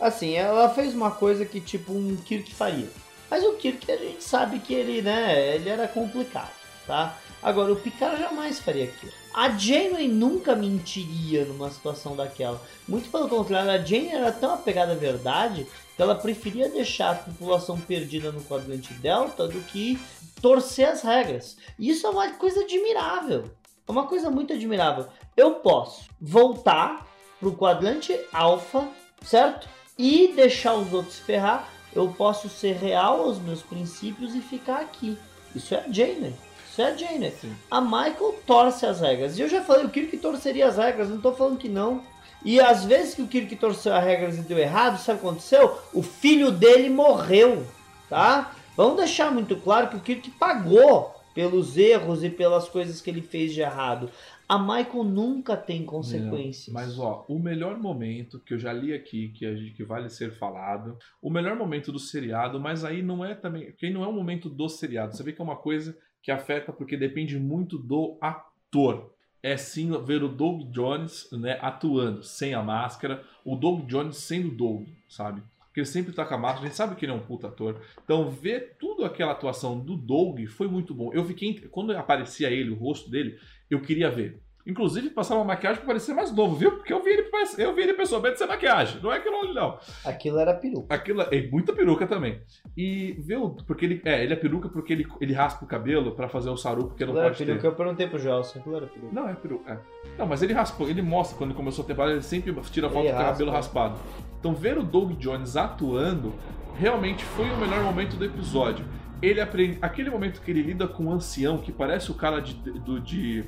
[0.00, 2.88] Assim, ela fez uma coisa que tipo um Kirk faria.
[3.30, 6.52] Mas o Kirk a gente sabe que ele, né, ele era complicado,
[6.86, 7.16] tá?
[7.42, 9.12] Agora, o Picard jamais faria aquilo.
[9.32, 12.60] A Janeway nunca mentiria numa situação daquela.
[12.88, 17.14] Muito pelo contrário, a Jane era tão apegada à verdade que ela preferia deixar a
[17.14, 19.98] população perdida no quadrante Delta do que
[20.42, 21.56] torcer as regras.
[21.78, 23.50] Isso é uma coisa admirável.
[23.86, 25.06] É uma coisa muito admirável.
[25.36, 27.06] Eu posso voltar
[27.38, 28.88] pro quadrante alfa,
[29.22, 29.68] certo?
[29.96, 31.68] E deixar os outros ferrar.
[31.94, 35.18] Eu posso ser real aos meus princípios e ficar aqui.
[35.54, 36.34] Isso é a Janeway.
[36.70, 37.34] Isso é a Janeway.
[37.40, 37.56] Sim.
[37.70, 39.38] A Michael torce as regras.
[39.38, 42.02] E eu já falei, o Kirk torceria as regras, não tô falando que não.
[42.44, 45.26] E às vezes que o Kirk torceu as regras e deu errado, sabe o que
[45.26, 45.78] aconteceu?
[45.92, 47.66] O filho dele morreu,
[48.08, 48.52] tá?
[48.76, 53.22] Vamos deixar muito claro que o Kirk pagou pelos erros e pelas coisas que ele
[53.22, 54.10] fez de errado.
[54.48, 56.72] A Michael nunca tem consequências.
[56.74, 60.32] Mas ó, o melhor momento que eu já li aqui, que, gente- que vale ser
[60.32, 64.12] falado, o melhor momento do seriado, mas aí não é também, porque não é um
[64.12, 65.14] momento do seriado.
[65.14, 69.12] Você vê que é uma coisa que afeta porque depende muito do ator.
[69.42, 74.50] É sim ver o Doug Jones, né, atuando sem a máscara, o Doug Jones sendo
[74.50, 75.42] Doug, sabe?
[75.66, 77.46] Porque ele sempre tá com a máscara, a gente sabe que ele é um puta
[77.48, 77.80] ator.
[78.02, 81.10] Então, ver tudo aquela atuação do Doug foi muito bom.
[81.14, 81.54] Eu fiquei.
[81.70, 83.36] Quando aparecia ele, o rosto dele,
[83.70, 84.40] eu queria ver.
[84.66, 86.72] Inclusive, passar uma maquiagem pra parecer mais novo, viu?
[86.72, 89.00] Porque eu vi ele, eu vi ele pessoalmente sem maquiagem.
[89.00, 89.78] Não é aquilo ali, não.
[90.04, 90.94] Aquilo era peruca.
[90.94, 92.42] Aquilo é muita peruca também.
[92.76, 93.50] E ver o.
[93.50, 94.02] Porque ele.
[94.04, 97.04] É, ele é peruca porque ele, ele raspa o cabelo pra fazer o saru, porque
[97.06, 97.62] não Aquilo era pode peruca.
[97.62, 97.66] ter.
[97.68, 98.58] Eu perguntei pro Gelson.
[98.58, 99.14] Aquilo era peruca.
[99.14, 99.72] Não, é peruca.
[99.72, 100.08] É.
[100.18, 103.12] Não, mas ele raspou, ele mostra quando começou a temporada, ele sempre tira foto Ele
[103.12, 103.84] com o cabelo raspa.
[103.88, 104.00] raspado.
[104.38, 106.34] Então ver o Doug Jones atuando
[106.78, 108.84] realmente foi o melhor momento do episódio.
[109.20, 109.78] Ele aprende.
[109.82, 112.54] Aquele momento que ele lida com um ancião que parece o cara de.
[112.54, 113.44] do- de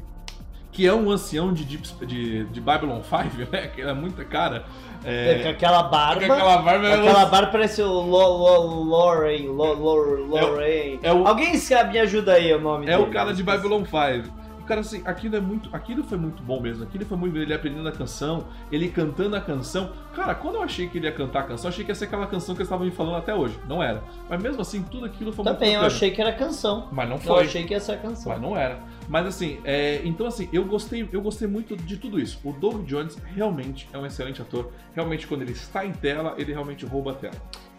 [0.72, 3.66] que é um ancião de, de, de Babylon 5, né?
[3.74, 4.64] Que é muita cara.
[5.05, 6.26] É, com É, aquela barba.
[6.26, 9.49] com aquela barba é Aquela barba parece o Lo, Lo, Lorraine.
[9.49, 11.01] Lo, Lo, Lorraine.
[11.03, 13.03] é o- Alguém escreve, me ajuda aí o nome É dele.
[13.03, 14.33] o cara de Babylon 5.
[14.71, 15.68] Cara, assim, aquilo é muito.
[15.75, 16.85] Aquilo foi muito bom mesmo.
[16.85, 17.37] Aquilo foi muito.
[17.37, 19.91] Ele aprendendo a canção, ele cantando a canção.
[20.14, 22.05] Cara, quando eu achei que ele ia cantar a canção, eu achei que ia ser
[22.05, 23.59] aquela canção que eles estavam me falando até hoje.
[23.68, 24.01] Não era.
[24.29, 25.87] Mas mesmo assim, tudo aquilo foi Também, muito eu bacana.
[25.97, 26.89] achei que era canção.
[26.93, 27.43] Mas não Eu foi.
[27.47, 28.31] achei que ia ser a canção.
[28.31, 28.79] Mas não era.
[29.09, 32.39] Mas assim, é, então assim, eu gostei, eu gostei muito de tudo isso.
[32.45, 34.71] O Doug Jones realmente é um excelente ator.
[34.95, 37.35] Realmente, quando ele está em tela, ele realmente rouba a tela.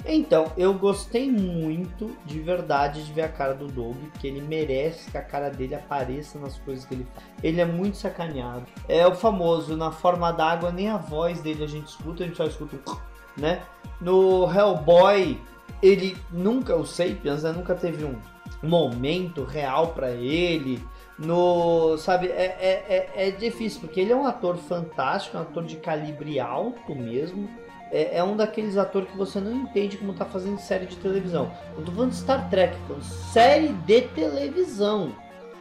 [0.05, 5.11] Então, eu gostei muito de verdade de ver a cara do Doug, que ele merece
[5.11, 7.25] que a cara dele apareça nas coisas que ele faz.
[7.43, 8.65] Ele é muito sacaneado.
[8.87, 12.37] É o famoso, na forma d'água, nem a voz dele a gente escuta, a gente
[12.37, 12.97] só escuta o
[13.39, 13.61] né?
[13.99, 15.39] No Hellboy,
[15.81, 18.15] ele nunca, o Sapiens, né, nunca teve um
[18.63, 20.83] momento real pra ele.
[21.17, 25.63] No, sabe, é, é, é, é difícil, porque ele é um ator fantástico, um ator
[25.63, 27.47] de calibre alto mesmo
[27.91, 31.51] é, é um daqueles atores que você não entende como tá fazendo série de televisão.
[31.77, 35.11] Eu tô falando de Star Trek, falando série de televisão.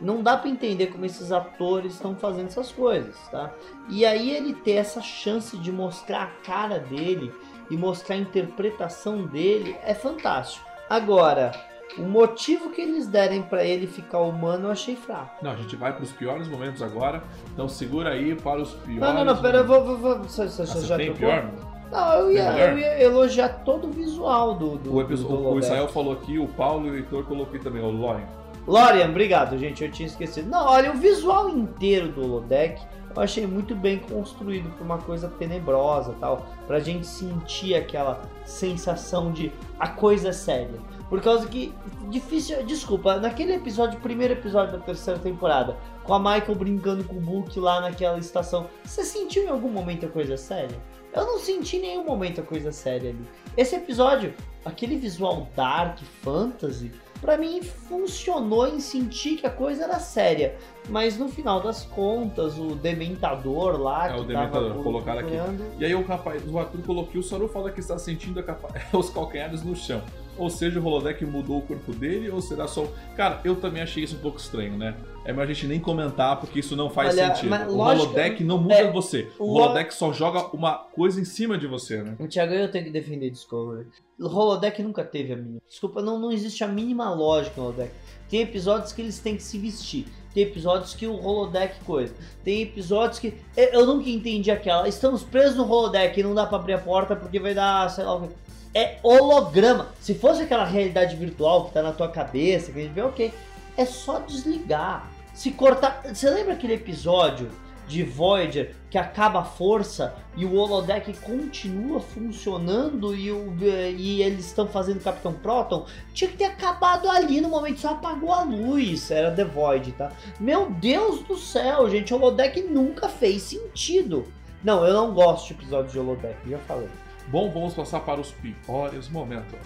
[0.01, 3.51] Não dá pra entender como esses atores estão fazendo essas coisas, tá?
[3.89, 7.31] E aí ele ter essa chance de mostrar a cara dele
[7.71, 10.67] e mostrar a interpretação dele é fantástico.
[10.89, 11.53] Agora,
[11.99, 15.45] o motivo que eles derem pra ele ficar humano eu achei fraco.
[15.45, 17.23] Não, a gente vai para os piores momentos agora.
[17.53, 19.01] Então segura aí para os piores.
[19.01, 19.85] Não, não, não, pera, eu vou.
[19.85, 21.29] vou, vou você, você Ah, já tem trocou?
[21.29, 21.51] pior?
[21.91, 25.59] Não, eu ia, eu ia elogiar todo o visual do, do, O, episódio, do o.
[25.59, 28.27] Israel falou aqui, o Paulo e o Heitor coloquei também, o Loren.
[28.67, 29.83] Lorian, obrigado, gente.
[29.83, 30.49] Eu tinha esquecido.
[30.49, 32.81] Não, olha, o visual inteiro do holodeck
[33.15, 36.47] eu achei muito bem construído pra uma coisa tenebrosa tal.
[36.67, 40.79] Pra gente sentir aquela sensação de a coisa é séria.
[41.09, 41.75] Por causa que.
[42.09, 42.65] Difícil.
[42.65, 47.59] Desculpa, naquele episódio, primeiro episódio da terceira temporada, com a Michael brincando com o Book
[47.59, 50.79] lá naquela estação, você sentiu em algum momento a coisa séria?
[51.13, 53.25] Eu não senti em nenhum momento a coisa séria ali.
[53.57, 54.33] Esse episódio,
[54.65, 60.57] aquele visual dark, fantasy, pra mim funcionou em sentir que a coisa era séria.
[60.89, 65.37] Mas no final das contas, o Dementador lá É, que o Dementador, tava colocaram aqui.
[65.79, 69.11] E aí o rapaz, o Arthur colocou, o Saru fala que está sentindo capa- os
[69.11, 70.03] calcanhares no chão.
[70.39, 72.87] Ou seja, o holodeck mudou o corpo dele, ou será só.
[73.17, 74.95] Cara, eu também achei isso um pouco estranho, né?
[75.25, 77.55] É melhor a gente nem comentar, porque isso não faz Olha, sentido.
[77.71, 79.29] O lógico- holodeck não muda é, você.
[79.39, 82.17] O lo- holodeck só joga uma coisa em cima de você, né?
[82.19, 83.87] O Thiago, eu tenho que defender Discovery.
[84.19, 85.61] O holodeck nunca teve a mínima.
[85.69, 87.91] Desculpa, não, não existe a mínima lógica no holodeck.
[88.31, 90.07] Tem episódios que eles têm que se vestir.
[90.33, 92.15] Tem episódios que o holodeck coisa.
[92.45, 93.35] Tem episódios que.
[93.57, 94.89] Eu nunca entendi aquela.
[94.89, 98.05] Estamos presos no holodeck e não dá pra abrir a porta porque vai dar, sei
[98.05, 98.29] lá o.
[98.75, 99.89] É holograma.
[100.01, 103.33] Se fosse aquela realidade virtual que tá na tua cabeça, que a gente vê, ok.
[103.77, 105.11] É só desligar.
[105.35, 106.03] Se cortar.
[106.05, 107.51] Você lembra aquele episódio
[107.91, 114.47] de Voyager que acaba a força e o holodeck continua funcionando e, o, e eles
[114.47, 115.87] estão fazendo Capitão Proton?
[116.15, 119.11] Tinha que ter acabado ali no momento, só apagou a luz.
[119.11, 120.13] Era The Void, tá?
[120.39, 124.27] Meu Deus do céu, gente, o holodeck nunca fez sentido.
[124.63, 126.89] Não, eu não gosto de episódios de holodeck, já falei.
[127.29, 129.59] Bom, vamos passar para os piores momentos.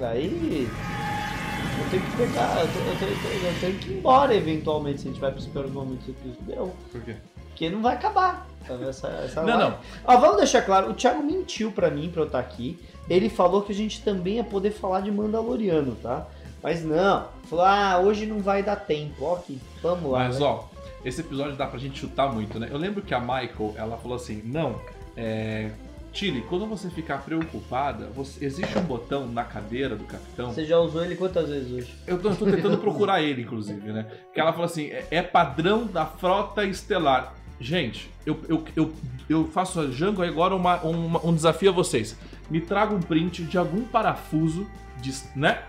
[0.00, 0.68] Aí.
[1.78, 5.08] Eu tenho que pegar, eu, tenho- eu tenho- eu tenho que ir embora eventualmente se
[5.08, 6.42] a gente vai para os piores momentos do episódio.
[6.46, 6.72] Deu.
[6.90, 7.16] Por quê?
[7.48, 8.46] Porque não vai acabar.
[8.66, 9.70] sabe, Essa, essa Não, live.
[9.72, 9.78] não.
[10.04, 12.78] Ó, vamos deixar claro, o Thiago mentiu pra mim pra eu estar aqui.
[13.10, 16.26] Ele falou que a gente também ia poder falar de Mandaloriano, tá?
[16.62, 17.26] Mas não.
[17.50, 19.24] Falou, ah, hoje não vai dar tempo.
[19.24, 20.20] Ok, vamos lá.
[20.20, 20.46] Mas né?
[20.46, 20.62] ó,
[21.04, 22.68] esse episódio dá pra gente chutar muito, né?
[22.70, 24.80] Eu lembro que a Michael, ela falou assim, não,
[25.16, 25.70] é...
[26.12, 30.52] Chile, quando você ficar preocupada, você- existe um botão na cadeira do capitão.
[30.52, 31.94] Você já usou ele quantas vezes hoje?
[32.06, 34.06] Eu tô, eu tô tentando procurar ele, inclusive, né?
[34.32, 37.34] Que ela falou assim: é, é padrão da frota estelar.
[37.58, 38.92] Gente, eu, eu, eu,
[39.28, 42.16] eu faço a Django agora uma, uma- um desafio a vocês.
[42.50, 44.66] Me traga um print de algum parafuso,
[45.00, 45.62] de, né?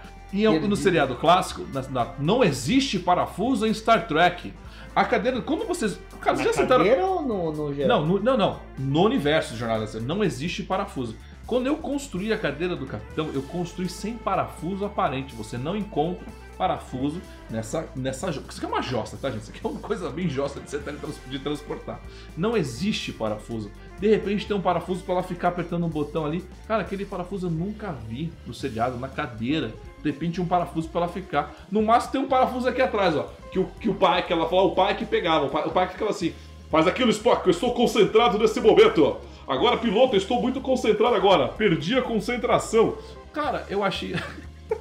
[0.55, 4.51] E no seriado clássico, na- na- não existe parafuso em Star Trek.
[4.95, 5.99] A cadeira, quando vocês.
[6.21, 6.83] Cara, vocês já sentaram.
[6.85, 8.01] cadeira ou no, no geral?
[8.01, 8.59] Não, no, não, não.
[8.77, 11.15] No universo de Jornada Estelar não existe parafuso.
[11.47, 15.35] Quando eu construí a cadeira do capitão, eu construí sem parafuso aparente.
[15.35, 16.25] Você não encontra
[16.57, 19.41] parafuso nessa nessa Isso aqui é uma jossa, tá, gente?
[19.41, 21.99] Isso aqui é uma coisa bem jossa de você trans- de transportar.
[22.37, 23.71] Não existe parafuso.
[23.99, 26.45] De repente tem um parafuso pra ela ficar apertando um botão ali.
[26.67, 29.73] Cara, aquele parafuso eu nunca vi no seriado, na cadeira.
[30.01, 31.53] De repente um parafuso pra ela ficar.
[31.71, 33.27] No máximo tem um parafuso aqui atrás, ó.
[33.53, 35.45] Que o, que o pai, que ela falou, o pai que pegava.
[35.45, 36.33] O pai, o pai que ficava assim.
[36.71, 39.17] Faz aquilo, Spock, eu estou concentrado nesse momento.
[39.47, 41.47] Agora, piloto, eu estou muito concentrado agora.
[41.49, 42.97] Perdi a concentração.
[43.31, 44.15] Cara, eu achei.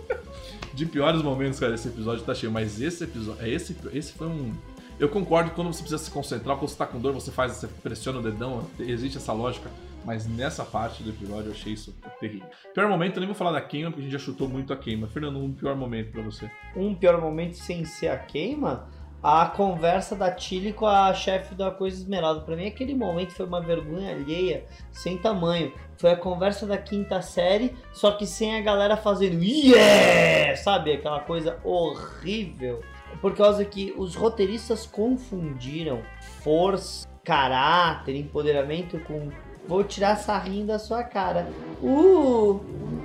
[0.72, 2.50] De piores momentos, cara, esse episódio tá cheio.
[2.50, 3.46] Mas esse episódio.
[3.46, 4.54] Esse, esse foi um.
[4.98, 7.52] Eu concordo que quando você precisa se concentrar, quando você tá com dor, você faz,
[7.52, 9.68] você pressiona o dedão, existe essa lógica.
[10.04, 12.48] Mas nessa parte do episódio eu achei isso terrível.
[12.74, 14.76] Pior momento, eu nem vou falar da queima, porque a gente já chutou muito a
[14.76, 15.06] queima.
[15.06, 16.50] Fernando, um pior momento pra você.
[16.74, 18.88] Um pior momento sem ser a queima,
[19.22, 22.40] a conversa da Tilly com a chefe da Coisa Esmeralda.
[22.40, 25.72] Pra mim, aquele momento foi uma vergonha alheia, sem tamanho.
[25.96, 30.56] Foi a conversa da quinta série, só que sem a galera fazendo yeah!
[30.56, 30.92] Sabe?
[30.92, 32.82] Aquela coisa horrível.
[33.20, 36.02] Por causa que os roteiristas confundiram
[36.42, 39.30] força, caráter, empoderamento com
[39.66, 41.48] vou tirar sarrinho da sua cara.
[41.82, 42.60] Uh,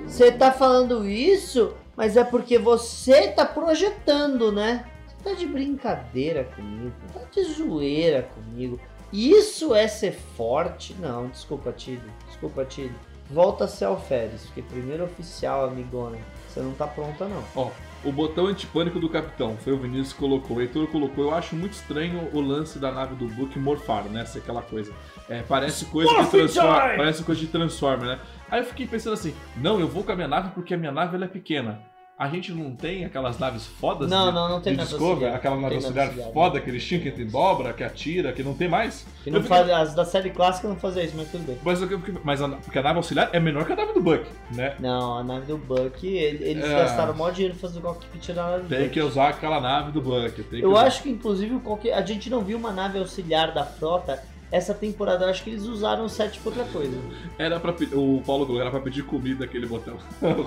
[0.06, 1.74] você tá falando isso?
[1.96, 4.84] Mas é porque você tá projetando, né?
[5.06, 8.78] Você tá de brincadeira comigo, tá de zoeira comigo.
[9.12, 10.94] Isso é ser forte?
[11.00, 12.00] Não, desculpa, Tilly.
[12.28, 12.94] Desculpa, Tilly.
[13.30, 16.18] Volta a ser alferes, porque primeiro oficial, amigona.
[16.48, 17.44] Você não tá pronta, não.
[17.54, 17.70] Ó,
[18.04, 21.24] o botão antipânico do capitão, foi o Vinícius que colocou, o Heitor colocou.
[21.24, 24.24] Eu acho muito estranho o lance da nave do Book morfar, né?
[24.24, 24.92] Ser aquela coisa.
[25.28, 28.20] É, parece coisa de Transformer, parece coisa de Transformer, né?
[28.50, 30.92] Aí eu fiquei pensando assim, não, eu vou com a minha nave porque a minha
[30.92, 31.82] nave ela é pequena.
[32.18, 35.34] A gente não tem aquelas naves fodas Não, de, não, não tem de Discovery, auxiliar.
[35.36, 38.42] aquela Não nave auxiliar auxiliar, foda que eles tinham, que tem dobra, que atira, que
[38.42, 39.06] não tem mais.
[39.22, 41.56] Que não faz, as da série clássica não fazia isso, mas tudo bem.
[41.62, 41.78] Mas,
[42.24, 44.74] mas a, porque a nave auxiliar é menor que a nave do Buck, né?
[44.80, 46.74] Não, a nave do Buck, ele- eles É.
[46.74, 48.90] gastaram mó dinheiro fazendo o cockpit da nave do Tem Buck.
[48.90, 50.44] que usar aquela nave do Buck.
[50.52, 50.86] Eu usar.
[50.88, 51.92] acho que, inclusive, qualquer...
[51.94, 54.20] a gente não viu uma nave auxiliar da frota
[54.50, 55.24] essa temporada.
[55.24, 56.96] Eu acho que eles usaram o set pra outra coisa.
[57.38, 59.96] Era pra, o Paulo era pra pedir comida aquele botão.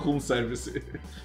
[0.03, 0.81] Room service.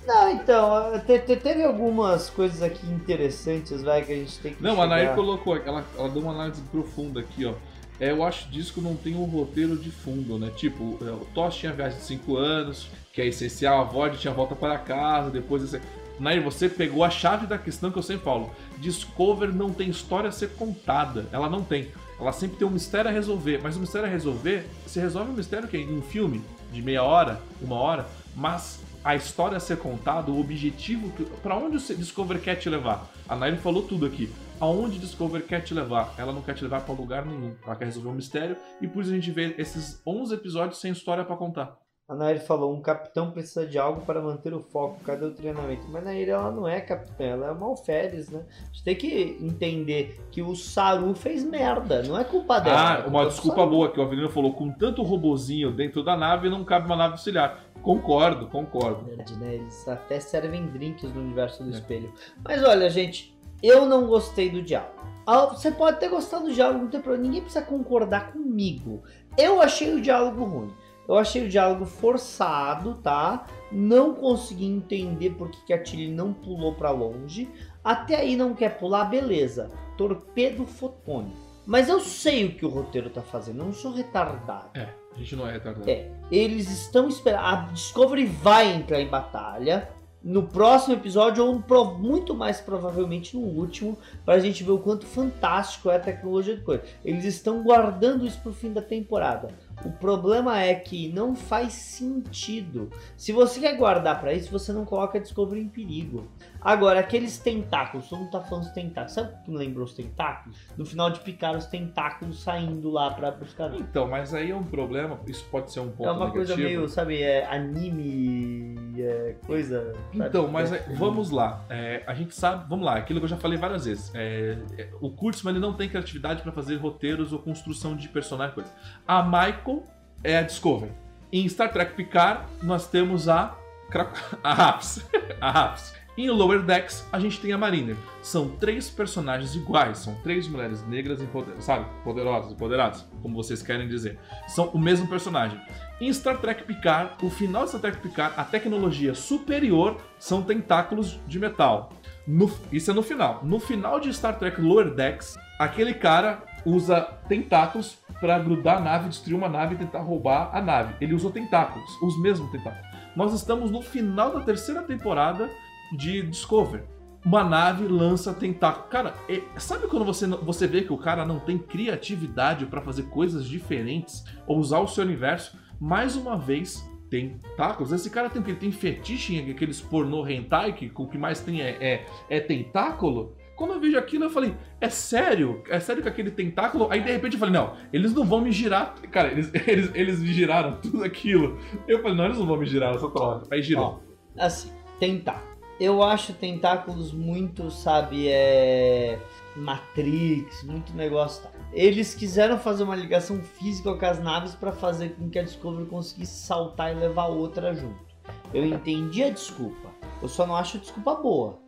[0.07, 4.63] Não, então, te- te- teve algumas coisas aqui interessantes, vai, que a gente tem que
[4.63, 5.15] Não, a Nair chegar.
[5.17, 7.55] colocou, ela, ela deu uma análise profunda aqui, ó.
[7.99, 10.51] É, eu acho disco não tem um roteiro de fundo, né?
[10.55, 14.35] Tipo, é, o Tosh tinha viagem de 5 anos, que é essencial, a Void tinha
[14.35, 15.81] volta para casa, depois esse...
[16.21, 18.51] Nair, você pegou a chave da questão que eu sempre falo.
[18.79, 21.27] Discover não tem história a ser contada.
[21.33, 21.89] Ela não tem.
[22.19, 23.61] Ela sempre tem um mistério a resolver.
[23.63, 27.03] Mas o mistério a resolver, se resolve o mistério que em um filme de meia
[27.03, 31.13] hora, uma hora, mas a história a ser contada, o objetivo,
[31.43, 33.09] pra onde o Discover quer te levar?
[33.29, 34.33] A Nair falou tudo aqui.
[34.59, 36.15] Aonde Discover quer te levar?
[36.19, 37.55] Ela não quer te levar pra lugar nenhum.
[37.65, 40.91] Ela quer resolver um mistério e por isso a gente vê esses 11 episódios sem
[40.93, 41.86] história pra contar.
[42.09, 45.89] A Nair falou, um capitão precisa de algo para manter o foco, cadê o treinamento?
[45.91, 48.45] Mas Nair, ela não é capitã, ela é uma alferes, né?
[48.63, 52.77] A gente tem que entender que o Saru fez merda, não é culpa dela.
[52.99, 56.49] é Ah, uma desculpa boa que o Avelino falou, com tanto robozinho dentro da nave
[56.49, 57.65] não cabe uma nave auxiliar.
[57.83, 59.05] Concordo, concordo.
[59.11, 59.55] Nerd, né?
[59.57, 61.73] Eles até servem drinks no universo do É.
[61.73, 62.13] espelho.
[62.45, 64.95] Mas olha, gente, eu não gostei do diálogo.
[65.27, 67.25] Ah, Você pode ter gostado do diálogo, não tem problema.
[67.25, 69.03] Ninguém precisa concordar comigo.
[69.37, 70.73] Eu achei o diálogo ruim.
[71.09, 73.47] Eu achei o diálogo forçado, tá?
[73.71, 77.49] Não consegui entender por que a Tilly não pulou pra longe.
[77.83, 79.71] Até aí não quer pular, beleza.
[79.97, 81.37] Torpedo fotônico.
[81.65, 83.61] Mas eu sei o que o roteiro tá fazendo.
[83.61, 84.71] Eu não sou retardado.
[84.75, 85.89] É, a gente não é retardado.
[85.89, 86.11] É.
[86.31, 87.45] Eles estão esperando.
[87.45, 89.89] A Discovery vai entrar em batalha
[90.27, 95.89] no próximo episódio, ou muito mais provavelmente no último, pra gente ver o quanto fantástico
[95.89, 96.83] é a tecnologia de coisa.
[97.05, 99.49] Eles estão guardando isso pro fim da temporada.
[99.85, 102.91] O problema é que não faz sentido.
[103.17, 106.27] Se você quer guardar pra isso, você não coloca a Discovery em perigo.
[106.67, 109.13] Agora, aqueles tentáculos, todo mundo tá falando dos tentáculos.
[109.13, 110.59] Sabe o que me lembrou os tentáculos?
[110.77, 113.73] No final de picar os tentáculos saindo lá pra buscar.
[113.75, 116.47] Então, mas aí é um problema, isso pode ser um ponto É uma negativo.
[116.47, 119.93] coisa meio, sabe, é anime, é coisa.
[120.13, 120.29] sabe?
[120.29, 121.65] Então, mas É, é- vamos lá.
[121.71, 124.11] É, a gente sabe, vamos lá, aquilo que eu já falei várias vezes.
[124.15, 128.55] É, é, o Kurtzman ele não tem criatividade para fazer roteiros ou construção de personagem,
[128.55, 128.71] coisa.
[129.07, 129.85] A Michael
[130.25, 130.93] é a Discovery.
[131.33, 133.55] Em Star Trek Picard, nós temos a
[134.43, 135.05] a Raps.
[135.41, 135.95] a Raps.
[136.17, 137.95] Em Lower Decks, a gente tem a Mariner.
[138.23, 141.85] São três personagens iguais, são três mulheres negras, empoder- sabe?
[142.03, 144.19] Poderosas, empoderadas, como vocês querem dizer.
[144.49, 145.61] São o mesmo personagem.
[146.01, 151.21] Em Star Trek Picard, o final de Star Trek Picard, a tecnologia superior são tentáculos
[151.27, 151.91] de metal.
[152.27, 153.41] No- isso é no final.
[153.45, 159.11] No final de Star Trek Lower Decks, aquele cara usa tentáculos pra grudar a nave,
[159.11, 160.95] destruir uma nave e tentar roubar a nave.
[160.99, 162.87] Ele usou tentáculos, os mesmos tentáculos.
[163.15, 165.49] Nós estamos no final da terceira temporada
[165.93, 166.85] de Discover.
[167.25, 168.87] Uma nave lança tentáculo.
[168.89, 173.05] Cara, é- sabe quando você, você vê que o cara não tem criatividade pra fazer
[173.05, 175.59] coisas diferentes ou usar o seu universo?
[175.81, 177.93] Mais uma vez, tentáculos.
[177.93, 178.55] Esse cara tem que?
[178.55, 183.35] Tem fetiche em aqueles pornô hentai que o que mais tem é, é, é tentáculo?
[183.57, 185.63] Quando eu vejo aquilo, eu falei, é sério?
[185.71, 186.89] É sério que aquele tentáculo?
[186.91, 188.95] Aí de repente eu falei, não, eles não vão me girar.
[189.11, 191.59] Cara, eles, eles, eles me giraram tudo aquilo.
[191.89, 193.47] Eu falei, não, eles não vão me girar essa troca.
[193.51, 194.03] Aí girou.
[194.39, 195.43] Ó, assim, tentar.
[195.79, 199.19] Eu acho tentáculos muito, sabe, é.
[199.55, 201.43] Matrix, muito negócio.
[201.43, 201.51] Tá.
[201.73, 205.87] Eles quiseram fazer uma ligação física com as naves pra fazer com que a Discovery
[205.87, 208.05] conseguisse saltar e levar outra junto.
[208.53, 209.91] Eu entendi a desculpa.
[210.23, 211.59] Eu só não acho a desculpa boa.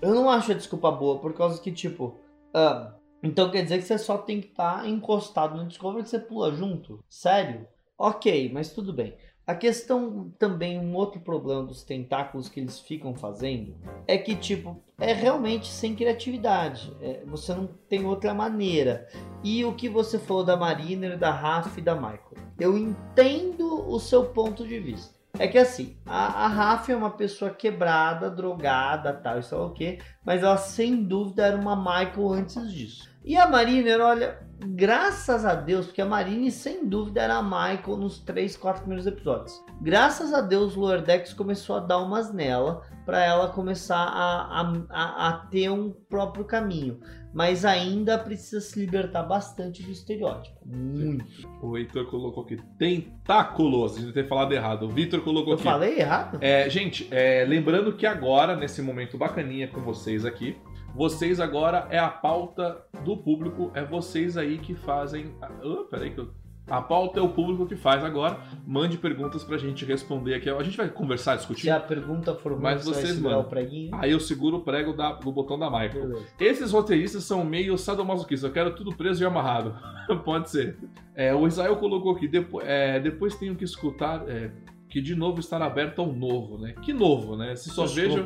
[0.00, 2.18] Eu não acho a desculpa boa por causa que, tipo.
[2.52, 6.18] ah, então quer dizer que você só tem que estar encostado no Discovery que você
[6.18, 7.02] pula junto?
[7.08, 7.66] Sério?
[7.96, 9.16] Ok, mas tudo bem.
[9.44, 13.74] A questão também, um outro problema dos tentáculos que eles ficam fazendo
[14.06, 16.96] é que, tipo, é realmente sem criatividade.
[17.00, 19.08] É, você não tem outra maneira.
[19.42, 22.36] E o que você falou da Mariner, da Raf e da Michael?
[22.58, 25.20] Eu entendo o seu ponto de vista.
[25.38, 29.70] É que assim, a, a Raf é uma pessoa quebrada, drogada, tal, isso é o
[29.70, 29.98] quê?
[30.24, 33.11] Mas ela sem dúvida era uma Michael antes disso.
[33.24, 37.96] E a Mariner, olha, graças a Deus, porque a Marine sem dúvida era a Michael
[37.96, 39.62] nos 3, 4 primeiros episódios.
[39.80, 44.60] Graças a Deus, o Lower Decks começou a dar umas nela para ela começar a,
[44.60, 46.98] a, a, a ter um próprio caminho.
[47.32, 50.58] Mas ainda precisa se libertar bastante do estereótipo.
[50.66, 51.24] Muito.
[51.62, 53.96] O Heitor colocou aqui, tentáculos.
[53.96, 54.82] Gente tem falado errado.
[54.84, 55.62] O Vitor colocou Eu aqui.
[55.64, 56.38] falei errado?
[56.42, 60.58] É, gente, é, lembrando que agora, nesse momento bacaninha com vocês aqui,
[60.94, 65.34] vocês agora é a pauta do público, é vocês aí que fazem.
[65.64, 66.28] Oh, peraí que eu
[66.68, 68.38] A pauta é o público que faz agora.
[68.66, 70.48] Mande perguntas pra gente responder aqui.
[70.48, 71.62] A gente vai conversar, discutir.
[71.62, 73.90] Se a pergunta for Mas vai vocês o preguinho.
[73.94, 76.08] Aí eu seguro o prego da- do botão da Michael.
[76.08, 76.26] Beleza.
[76.38, 78.48] Esses roteiristas são meio sadomasoquistas.
[78.48, 79.74] Eu quero tudo preso e amarrado.
[80.24, 80.78] Pode ser.
[81.14, 82.28] É, o Israel colocou aqui.
[82.28, 84.52] Depo é, depois tenho que escutar é,
[84.88, 86.74] que de novo estar aberto ao novo, né?
[86.80, 87.56] Que novo, né?
[87.56, 88.24] Se só vejo.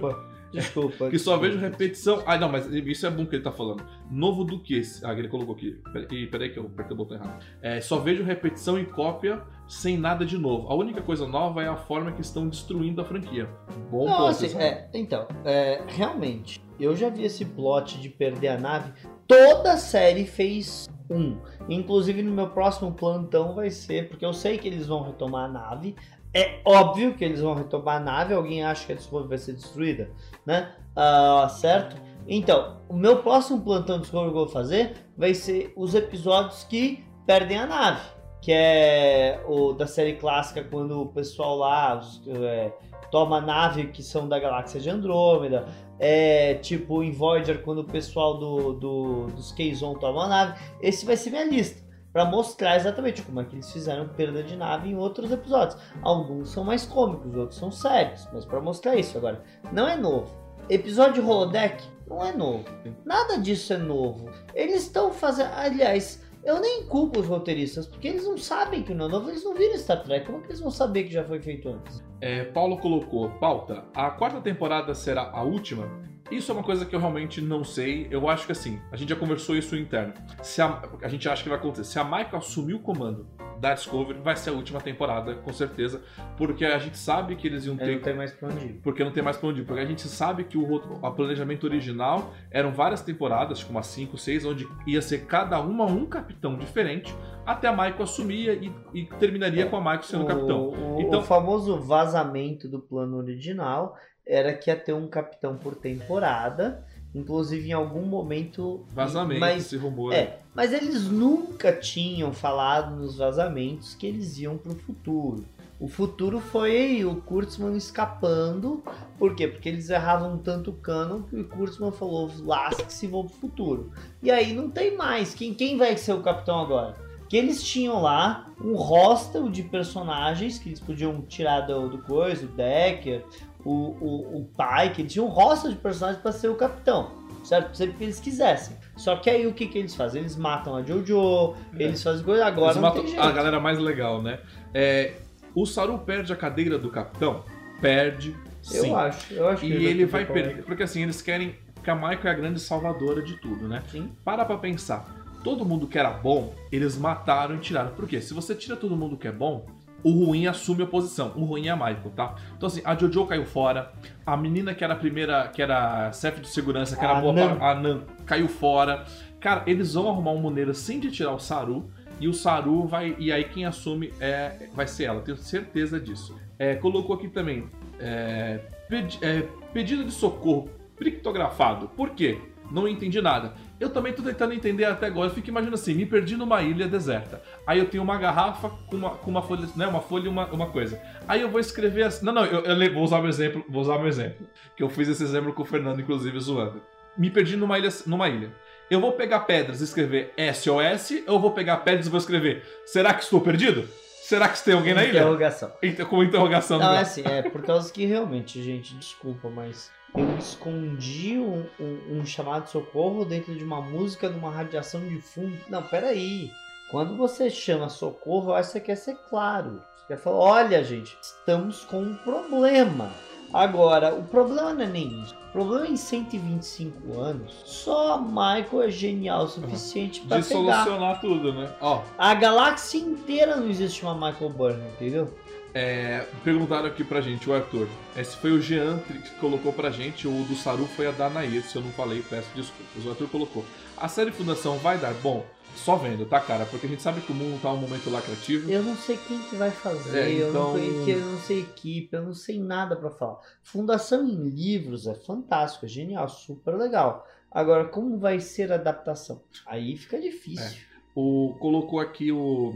[0.57, 1.11] Desculpa.
[1.11, 2.23] Que só vejo repetição.
[2.27, 3.85] Ah, não, mas isso é bom que ele tá falando.
[4.11, 4.81] Novo do que?
[5.05, 5.79] Ah, ele colocou aqui.
[5.93, 7.45] Peraí, peraí que eu apertei o botão errado.
[7.61, 10.69] É, só vejo repetição e cópia sem nada de novo.
[10.69, 13.49] A única coisa nova é a forma que estão destruindo a franquia.
[13.91, 18.59] Bom Não, assim, é, então, é, realmente, eu já vi esse plot de perder a
[18.59, 18.93] nave.
[19.27, 21.39] Toda série fez um.
[21.69, 25.53] Inclusive no meu próximo plantão vai ser, porque eu sei que eles vão retomar a
[25.53, 25.97] nave.
[26.37, 28.35] É óbvio que eles vão retomar a nave.
[28.35, 30.11] Alguém acha que a Discovery vai ser destruída,
[30.45, 30.71] né?
[30.95, 31.97] Ah, certo?
[32.29, 36.63] Então, o meu próximo plantão de Discovery que eu vou fazer vai ser os episódios
[36.65, 38.03] que perdem a nave.
[38.43, 42.71] Que é o da série clássica, quando o pessoal lá os, é,
[43.11, 45.67] toma a nave que são da galáxia de Andrômeda.
[45.99, 50.61] É tipo em Voyager, quando o pessoal do, do, dos Kazon toma a nave.
[50.83, 51.86] Esse vai ser minha lista.
[52.17, 55.79] Pra mostrar exatamente como é que eles fizeram perda de nave em outros episódios.
[56.01, 58.27] Alguns são mais cômicos, outros são sérios.
[58.33, 60.35] Mas pra mostrar isso agora, não é novo.
[60.71, 62.65] Episódio de Holodeck não é novo.
[63.05, 64.31] Nada disso é novo.
[64.55, 65.51] Eles estão fazendo.
[65.57, 69.45] Aliás, eu nem culpo os roteiristas, porque eles não sabem que não é novo, eles
[69.45, 70.25] não viram Star Trek.
[70.25, 72.03] Como que eles vão saber que já foi feito antes?
[72.23, 75.87] É, Paulo colocou, pauta, a quarta temporada será a última?
[76.31, 78.09] Isso é uma coisa que eu realmente não sei.
[78.11, 80.13] Eu acho que assim, a gente já conversou isso interno.
[80.43, 81.85] Se a, a gente acha que vai acontecer.
[81.85, 83.27] Se a Michael assumir o comando
[83.61, 86.03] da Discovery, vai ser a última temporada, com certeza.
[86.37, 88.81] Porque a gente sabe que eles iam Eu ter não tem mais pra onde ir.
[88.83, 89.65] porque não tem mais pra onde ir.
[89.65, 90.81] Porque a gente sabe que o,
[91.15, 96.05] planejamento original eram várias temporadas, tipo umas 5, 6, onde ia ser cada uma um
[96.05, 97.15] capitão diferente,
[97.47, 100.69] até a Michael assumia e, e terminaria com a Michael sendo o, capitão.
[100.69, 103.97] O, Então- o famoso vazamento do plano original
[104.27, 106.85] era que ia ter um capitão por temporada,
[107.15, 108.85] inclusive em algum momento.
[108.93, 110.13] Vazamento, Mas, esse rumor.
[110.13, 115.45] é, mas eles nunca tinham falado nos vazamentos que eles iam pro futuro.
[115.79, 118.83] O futuro foi o Kurtzman escapando.
[119.19, 119.47] Por quê?
[119.47, 123.91] Porque eles erravam tanto o canon que o Kurtzman falou: lasque-se, vou pro futuro.
[124.23, 125.35] E aí não tem mais.
[125.35, 126.97] Quem, quem vai ser o capitão agora?
[127.29, 132.47] Que eles tinham lá um hostel de personagens que eles podiam tirar do, do coisa,
[132.47, 133.23] o Decker,
[133.67, 137.11] o, o, o pai, que eles tinham um hostel de personagens para ser o capitão.
[137.43, 137.77] Certo?
[137.77, 138.77] Sempre que eles quisessem.
[138.97, 140.23] Só que aí o que, que eles fazem?
[140.23, 142.45] Eles matam a Jojo, eles fazem coisa.
[142.45, 144.41] Agora Eles matam a galera mais legal, né?
[144.75, 145.15] É,
[145.55, 147.45] o Saru perde a cadeira do capitão?
[147.81, 148.89] Perde, sim.
[148.89, 150.65] Eu acho, eu acho E que ele já vai perder.
[150.65, 153.83] Porque assim, eles querem que a Michael é a grande salvadora de tudo, né?
[153.93, 154.11] Sim.
[154.25, 155.15] Para pra pensar.
[155.45, 157.91] Todo mundo que era bom, eles mataram e tiraram.
[157.91, 158.21] Por quê?
[158.21, 159.67] Se você tira todo mundo que é bom,
[160.03, 161.33] o ruim assume a posição.
[161.37, 162.35] O ruim é a Michael, tá?
[162.57, 163.93] Então assim, a Jojo caiu fora.
[164.25, 167.33] A menina que era a primeira, que era chefe de segurança, que era A boa
[167.33, 167.57] Nan.
[167.57, 169.05] pra- a Nan, caiu fora.
[169.41, 171.91] Cara, eles vão arrumar uma maneira sim de tirar o Saru.
[172.21, 173.15] E o Saru vai.
[173.19, 176.35] E aí quem assume é, vai ser ela, tenho certeza disso.
[176.59, 177.69] É, colocou aqui também.
[177.99, 179.43] é, pedi- é,
[179.73, 181.89] pedido de socorro criptografado.
[181.89, 182.39] Por quê?
[182.71, 183.55] Não entendi nada.
[183.79, 185.29] Eu também tô tentando entender até agora.
[185.29, 187.43] Eu fico imaginando assim, me perdi numa ilha deserta.
[187.67, 189.87] Aí eu tenho uma garrafa com uma, com uma folha, né?
[189.87, 191.01] Uma folha e uma, uma coisa.
[191.29, 192.25] Aí eu vou escrever assim.
[192.25, 193.65] Não, não, eu, eu vou usar meu exemplo.
[193.69, 194.47] Vou usar meu exemplo.
[194.77, 196.83] Que eu fiz esse exemplo com o Fernando, inclusive, zoando.
[197.19, 197.91] Me perdi numa ilha.
[198.07, 198.51] Numa ilha.
[198.91, 202.63] Eu vou pegar pedras e escrever SOS, ou eu vou pegar pedras e vou escrever
[202.87, 203.89] Será que estou perdido?
[204.23, 205.21] Será que tem alguém na ilha?
[205.21, 205.73] Interrogação.
[206.09, 211.39] Com interrogação Não, é assim, é por causa que realmente, gente, desculpa, mas eu escondi
[211.39, 215.57] um, um, um chamado de socorro dentro de uma música de uma radiação de fundo.
[215.69, 216.51] Não, peraí.
[216.91, 219.83] Quando você chama socorro, eu acho que você quer ser claro.
[219.97, 223.11] Você quer falar, olha, gente, estamos com um problema.
[223.53, 225.35] Agora, o problema não é nem isso.
[225.49, 230.43] O problema é em 125 anos, só Michael é genial o suficiente de pegar.
[230.43, 231.73] solucionar tudo, né?
[231.81, 235.33] Ó, A galáxia inteira não existe uma Michael Burnham, entendeu?
[235.79, 237.87] É, perguntaram aqui pra gente, o Arthur.
[238.17, 241.77] Esse foi o Jean que colocou pra gente, o do Saru foi a Danair, se
[241.77, 243.05] eu não falei, peço desculpas.
[243.05, 243.63] O Arthur colocou.
[243.95, 245.45] A série Fundação vai dar bom?
[245.75, 246.65] Só vendo, tá, cara?
[246.65, 248.71] Porque a gente sabe que o mundo tá um momento lacrativo.
[248.71, 251.61] Eu não sei quem que vai fazer, É, eu, não então- conheço, eu não sei
[251.61, 253.39] equipe, eu não sei nada pra falar.
[253.63, 257.29] Fundação em livros é fantástico, é genial, super legal.
[257.51, 259.43] Agora, como vai ser a adaptação?
[259.67, 260.81] Aí fica difícil.
[261.15, 262.73] O, colocou aqui o,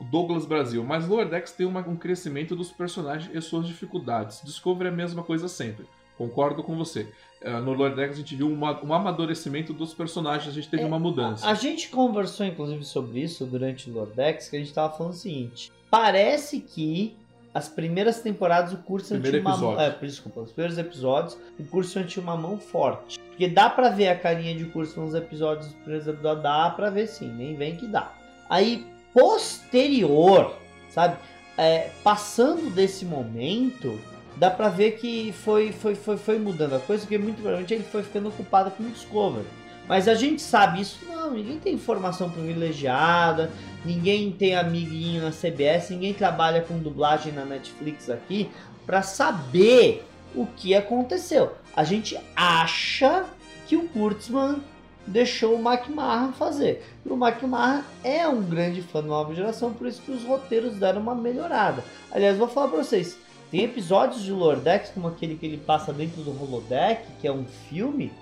[0.00, 0.82] o Douglas Brasil.
[0.84, 4.40] Mas Lower Decks tem uma- um crescimento dos personagens e suas dificuldades.
[4.44, 5.86] Discovery é a mesma coisa sempre.
[6.16, 7.08] Concordo com você.
[7.40, 10.86] Uh, no Lordex a gente viu uma, um amadurecimento dos personagens, a gente teve É,
[10.86, 11.46] uma mudança.
[11.46, 15.12] A, a gente conversou inclusive sobre isso durante o Lordex, que a gente tava falando
[15.12, 17.16] o seguinte: parece que
[17.54, 19.82] as primeiras temporadas o curso Primeiro tinha uma.
[19.84, 23.20] É, desculpa, os primeiros episódios, o curso tinha uma mão forte.
[23.20, 26.90] Porque dá pra ver a carinha de curso nos episódios, nos primeiros episódios, dá pra
[26.90, 28.12] ver sim, nem vem que dá.
[28.50, 28.84] Aí,
[29.18, 30.54] posterior,
[30.90, 31.16] sabe?
[31.56, 33.98] É, passando desse momento,
[34.36, 37.82] dá pra ver que foi, foi, foi, foi mudando a coisa, porque muito provavelmente ele
[37.82, 39.44] foi ficando ocupado com o Discovery.
[39.88, 43.50] Mas a gente sabe isso, não, ninguém tem informação privilegiada,
[43.84, 48.50] ninguém tem amiguinho na CBS, ninguém trabalha com dublagem na Netflix aqui
[48.86, 51.54] pra saber o que aconteceu.
[51.74, 53.24] A gente acha
[53.66, 54.60] que o Kurtzman
[55.08, 56.84] deixou o McMahon fazer.
[57.04, 60.76] E o McMahon é um grande fã da nova geração, por isso que os roteiros
[60.76, 61.82] deram uma melhorada.
[62.10, 63.18] Aliás, vou falar pra vocês,
[63.50, 67.46] tem episódios de Lordex, como aquele que ele passa dentro do Holodeck, que é um
[67.68, 68.12] filme.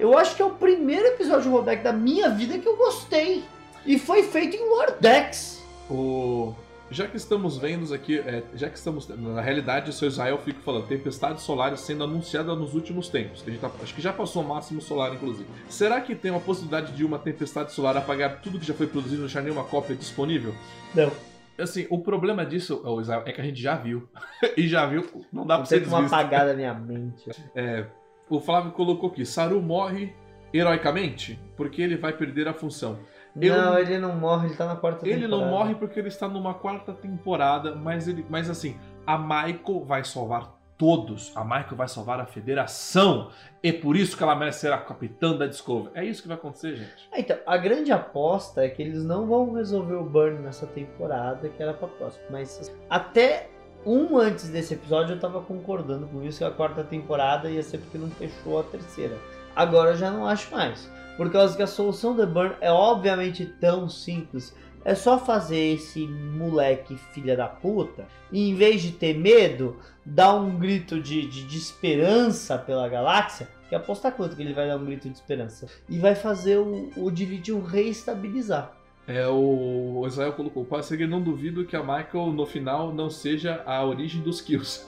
[0.00, 3.44] Eu acho que é o primeiro episódio de Holodeck da minha vida que eu gostei.
[3.86, 5.62] E foi feito em Lordex.
[5.88, 6.52] O...
[6.94, 9.08] Já que estamos vendo aqui, é, já que estamos.
[9.08, 13.42] Na realidade, o seu Israel fica falando, tempestades solares sendo anunciada nos últimos tempos.
[13.42, 15.48] Que tá- acho que já passou o máximo solar, inclusive.
[15.68, 19.16] Será que tem uma possibilidade de uma tempestade solar apagar tudo que já foi produzido
[19.16, 20.54] e não deixar nenhuma cópia disponível?
[20.94, 21.10] Não.
[21.58, 24.08] Assim, o problema disso, ô, Israel, é que a gente já viu.
[24.56, 27.28] e já viu, não dá pra ser uma apagada na minha mente.
[27.56, 27.86] É,
[28.30, 30.14] o Flávio colocou aqui, Saru morre
[30.52, 32.98] heroicamente porque ele vai perder a função.
[33.40, 35.50] Eu- Não, ele não morre, ele tá na quarta Ele não temporada.
[35.50, 40.52] morre porque ele está numa quarta temporada, mas ele, mas assim, a Michael vai salvar
[40.78, 41.32] todos.
[41.36, 43.30] A Michael vai salvar a Federação.
[43.62, 45.90] É por isso que ela merece ser a capitã da Discovery.
[45.94, 47.08] É isso que vai acontecer, gente.
[47.12, 51.48] Ah, Então, a grande aposta é que eles não vão resolver o Burn nessa temporada,
[51.48, 52.24] que era pra próxima.
[52.30, 53.48] Mas até
[53.86, 57.78] um antes desse episódio eu tava concordando com isso, que a quarta temporada ia ser
[57.78, 59.16] porque não fechou a terceira.
[59.54, 60.90] Agora eu já não acho mais.
[61.16, 64.54] Por causa que a solução do Burn é obviamente tão simples.
[64.84, 70.34] É só fazer esse moleque filha da puta e em vez de ter medo, dar
[70.34, 73.48] um grito de, de, de esperança pela galáxia.
[73.68, 75.66] Que aposta quanto que ele vai dar um grito de esperança?
[75.88, 78.76] E vai fazer o, o Diridium reestabilizar.
[79.06, 83.10] É, o Israel colocou, pode ser que não duvido que a Michael no final não
[83.10, 84.86] seja a origem dos kills.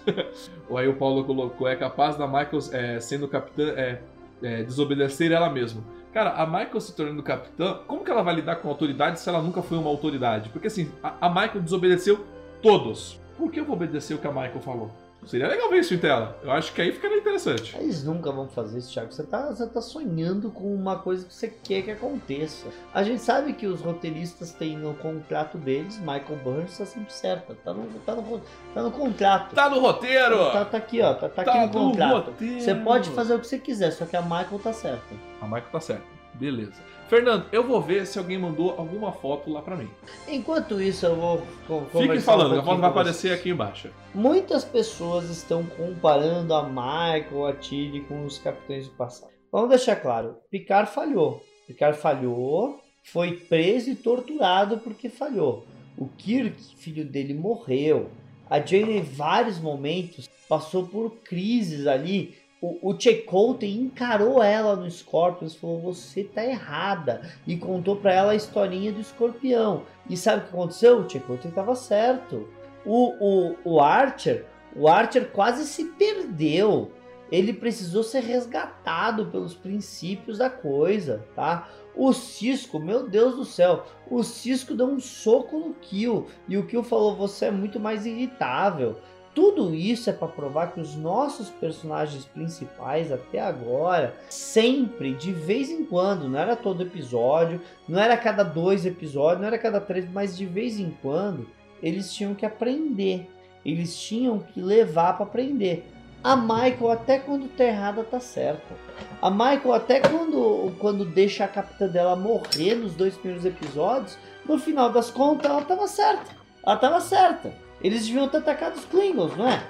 [0.68, 4.00] Ou aí o Paulo colocou, é capaz da Michael é, sendo capitã é,
[4.42, 5.82] é, desobedecer ela mesma.
[6.16, 9.42] Cara, a Michael se tornando capitã, como que ela vai lidar com autoridade se ela
[9.42, 10.48] nunca foi uma autoridade?
[10.48, 12.24] Porque assim, a, a Michael desobedeceu
[12.62, 13.20] todos.
[13.36, 14.90] Por que eu vou obedecer o que a Michael falou?
[15.26, 16.38] Seria legal ver isso em tela.
[16.42, 17.76] Eu acho que aí ficaria interessante.
[17.78, 19.12] Eles nunca vão fazer isso, Thiago.
[19.12, 22.66] Você tá, você tá sonhando com uma coisa que você quer que aconteça.
[22.94, 27.54] A gente sabe que os roteiristas têm no contrato deles, Michael Burns está sempre certo.
[27.64, 28.40] Tá no, tá no,
[28.74, 29.54] tá no contrato.
[29.54, 30.50] Tá no roteiro!
[30.52, 31.14] Tá, tá aqui, ó.
[31.14, 32.26] Tá, tá aqui Tá no no contrato.
[32.30, 32.60] roteiro.
[32.60, 35.14] Você pode fazer o que você quiser, só que a Michael tá certa.
[35.40, 36.15] A Michael tá certa.
[36.38, 36.82] Beleza.
[37.08, 39.88] Fernando, eu vou ver se alguém mandou alguma foto lá pra mim.
[40.26, 43.90] Enquanto isso, eu vou conversar falando, um a foto vai aparecer aqui embaixo.
[44.14, 49.30] Muitas pessoas estão comparando a Michael, a Tilly com os capitães do passado.
[49.52, 51.42] Vamos deixar claro, Picard falhou.
[51.66, 55.64] Picard falhou, foi preso e torturado porque falhou.
[55.96, 58.10] O Kirk, filho dele, morreu.
[58.50, 62.34] A Jane, em vários momentos, passou por crises ali.
[62.60, 67.22] O, o Chakotay encarou ela no Scorpions falou: Você tá errada.
[67.46, 69.82] E contou pra ela a historinha do escorpião.
[70.08, 71.00] E sabe o que aconteceu?
[71.00, 72.48] O Chakotay tava certo.
[72.84, 76.92] O, o, o Archer, o Archer quase se perdeu.
[77.30, 81.68] Ele precisou ser resgatado pelos princípios da coisa, tá?
[81.94, 86.66] O Cisco, meu Deus do céu, o Cisco deu um soco no Kill e o
[86.66, 88.96] Kill falou: você é muito mais irritável.
[89.36, 95.68] Tudo isso é para provar que os nossos personagens principais até agora, sempre, de vez
[95.70, 100.10] em quando, não era todo episódio, não era cada dois episódios, não era cada três,
[100.10, 101.46] mas de vez em quando,
[101.82, 103.30] eles tinham que aprender.
[103.62, 105.86] Eles tinham que levar para aprender.
[106.24, 108.74] A Michael, até quando tá errada, tá certa.
[109.20, 114.58] A Michael, até quando, quando deixa a capitã dela morrer nos dois primeiros episódios, no
[114.58, 116.34] final das contas, ela tava certa.
[116.64, 117.65] Ela tava certa.
[117.80, 119.62] Eles deviam ter atacado os Klingons, não é?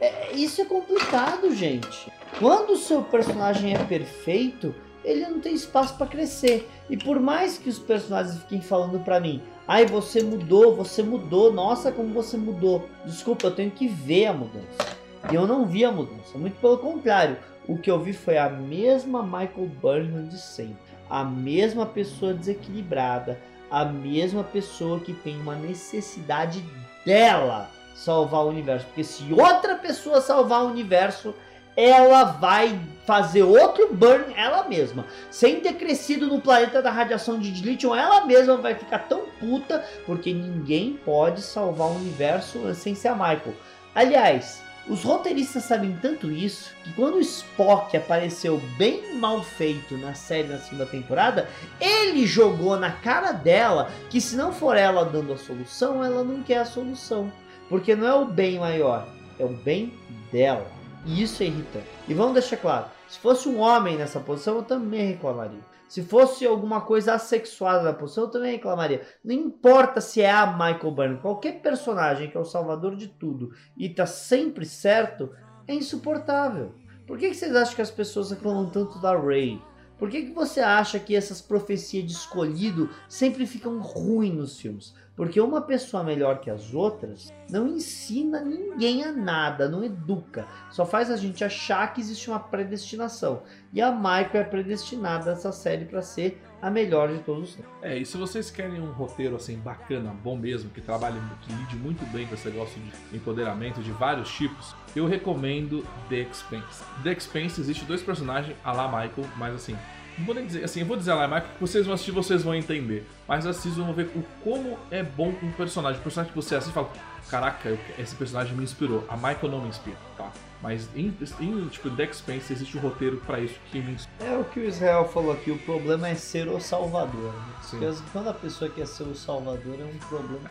[0.00, 2.10] é isso é complicado, gente.
[2.38, 4.74] Quando o seu personagem é perfeito,
[5.04, 6.68] ele não tem espaço para crescer.
[6.88, 11.52] E por mais que os personagens fiquem falando para mim, ai, você mudou, você mudou,
[11.52, 12.88] nossa, como você mudou.
[13.04, 14.96] Desculpa, eu tenho que ver a mudança.
[15.30, 17.36] E eu não vi a mudança, muito pelo contrário.
[17.68, 20.76] O que eu vi foi a mesma Michael Burnham de sempre.
[21.08, 23.38] A mesma pessoa desequilibrada.
[23.70, 26.64] A mesma pessoa que tem uma necessidade
[27.04, 28.86] dela salvar o universo.
[28.86, 31.34] Porque se outra pessoa salvar o universo,
[31.76, 35.04] ela vai fazer outro burn ela mesma.
[35.30, 39.84] Sem ter crescido no planeta da radiação de Dilithium, ela mesma vai ficar tão puta
[40.06, 43.54] porque ninguém pode salvar o universo sem ser a Michael.
[43.94, 50.14] Aliás, os roteiristas sabem tanto isso que quando o Spock apareceu bem mal feito na
[50.14, 51.48] série na segunda temporada,
[51.80, 56.42] ele jogou na cara dela que se não for ela dando a solução, ela não
[56.42, 57.32] quer a solução.
[57.68, 59.06] Porque não é o bem maior,
[59.38, 59.94] é o bem
[60.32, 60.66] dela.
[61.06, 61.86] E isso é irritante.
[62.08, 65.69] E vamos deixar claro: se fosse um homem nessa posição, eu também reclamaria.
[65.90, 69.02] Se fosse alguma coisa assexuada na posição, eu também reclamaria.
[69.24, 73.52] Não importa se é a Michael Byrne, qualquer personagem que é o salvador de tudo
[73.76, 75.34] e tá sempre certo,
[75.66, 76.72] é insuportável.
[77.08, 79.60] Por que, que vocês acham que as pessoas reclamam tanto da Ray?
[79.98, 84.94] Por que, que você acha que essas profecias de escolhido sempre ficam ruins nos filmes?
[85.20, 90.46] Porque uma pessoa melhor que as outras não ensina ninguém a nada, não educa.
[90.70, 93.42] Só faz a gente achar que existe uma predestinação.
[93.70, 97.70] E a Michael é predestinada essa série para ser a melhor de todos os tempos.
[97.82, 101.76] É, e se vocês querem um roteiro assim bacana, bom mesmo, que trabalhe, que lide
[101.76, 106.82] muito bem com esse negócio de empoderamento de vários tipos, eu recomendo The Expense.
[107.02, 109.76] The Expense existe dois personagens a la Michael, mas assim,
[110.18, 112.42] não vou nem dizer, assim, eu vou dizer lá, mas que vocês vão assistir, vocês
[112.42, 113.06] vão entender.
[113.26, 116.00] Mas assistam vão ver o como é bom um personagem.
[116.00, 116.90] O personagem que você assiste e fala,
[117.28, 119.04] caraca, esse personagem me inspirou.
[119.08, 120.30] A Michael não me inspira, tá?
[120.62, 124.30] Mas em, em tipo, Dex Spence existe um roteiro para isso que me inspira.
[124.30, 127.32] É o que o Israel falou aqui, o problema é ser o salvador.
[127.32, 127.54] Né?
[127.70, 130.50] Porque quando a pessoa quer ser o salvador é um problema.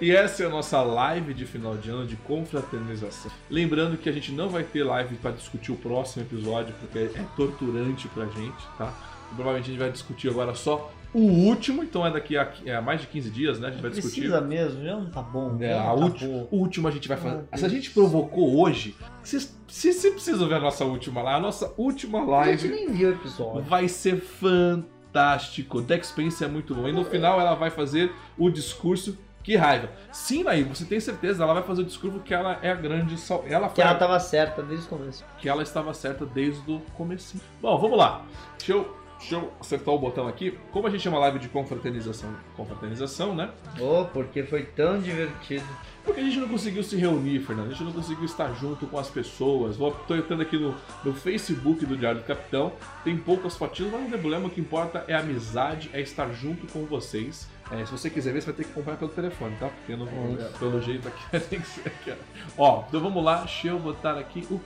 [0.00, 3.30] E essa é a nossa live de final de ano de confraternização.
[3.48, 7.24] Lembrando que a gente não vai ter live para discutir o próximo episódio, porque é
[7.36, 8.94] torturante pra gente, tá?
[9.34, 13.00] Provavelmente a gente vai discutir agora só o último, então é daqui a, é, mais
[13.00, 13.68] de 15 dias, né?
[13.68, 14.20] A gente vai discutir.
[14.20, 15.56] Precisa mesmo, já não tá bom.
[15.60, 17.44] É, a tá última, o último a gente vai fazer.
[17.56, 21.38] Se a gente provocou hoje, vocês, vocês precisam ver a nossa última live.
[21.38, 22.52] A nossa última live.
[22.52, 23.62] A gente nem viu o episódio.
[23.62, 25.80] Vai ser fantástico.
[25.80, 26.86] Dex Spence é muito bom.
[26.86, 29.90] E no final ela vai fazer o discurso que raiva.
[30.12, 33.16] Sim, Naí, você tem certeza, ela vai fazer o discurso que ela é a grande
[33.18, 33.44] sal...
[33.48, 35.24] ela Que ela estava certa desde o começo.
[35.38, 37.40] Que ela estava certa desde o começo.
[37.60, 38.24] Bom, vamos lá.
[38.58, 40.58] Deixa eu, deixa eu acertar o botão aqui.
[40.70, 42.30] Como a gente chama live de confraternização?
[42.54, 43.50] Confraternização, né?
[43.80, 45.64] Oh, porque foi tão divertido.
[46.04, 47.68] Porque a gente não conseguiu se reunir, Fernando.
[47.68, 49.76] A gente não conseguiu estar junto com as pessoas.
[49.78, 52.72] Estou entrando aqui no, no Facebook do Diário do Capitão.
[53.04, 54.46] Tem poucas fotinhas, mas não tem problema.
[54.46, 57.48] O que importa é a amizade, é estar junto com vocês.
[57.72, 59.68] É, se você quiser ver, você vai ter que comprar pelo telefone, tá?
[59.68, 62.12] Porque não, é, pelo jeito aqui tem que ser aqui.
[62.58, 64.60] Ó, então vamos lá, deixa eu botar aqui o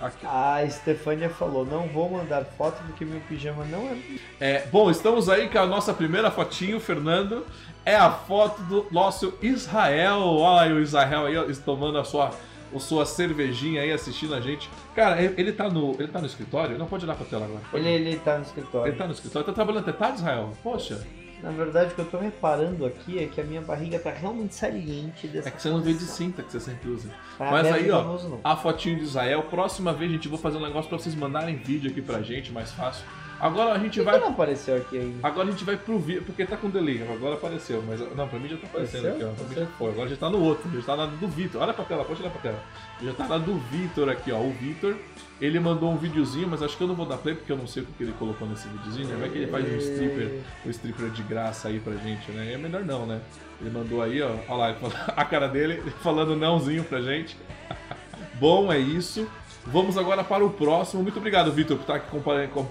[0.00, 0.24] aqui.
[0.24, 3.98] A Stefania falou: não vou mandar foto porque meu pijama não é.
[4.38, 4.66] é.
[4.66, 7.44] Bom, estamos aí com a nossa primeira fotinho, Fernando.
[7.84, 10.20] É a foto do nosso Israel.
[10.20, 12.30] Olha aí o Israel aí, tomando a sua
[12.74, 14.68] a sua cervejinha aí assistindo a gente.
[14.94, 16.78] Cara, ele tá no, ele tá no escritório?
[16.78, 17.62] Não pode olhar pra tela agora.
[17.72, 18.90] Ele, ele tá no escritório.
[18.90, 19.46] Ele tá no escritório.
[19.46, 20.52] Tá trabalhando até tarde, Israel?
[20.62, 21.04] Poxa.
[21.42, 24.54] Na verdade, o que eu tô reparando aqui é que a minha barriga tá realmente
[24.54, 27.08] saliente dessa É que você não veio de cinta que você sempre usa.
[27.38, 29.42] Tá Mas aí, ó, a fotinho de Israel.
[29.42, 32.72] Próxima vez, gente, vou fazer um negócio pra vocês mandarem vídeo aqui pra gente, mais
[32.72, 33.04] fácil.
[33.38, 34.20] Agora a gente Por que vai.
[34.20, 35.26] não apareceu aqui ainda?
[35.26, 37.02] Agora a gente vai pro vídeo, porque tá com delay.
[37.12, 39.28] Agora apareceu, mas não, pra mim já tá aparecendo aqui, ó.
[39.28, 39.90] Pra mim já foi.
[39.90, 41.62] Agora já tá no outro, já tá na do Vitor.
[41.62, 42.58] Olha pra tela, pode olhar pra tela.
[43.02, 44.38] Já tá na do Vitor aqui, ó.
[44.38, 44.96] O Vitor,
[45.40, 47.66] ele mandou um videozinho, mas acho que eu não vou dar play porque eu não
[47.66, 49.08] sei o que ele colocou nesse videozinho.
[49.08, 49.16] Né?
[49.20, 52.54] Vai que ele faz um stripper, um stripper de graça aí pra gente, né?
[52.54, 53.20] É melhor não, né?
[53.60, 54.30] Ele mandou aí, ó.
[54.48, 54.76] Olha lá,
[55.16, 57.36] a cara dele falando nãozinho pra gente.
[58.40, 59.28] Bom, é isso.
[59.66, 61.02] Vamos agora para o próximo.
[61.02, 62.06] Muito obrigado, Vitor, por estar aqui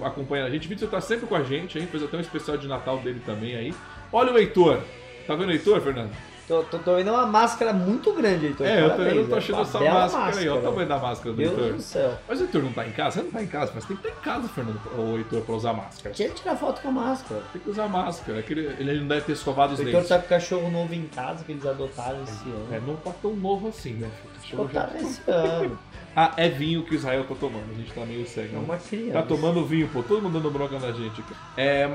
[0.04, 0.68] acompanhando a gente.
[0.68, 1.88] Vitor está sempre com a gente, hein?
[1.88, 3.74] Fez até um especial de Natal dele também aí.
[4.12, 4.80] Olha o Heitor.
[5.28, 6.12] Tá vendo o Heitor, Fernando?
[6.48, 8.68] Tô, tô, tô vendo uma máscara muito grande, Heitor.
[8.68, 10.48] É, eu eu tô achando essa máscara, máscara aí.
[10.48, 11.74] Olha o tamanho da máscara do Deus Heitor.
[11.74, 12.18] do céu.
[12.28, 13.12] Mas o Heitor não tá em casa?
[13.12, 15.56] Você não tá em casa, mas tem que estar em casa, Fernando, o Heitor, pra
[15.56, 16.16] usar máscara.
[16.16, 17.42] Deixa ele tirar foto com a máscara.
[17.52, 18.40] Tem que usar máscara.
[18.40, 19.96] É ele, ele não deve ter escovado os o dentes.
[19.96, 22.68] O Heitor tá com cachorro novo em casa que eles adotaram esse ano.
[22.72, 24.10] É, não tá tão novo assim, né?
[24.36, 24.90] Cachorro já...
[25.02, 25.80] esse ano.
[26.16, 27.70] Ah, é vinho que o Israel tá tomando.
[27.70, 28.48] A gente tá meio cego.
[28.48, 28.64] É né?
[28.64, 29.14] uma criança.
[29.14, 30.02] Tá tomando vinho, pô.
[30.02, 31.22] Todo mundo dando bronca na gente.
[31.58, 31.90] É,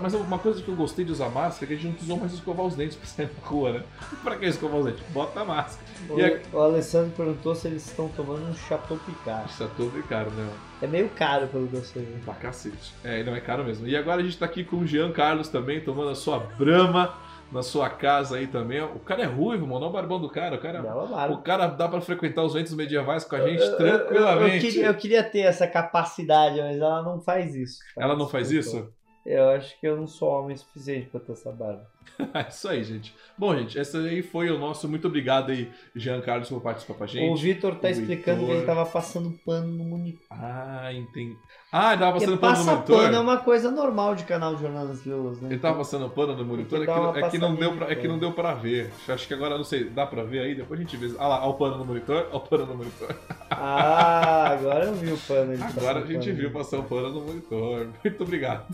[0.00, 2.16] mas uma coisa que eu gostei de usar máscara é que a gente não precisou
[2.18, 3.82] mais escovar os dentes pra sair na rua, né?
[4.22, 5.02] pra que escovar os dentes?
[5.10, 5.86] Bota a máscara.
[6.08, 6.56] O, a...
[6.56, 9.52] o Alessandro perguntou se eles estão tomando um Chateau Picard.
[9.52, 10.48] Chateau Picard, né?
[10.80, 12.06] É meio caro pelo que eu sei.
[12.24, 12.94] Pra cacete.
[13.02, 13.88] É, não é caro mesmo.
[13.88, 17.27] E agora a gente tá aqui com o Jean Carlos também, tomando a sua Brahma
[17.50, 18.82] na sua casa aí também.
[18.82, 19.80] O cara é ruivo, mano.
[19.80, 20.56] Olha o barbão do cara.
[20.56, 24.50] O cara, o cara dá para frequentar os ventos medievais com a gente eu, tranquilamente.
[24.50, 27.78] Eu, eu, queria, eu, queria, ter essa capacidade, mas ela não faz isso.
[27.96, 28.92] Ela não faz isso?
[29.24, 31.86] Eu acho que eu não sou homem suficiente pra ter essa barba.
[32.34, 33.14] É isso aí, gente.
[33.36, 34.88] Bom, gente, esse aí foi o nosso.
[34.88, 37.30] Muito obrigado aí, Jean Carlos, por participar com a gente.
[37.30, 38.56] O Vitor tá O explicando que Vitor.
[38.56, 40.26] ele tava passando pano no monitor.
[40.30, 41.36] Ah, entendi.
[41.70, 42.96] Ah, ele tava passando pano no monitor?
[42.96, 45.50] pano é uma coisa normal de canal de Jornal das Estrelas, né?
[45.50, 48.08] Ele tava passando pano no monitor, é que, é, que não deu pra, é que
[48.08, 48.90] não deu pra ver.
[49.06, 50.54] Acho que agora, não sei, dá pra ver aí?
[50.54, 51.14] Depois a gente vê.
[51.18, 53.14] Ah lá, ó o pano no monitor, ó o pano no monitor.
[53.50, 55.52] Ah, agora eu vi o pano.
[55.52, 56.38] ele Agora a gente pano.
[56.38, 57.88] viu passar o pano no monitor.
[58.02, 58.64] Muito obrigado.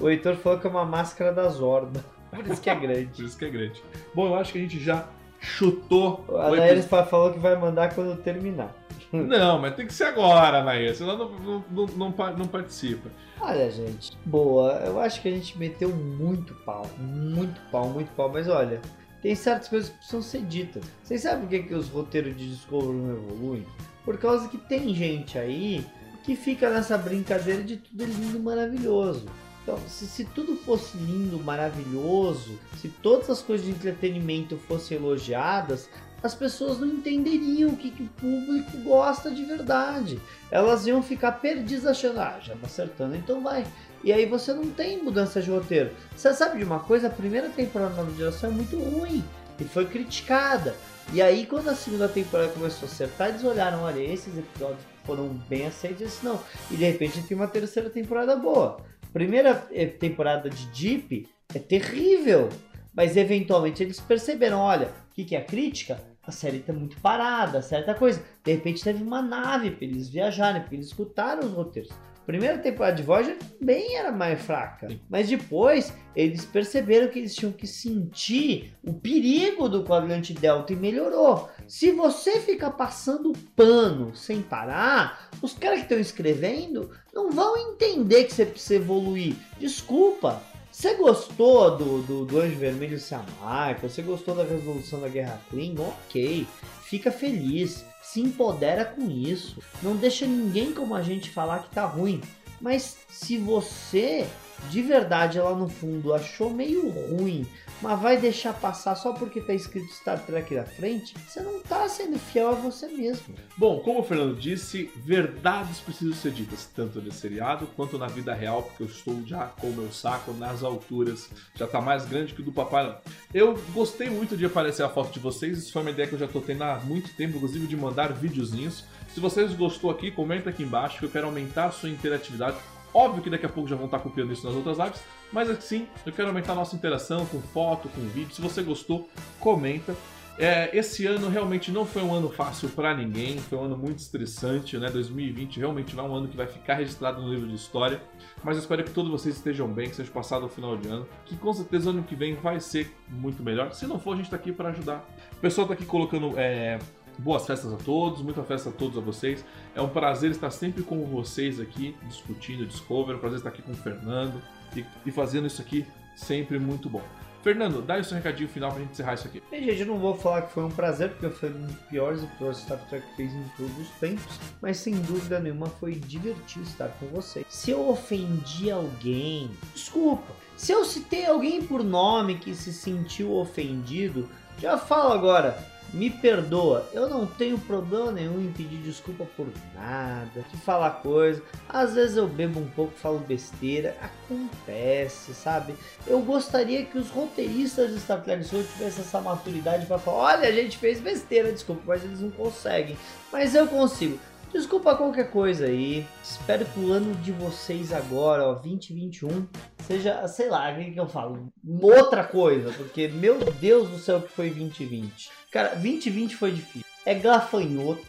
[0.00, 2.02] O Heitor falou que é uma máscara da Zorba.
[2.30, 3.24] Por isso que é Por grande.
[3.24, 3.82] isso que é grande.
[4.14, 5.04] Bom, eu acho que a gente já
[5.40, 8.74] chutou A Anaíris falou que vai mandar quando terminar.
[9.12, 13.10] Não, mas tem que ser agora, Nair, senão não, não, não, não, pa- não participa.
[13.40, 14.72] Olha, gente, boa.
[14.84, 16.88] Eu acho que a gente meteu muito pau.
[16.98, 18.30] Muito pau, muito pau.
[18.32, 18.80] Mas olha,
[19.20, 20.84] tem certas coisas que precisam ser ditas.
[21.02, 23.66] Vocês sabem por que, que os roteiros de Discovery não evoluem?
[24.04, 25.84] Por causa que tem gente aí
[26.22, 29.26] que fica nessa brincadeira de tudo lindo e maravilhoso.
[29.62, 35.88] Então, se, se tudo fosse lindo, maravilhoso, se todas as coisas de entretenimento fossem elogiadas,
[36.22, 40.20] as pessoas não entenderiam o que, que o público gosta de verdade.
[40.50, 43.64] Elas iam ficar perdidas achando, ah, já tá acertando, então vai.
[44.02, 45.90] E aí você não tem mudança de roteiro.
[46.16, 47.08] Você sabe de uma coisa?
[47.08, 49.24] A primeira temporada da nova geração é muito ruim
[49.58, 50.74] e foi criticada.
[51.12, 55.28] E aí quando a segunda temporada começou a acertar, eles olharam, olha, esses episódios foram
[55.48, 56.40] bem aceitos, esse não.
[56.70, 58.80] E de repente tem uma terceira temporada boa.
[59.12, 62.48] Primeira eh, temporada de Deep é terrível,
[62.94, 66.09] mas eventualmente eles perceberam, olha, o que, que é a crítica?
[66.30, 68.22] A série tá muito parada, certa coisa.
[68.44, 71.90] De repente teve uma nave para eles viajarem, porque eles escutaram os roteiros.
[72.24, 75.00] Primeira temporada de Voyager também era mais fraca, Sim.
[75.10, 80.76] mas depois eles perceberam que eles tinham que sentir o perigo do quadrante delta e
[80.76, 81.48] melhorou.
[81.66, 88.22] Se você ficar passando pano sem parar, os caras que estão escrevendo não vão entender
[88.22, 89.34] que você precisa evoluir.
[89.58, 90.40] Desculpa.
[90.70, 93.88] Você gostou do, do, do Anjo Vermelho ser a marca?
[93.88, 95.92] Você gostou da resolução da Guerra Klingon?
[96.06, 96.46] Ok.
[96.82, 97.84] Fica feliz.
[98.02, 99.60] Se empodera com isso.
[99.82, 102.20] Não deixa ninguém como a gente falar que tá ruim.
[102.60, 104.26] Mas se você
[104.68, 107.46] de verdade lá no fundo achou meio ruim,
[107.80, 111.88] mas vai deixar passar só porque tá escrito Star Trek na frente, você não tá
[111.88, 113.34] sendo fiel a você mesmo.
[113.56, 118.34] Bom, como o Fernando disse, verdades precisam ser ditas, tanto nesse seriado quanto na vida
[118.34, 122.34] real, porque eu estou já com o meu saco nas alturas, já tá mais grande
[122.34, 122.96] que o do papai não.
[123.32, 126.18] Eu gostei muito de aparecer a foto de vocês, isso foi uma ideia que eu
[126.18, 128.84] já tô tendo há muito tempo, inclusive de mandar videozinhos.
[129.14, 132.56] Se vocês gostou aqui, comenta aqui embaixo que eu quero aumentar a sua interatividade.
[132.94, 135.86] Óbvio que daqui a pouco já vão estar copiando isso nas outras lives, mas assim,
[136.04, 138.34] eu quero aumentar a nossa interação com foto, com vídeo.
[138.34, 139.08] Se você gostou,
[139.38, 139.94] comenta.
[140.38, 143.98] É, esse ano realmente não foi um ano fácil para ninguém, foi um ano muito
[143.98, 144.88] estressante, né?
[144.88, 148.00] 2020 realmente não é um ano que vai ficar registrado no livro de história,
[148.42, 151.06] mas eu espero que todos vocês estejam bem, que seja passado o final de ano,
[151.26, 153.74] que com certeza ano que vem vai ser muito melhor.
[153.74, 155.06] Se não for, a gente tá aqui para ajudar.
[155.32, 156.78] O pessoal tá aqui colocando é,
[157.20, 159.44] boas festas a todos, muita festa a todos a vocês.
[159.74, 163.62] É um prazer estar sempre com vocês aqui, discutindo Discovery, é um prazer estar aqui
[163.62, 164.42] com o Fernando
[164.74, 165.86] e, e fazendo isso aqui
[166.16, 167.02] sempre muito bom.
[167.42, 169.42] Fernando, dá o seu recadinho final pra gente encerrar isso aqui.
[169.50, 172.22] Bem, gente, eu não vou falar que foi um prazer, porque foi um dos piores
[172.22, 176.66] episódios que Star Trek fez em todos os tempos, mas sem dúvida nenhuma foi divertido
[176.66, 177.46] estar com vocês.
[177.48, 180.34] Se eu ofendi alguém, desculpa.
[180.54, 184.28] Se eu citei alguém por nome que se sentiu ofendido,
[184.58, 185.69] já falo agora.
[185.92, 191.42] Me perdoa, eu não tenho problema nenhum em pedir desculpa por nada, de falar coisa.
[191.68, 195.74] Às vezes eu bebo um pouco, falo besteira, acontece, sabe?
[196.06, 200.48] Eu gostaria que os roteiristas de Star Trek Soul tivessem essa maturidade para falar: olha,
[200.48, 202.96] a gente fez besteira, desculpa, mas eles não conseguem.
[203.32, 204.18] Mas eu consigo.
[204.52, 206.04] Desculpa qualquer coisa aí.
[206.22, 209.46] Espero que o ano de vocês agora, ó, 2021,
[209.86, 211.52] seja, sei lá, o que, que eu falo?
[211.80, 215.39] Outra coisa, porque meu Deus do céu que foi 2020.
[215.50, 216.86] Cara, 2020 foi difícil.
[217.04, 218.06] É gafanhoto.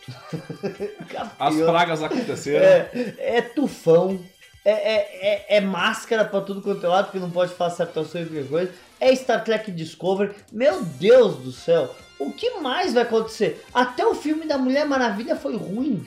[1.39, 2.65] As pragas aconteceram.
[2.65, 4.19] É, é tufão.
[4.63, 8.21] É, é, é, é máscara pra tudo quanto é lado, porque não pode fazer atuação
[8.21, 8.71] e qualquer coisa.
[8.99, 10.35] É Star Trek Discovery.
[10.51, 11.95] Meu Deus do céu.
[12.19, 13.65] O que mais vai acontecer?
[13.73, 16.05] Até o filme da Mulher Maravilha foi ruim.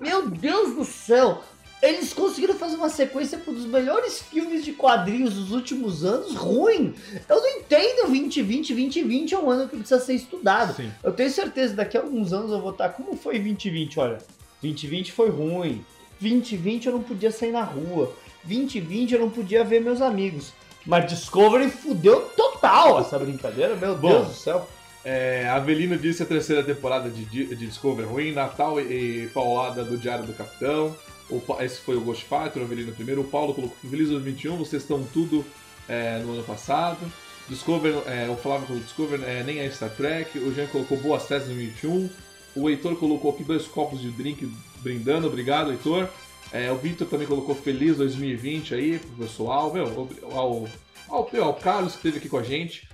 [0.00, 1.42] Meu Deus do céu.
[1.82, 6.36] Eles conseguiram fazer uma sequência para um dos melhores filmes de quadrinhos dos últimos anos
[6.36, 6.94] ruim.
[7.28, 8.72] Eu não entendo 2020.
[8.72, 10.76] 2020 é um ano que precisa ser estudado.
[10.76, 10.92] Sim.
[11.02, 12.90] Eu tenho certeza que daqui a alguns anos eu vou estar.
[12.90, 13.98] Como foi 2020?
[13.98, 14.18] Olha,
[14.62, 15.84] 2020 foi ruim.
[16.20, 18.14] 2020 eu não podia sair na rua.
[18.44, 20.52] 2020 eu não podia ver meus amigos.
[20.86, 24.08] Mas Discovery fudeu total essa brincadeira, meu Bom.
[24.08, 24.68] Deus do céu.
[25.04, 29.98] É, Avelino disse a terceira temporada de, de Discovery ruim, Natal e, e paulada do
[29.98, 30.94] Diário do Capitão.
[31.32, 33.22] O esse foi o Ghost Fighter, o Avelino primeiro.
[33.22, 35.44] O Paulo colocou Feliz 2021, vocês estão tudo
[35.88, 37.00] é, no ano passado.
[37.48, 40.38] Discover, é, o Flávio colocou Discover é, nem é Star Trek.
[40.38, 42.10] O Jean colocou Boas Festas 2021.
[42.54, 44.50] O Heitor colocou aqui dois copos de drink
[44.80, 45.26] brindando.
[45.26, 46.08] Obrigado, Heitor.
[46.52, 49.72] É, o Victor também colocou Feliz 2020 aí pro pessoal.
[49.72, 50.68] Meu, ao,
[51.08, 52.88] ao, ao Carlos que esteve aqui com a gente.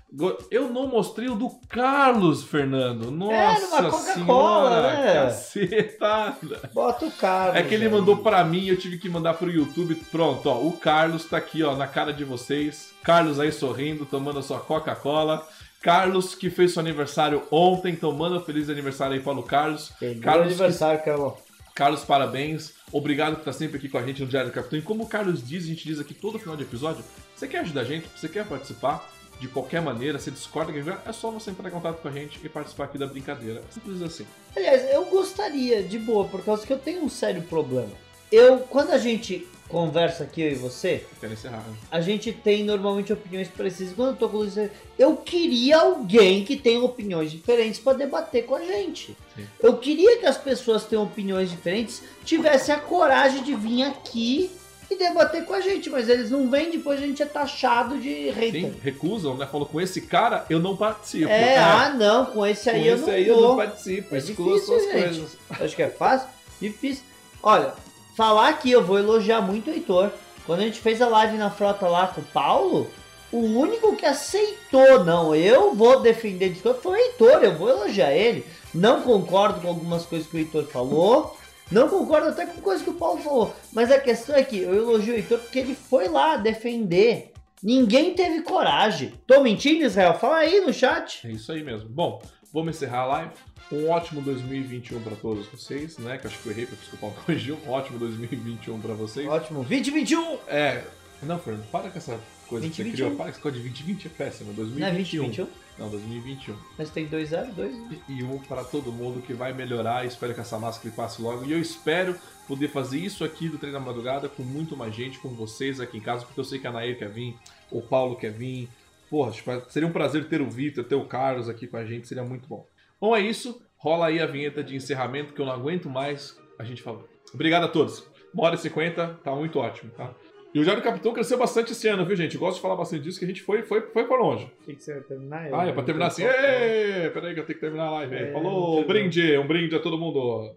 [0.51, 3.11] Eu não mostrei o do Carlos, Fernando.
[3.11, 5.13] Nossa é, Coca-Cola, né?
[5.13, 6.71] Cacetada.
[6.73, 7.57] Bota o Carlos.
[7.57, 9.95] É que ele mandou para mim, eu tive que mandar pro YouTube.
[10.11, 12.93] Pronto, ó, o Carlos tá aqui, ó, na cara de vocês.
[13.03, 15.47] Carlos aí sorrindo, tomando a sua Coca-Cola.
[15.83, 19.93] Carlos, que fez seu aniversário ontem, então manda um feliz aniversário aí para o Carlos.
[19.99, 21.05] Feliz Carlos aniversário, que...
[21.05, 21.48] Carlos.
[21.79, 22.73] Carlos, parabéns.
[22.91, 24.77] Obrigado por estar sempre aqui com a gente no Diário do Capitão.
[24.77, 27.05] E como o Carlos diz, a gente diz aqui todo final de episódio,
[27.37, 28.09] você quer ajudar a gente?
[28.17, 29.09] Você quer participar?
[29.39, 32.41] de qualquer maneira, se discorda que é só você entrar em contato com a gente
[32.43, 33.63] e participar aqui da brincadeira.
[33.71, 34.27] Simples assim.
[34.57, 37.93] Aliás, eu gostaria, de boa, por causa que eu tenho um sério problema.
[38.33, 41.77] Eu, quando a gente conversa aqui, eu e você, eu encerrar, né?
[41.91, 43.95] a gente tem normalmente opiniões precisas.
[43.95, 48.55] Quando eu tô com você, eu queria alguém que tenha opiniões diferentes para debater com
[48.55, 49.17] a gente.
[49.37, 49.47] Sim.
[49.61, 54.51] Eu queria que as pessoas que tenham opiniões diferentes tivessem a coragem de vir aqui
[54.91, 58.31] e debater com a gente, mas eles não vêm, depois a gente é taxado de
[58.31, 58.73] hater.
[58.73, 59.47] Sim, recusam, né?
[59.47, 61.29] Falou, com esse cara eu não participo.
[61.29, 61.59] É, é.
[61.59, 64.59] ah não, com esse aí, com eu, esse não aí eu não participo, é difícil,
[64.61, 64.93] suas gente.
[64.93, 65.37] coisas.
[65.51, 66.29] Acho que é fácil,
[66.59, 67.05] difícil.
[67.43, 67.75] Olha,
[68.19, 70.11] falar aqui, eu vou elogiar muito o Heitor.
[70.45, 72.91] Quando a gente fez a live na frota lá com o Paulo,
[73.31, 78.13] o único que aceitou, não, eu vou defender Discord, foi o Heitor, eu vou elogiar
[78.13, 78.45] ele.
[78.75, 81.37] Não concordo com algumas coisas que o Heitor falou,
[81.71, 83.55] não concordo até com coisa que o Paulo falou.
[83.73, 87.33] Mas a questão é que eu elogio o Heitor porque ele foi lá defender.
[87.63, 89.15] Ninguém teve coragem.
[89.29, 90.15] Tô mentindo, Israel?
[90.15, 91.25] Fala aí no chat.
[91.25, 91.89] É isso aí mesmo.
[91.89, 92.21] Bom,
[92.53, 93.31] vamos encerrar a live.
[93.71, 96.17] Um ótimo 2021 para todos vocês, né?
[96.17, 97.59] Que eu acho que eu errei, porque o Paulo corrigiu.
[97.67, 99.29] Um ótimo 2021 para vocês.
[99.29, 99.65] Ótimo.
[99.65, 100.39] 2021!
[100.49, 100.85] É.
[101.23, 102.95] Não, Fernando, para com essa coisa 20, que você 21.
[102.95, 103.17] criou.
[103.17, 104.53] Para com essa coisa de 2020 é péssimo.
[104.55, 105.23] 2021.
[105.23, 105.47] Não é 2021?
[105.79, 106.57] Não, 2021.
[106.79, 107.77] Mas tem dois anos, dois.
[108.09, 110.07] E um para todo mundo que vai melhorar.
[110.07, 111.45] Espero que essa máscara passe logo.
[111.45, 112.17] E eu espero
[112.47, 115.99] poder fazer isso aqui do Treino da Madrugada com muito mais gente, com vocês aqui
[115.99, 117.37] em casa, porque eu sei que a Nair quer vir,
[117.71, 118.69] o Paulo quer vir.
[119.11, 122.09] Porra, tipo, seria um prazer ter o Vitor, ter o Carlos aqui com a gente,
[122.09, 122.67] seria muito bom.
[123.01, 123.61] Bom, é isso.
[123.77, 127.09] Rola aí a vinheta de encerramento que eu não aguento mais a gente falou.
[127.33, 128.05] Obrigado a todos.
[128.35, 130.13] Uma hora e cinquenta, tá muito ótimo, tá?
[130.53, 132.35] E o Jairo Capitão cresceu bastante esse ano, viu, gente?
[132.35, 134.47] Eu gosto de falar bastante disso, que a gente foi, foi, foi pra longe.
[134.61, 135.49] O que, que você vai terminar?
[135.53, 136.25] Ah, é pra terminar assim.
[136.25, 138.15] Ê, peraí que eu tenho que terminar a live.
[138.17, 140.57] É, Falou, brinde, um brinde a todo mundo.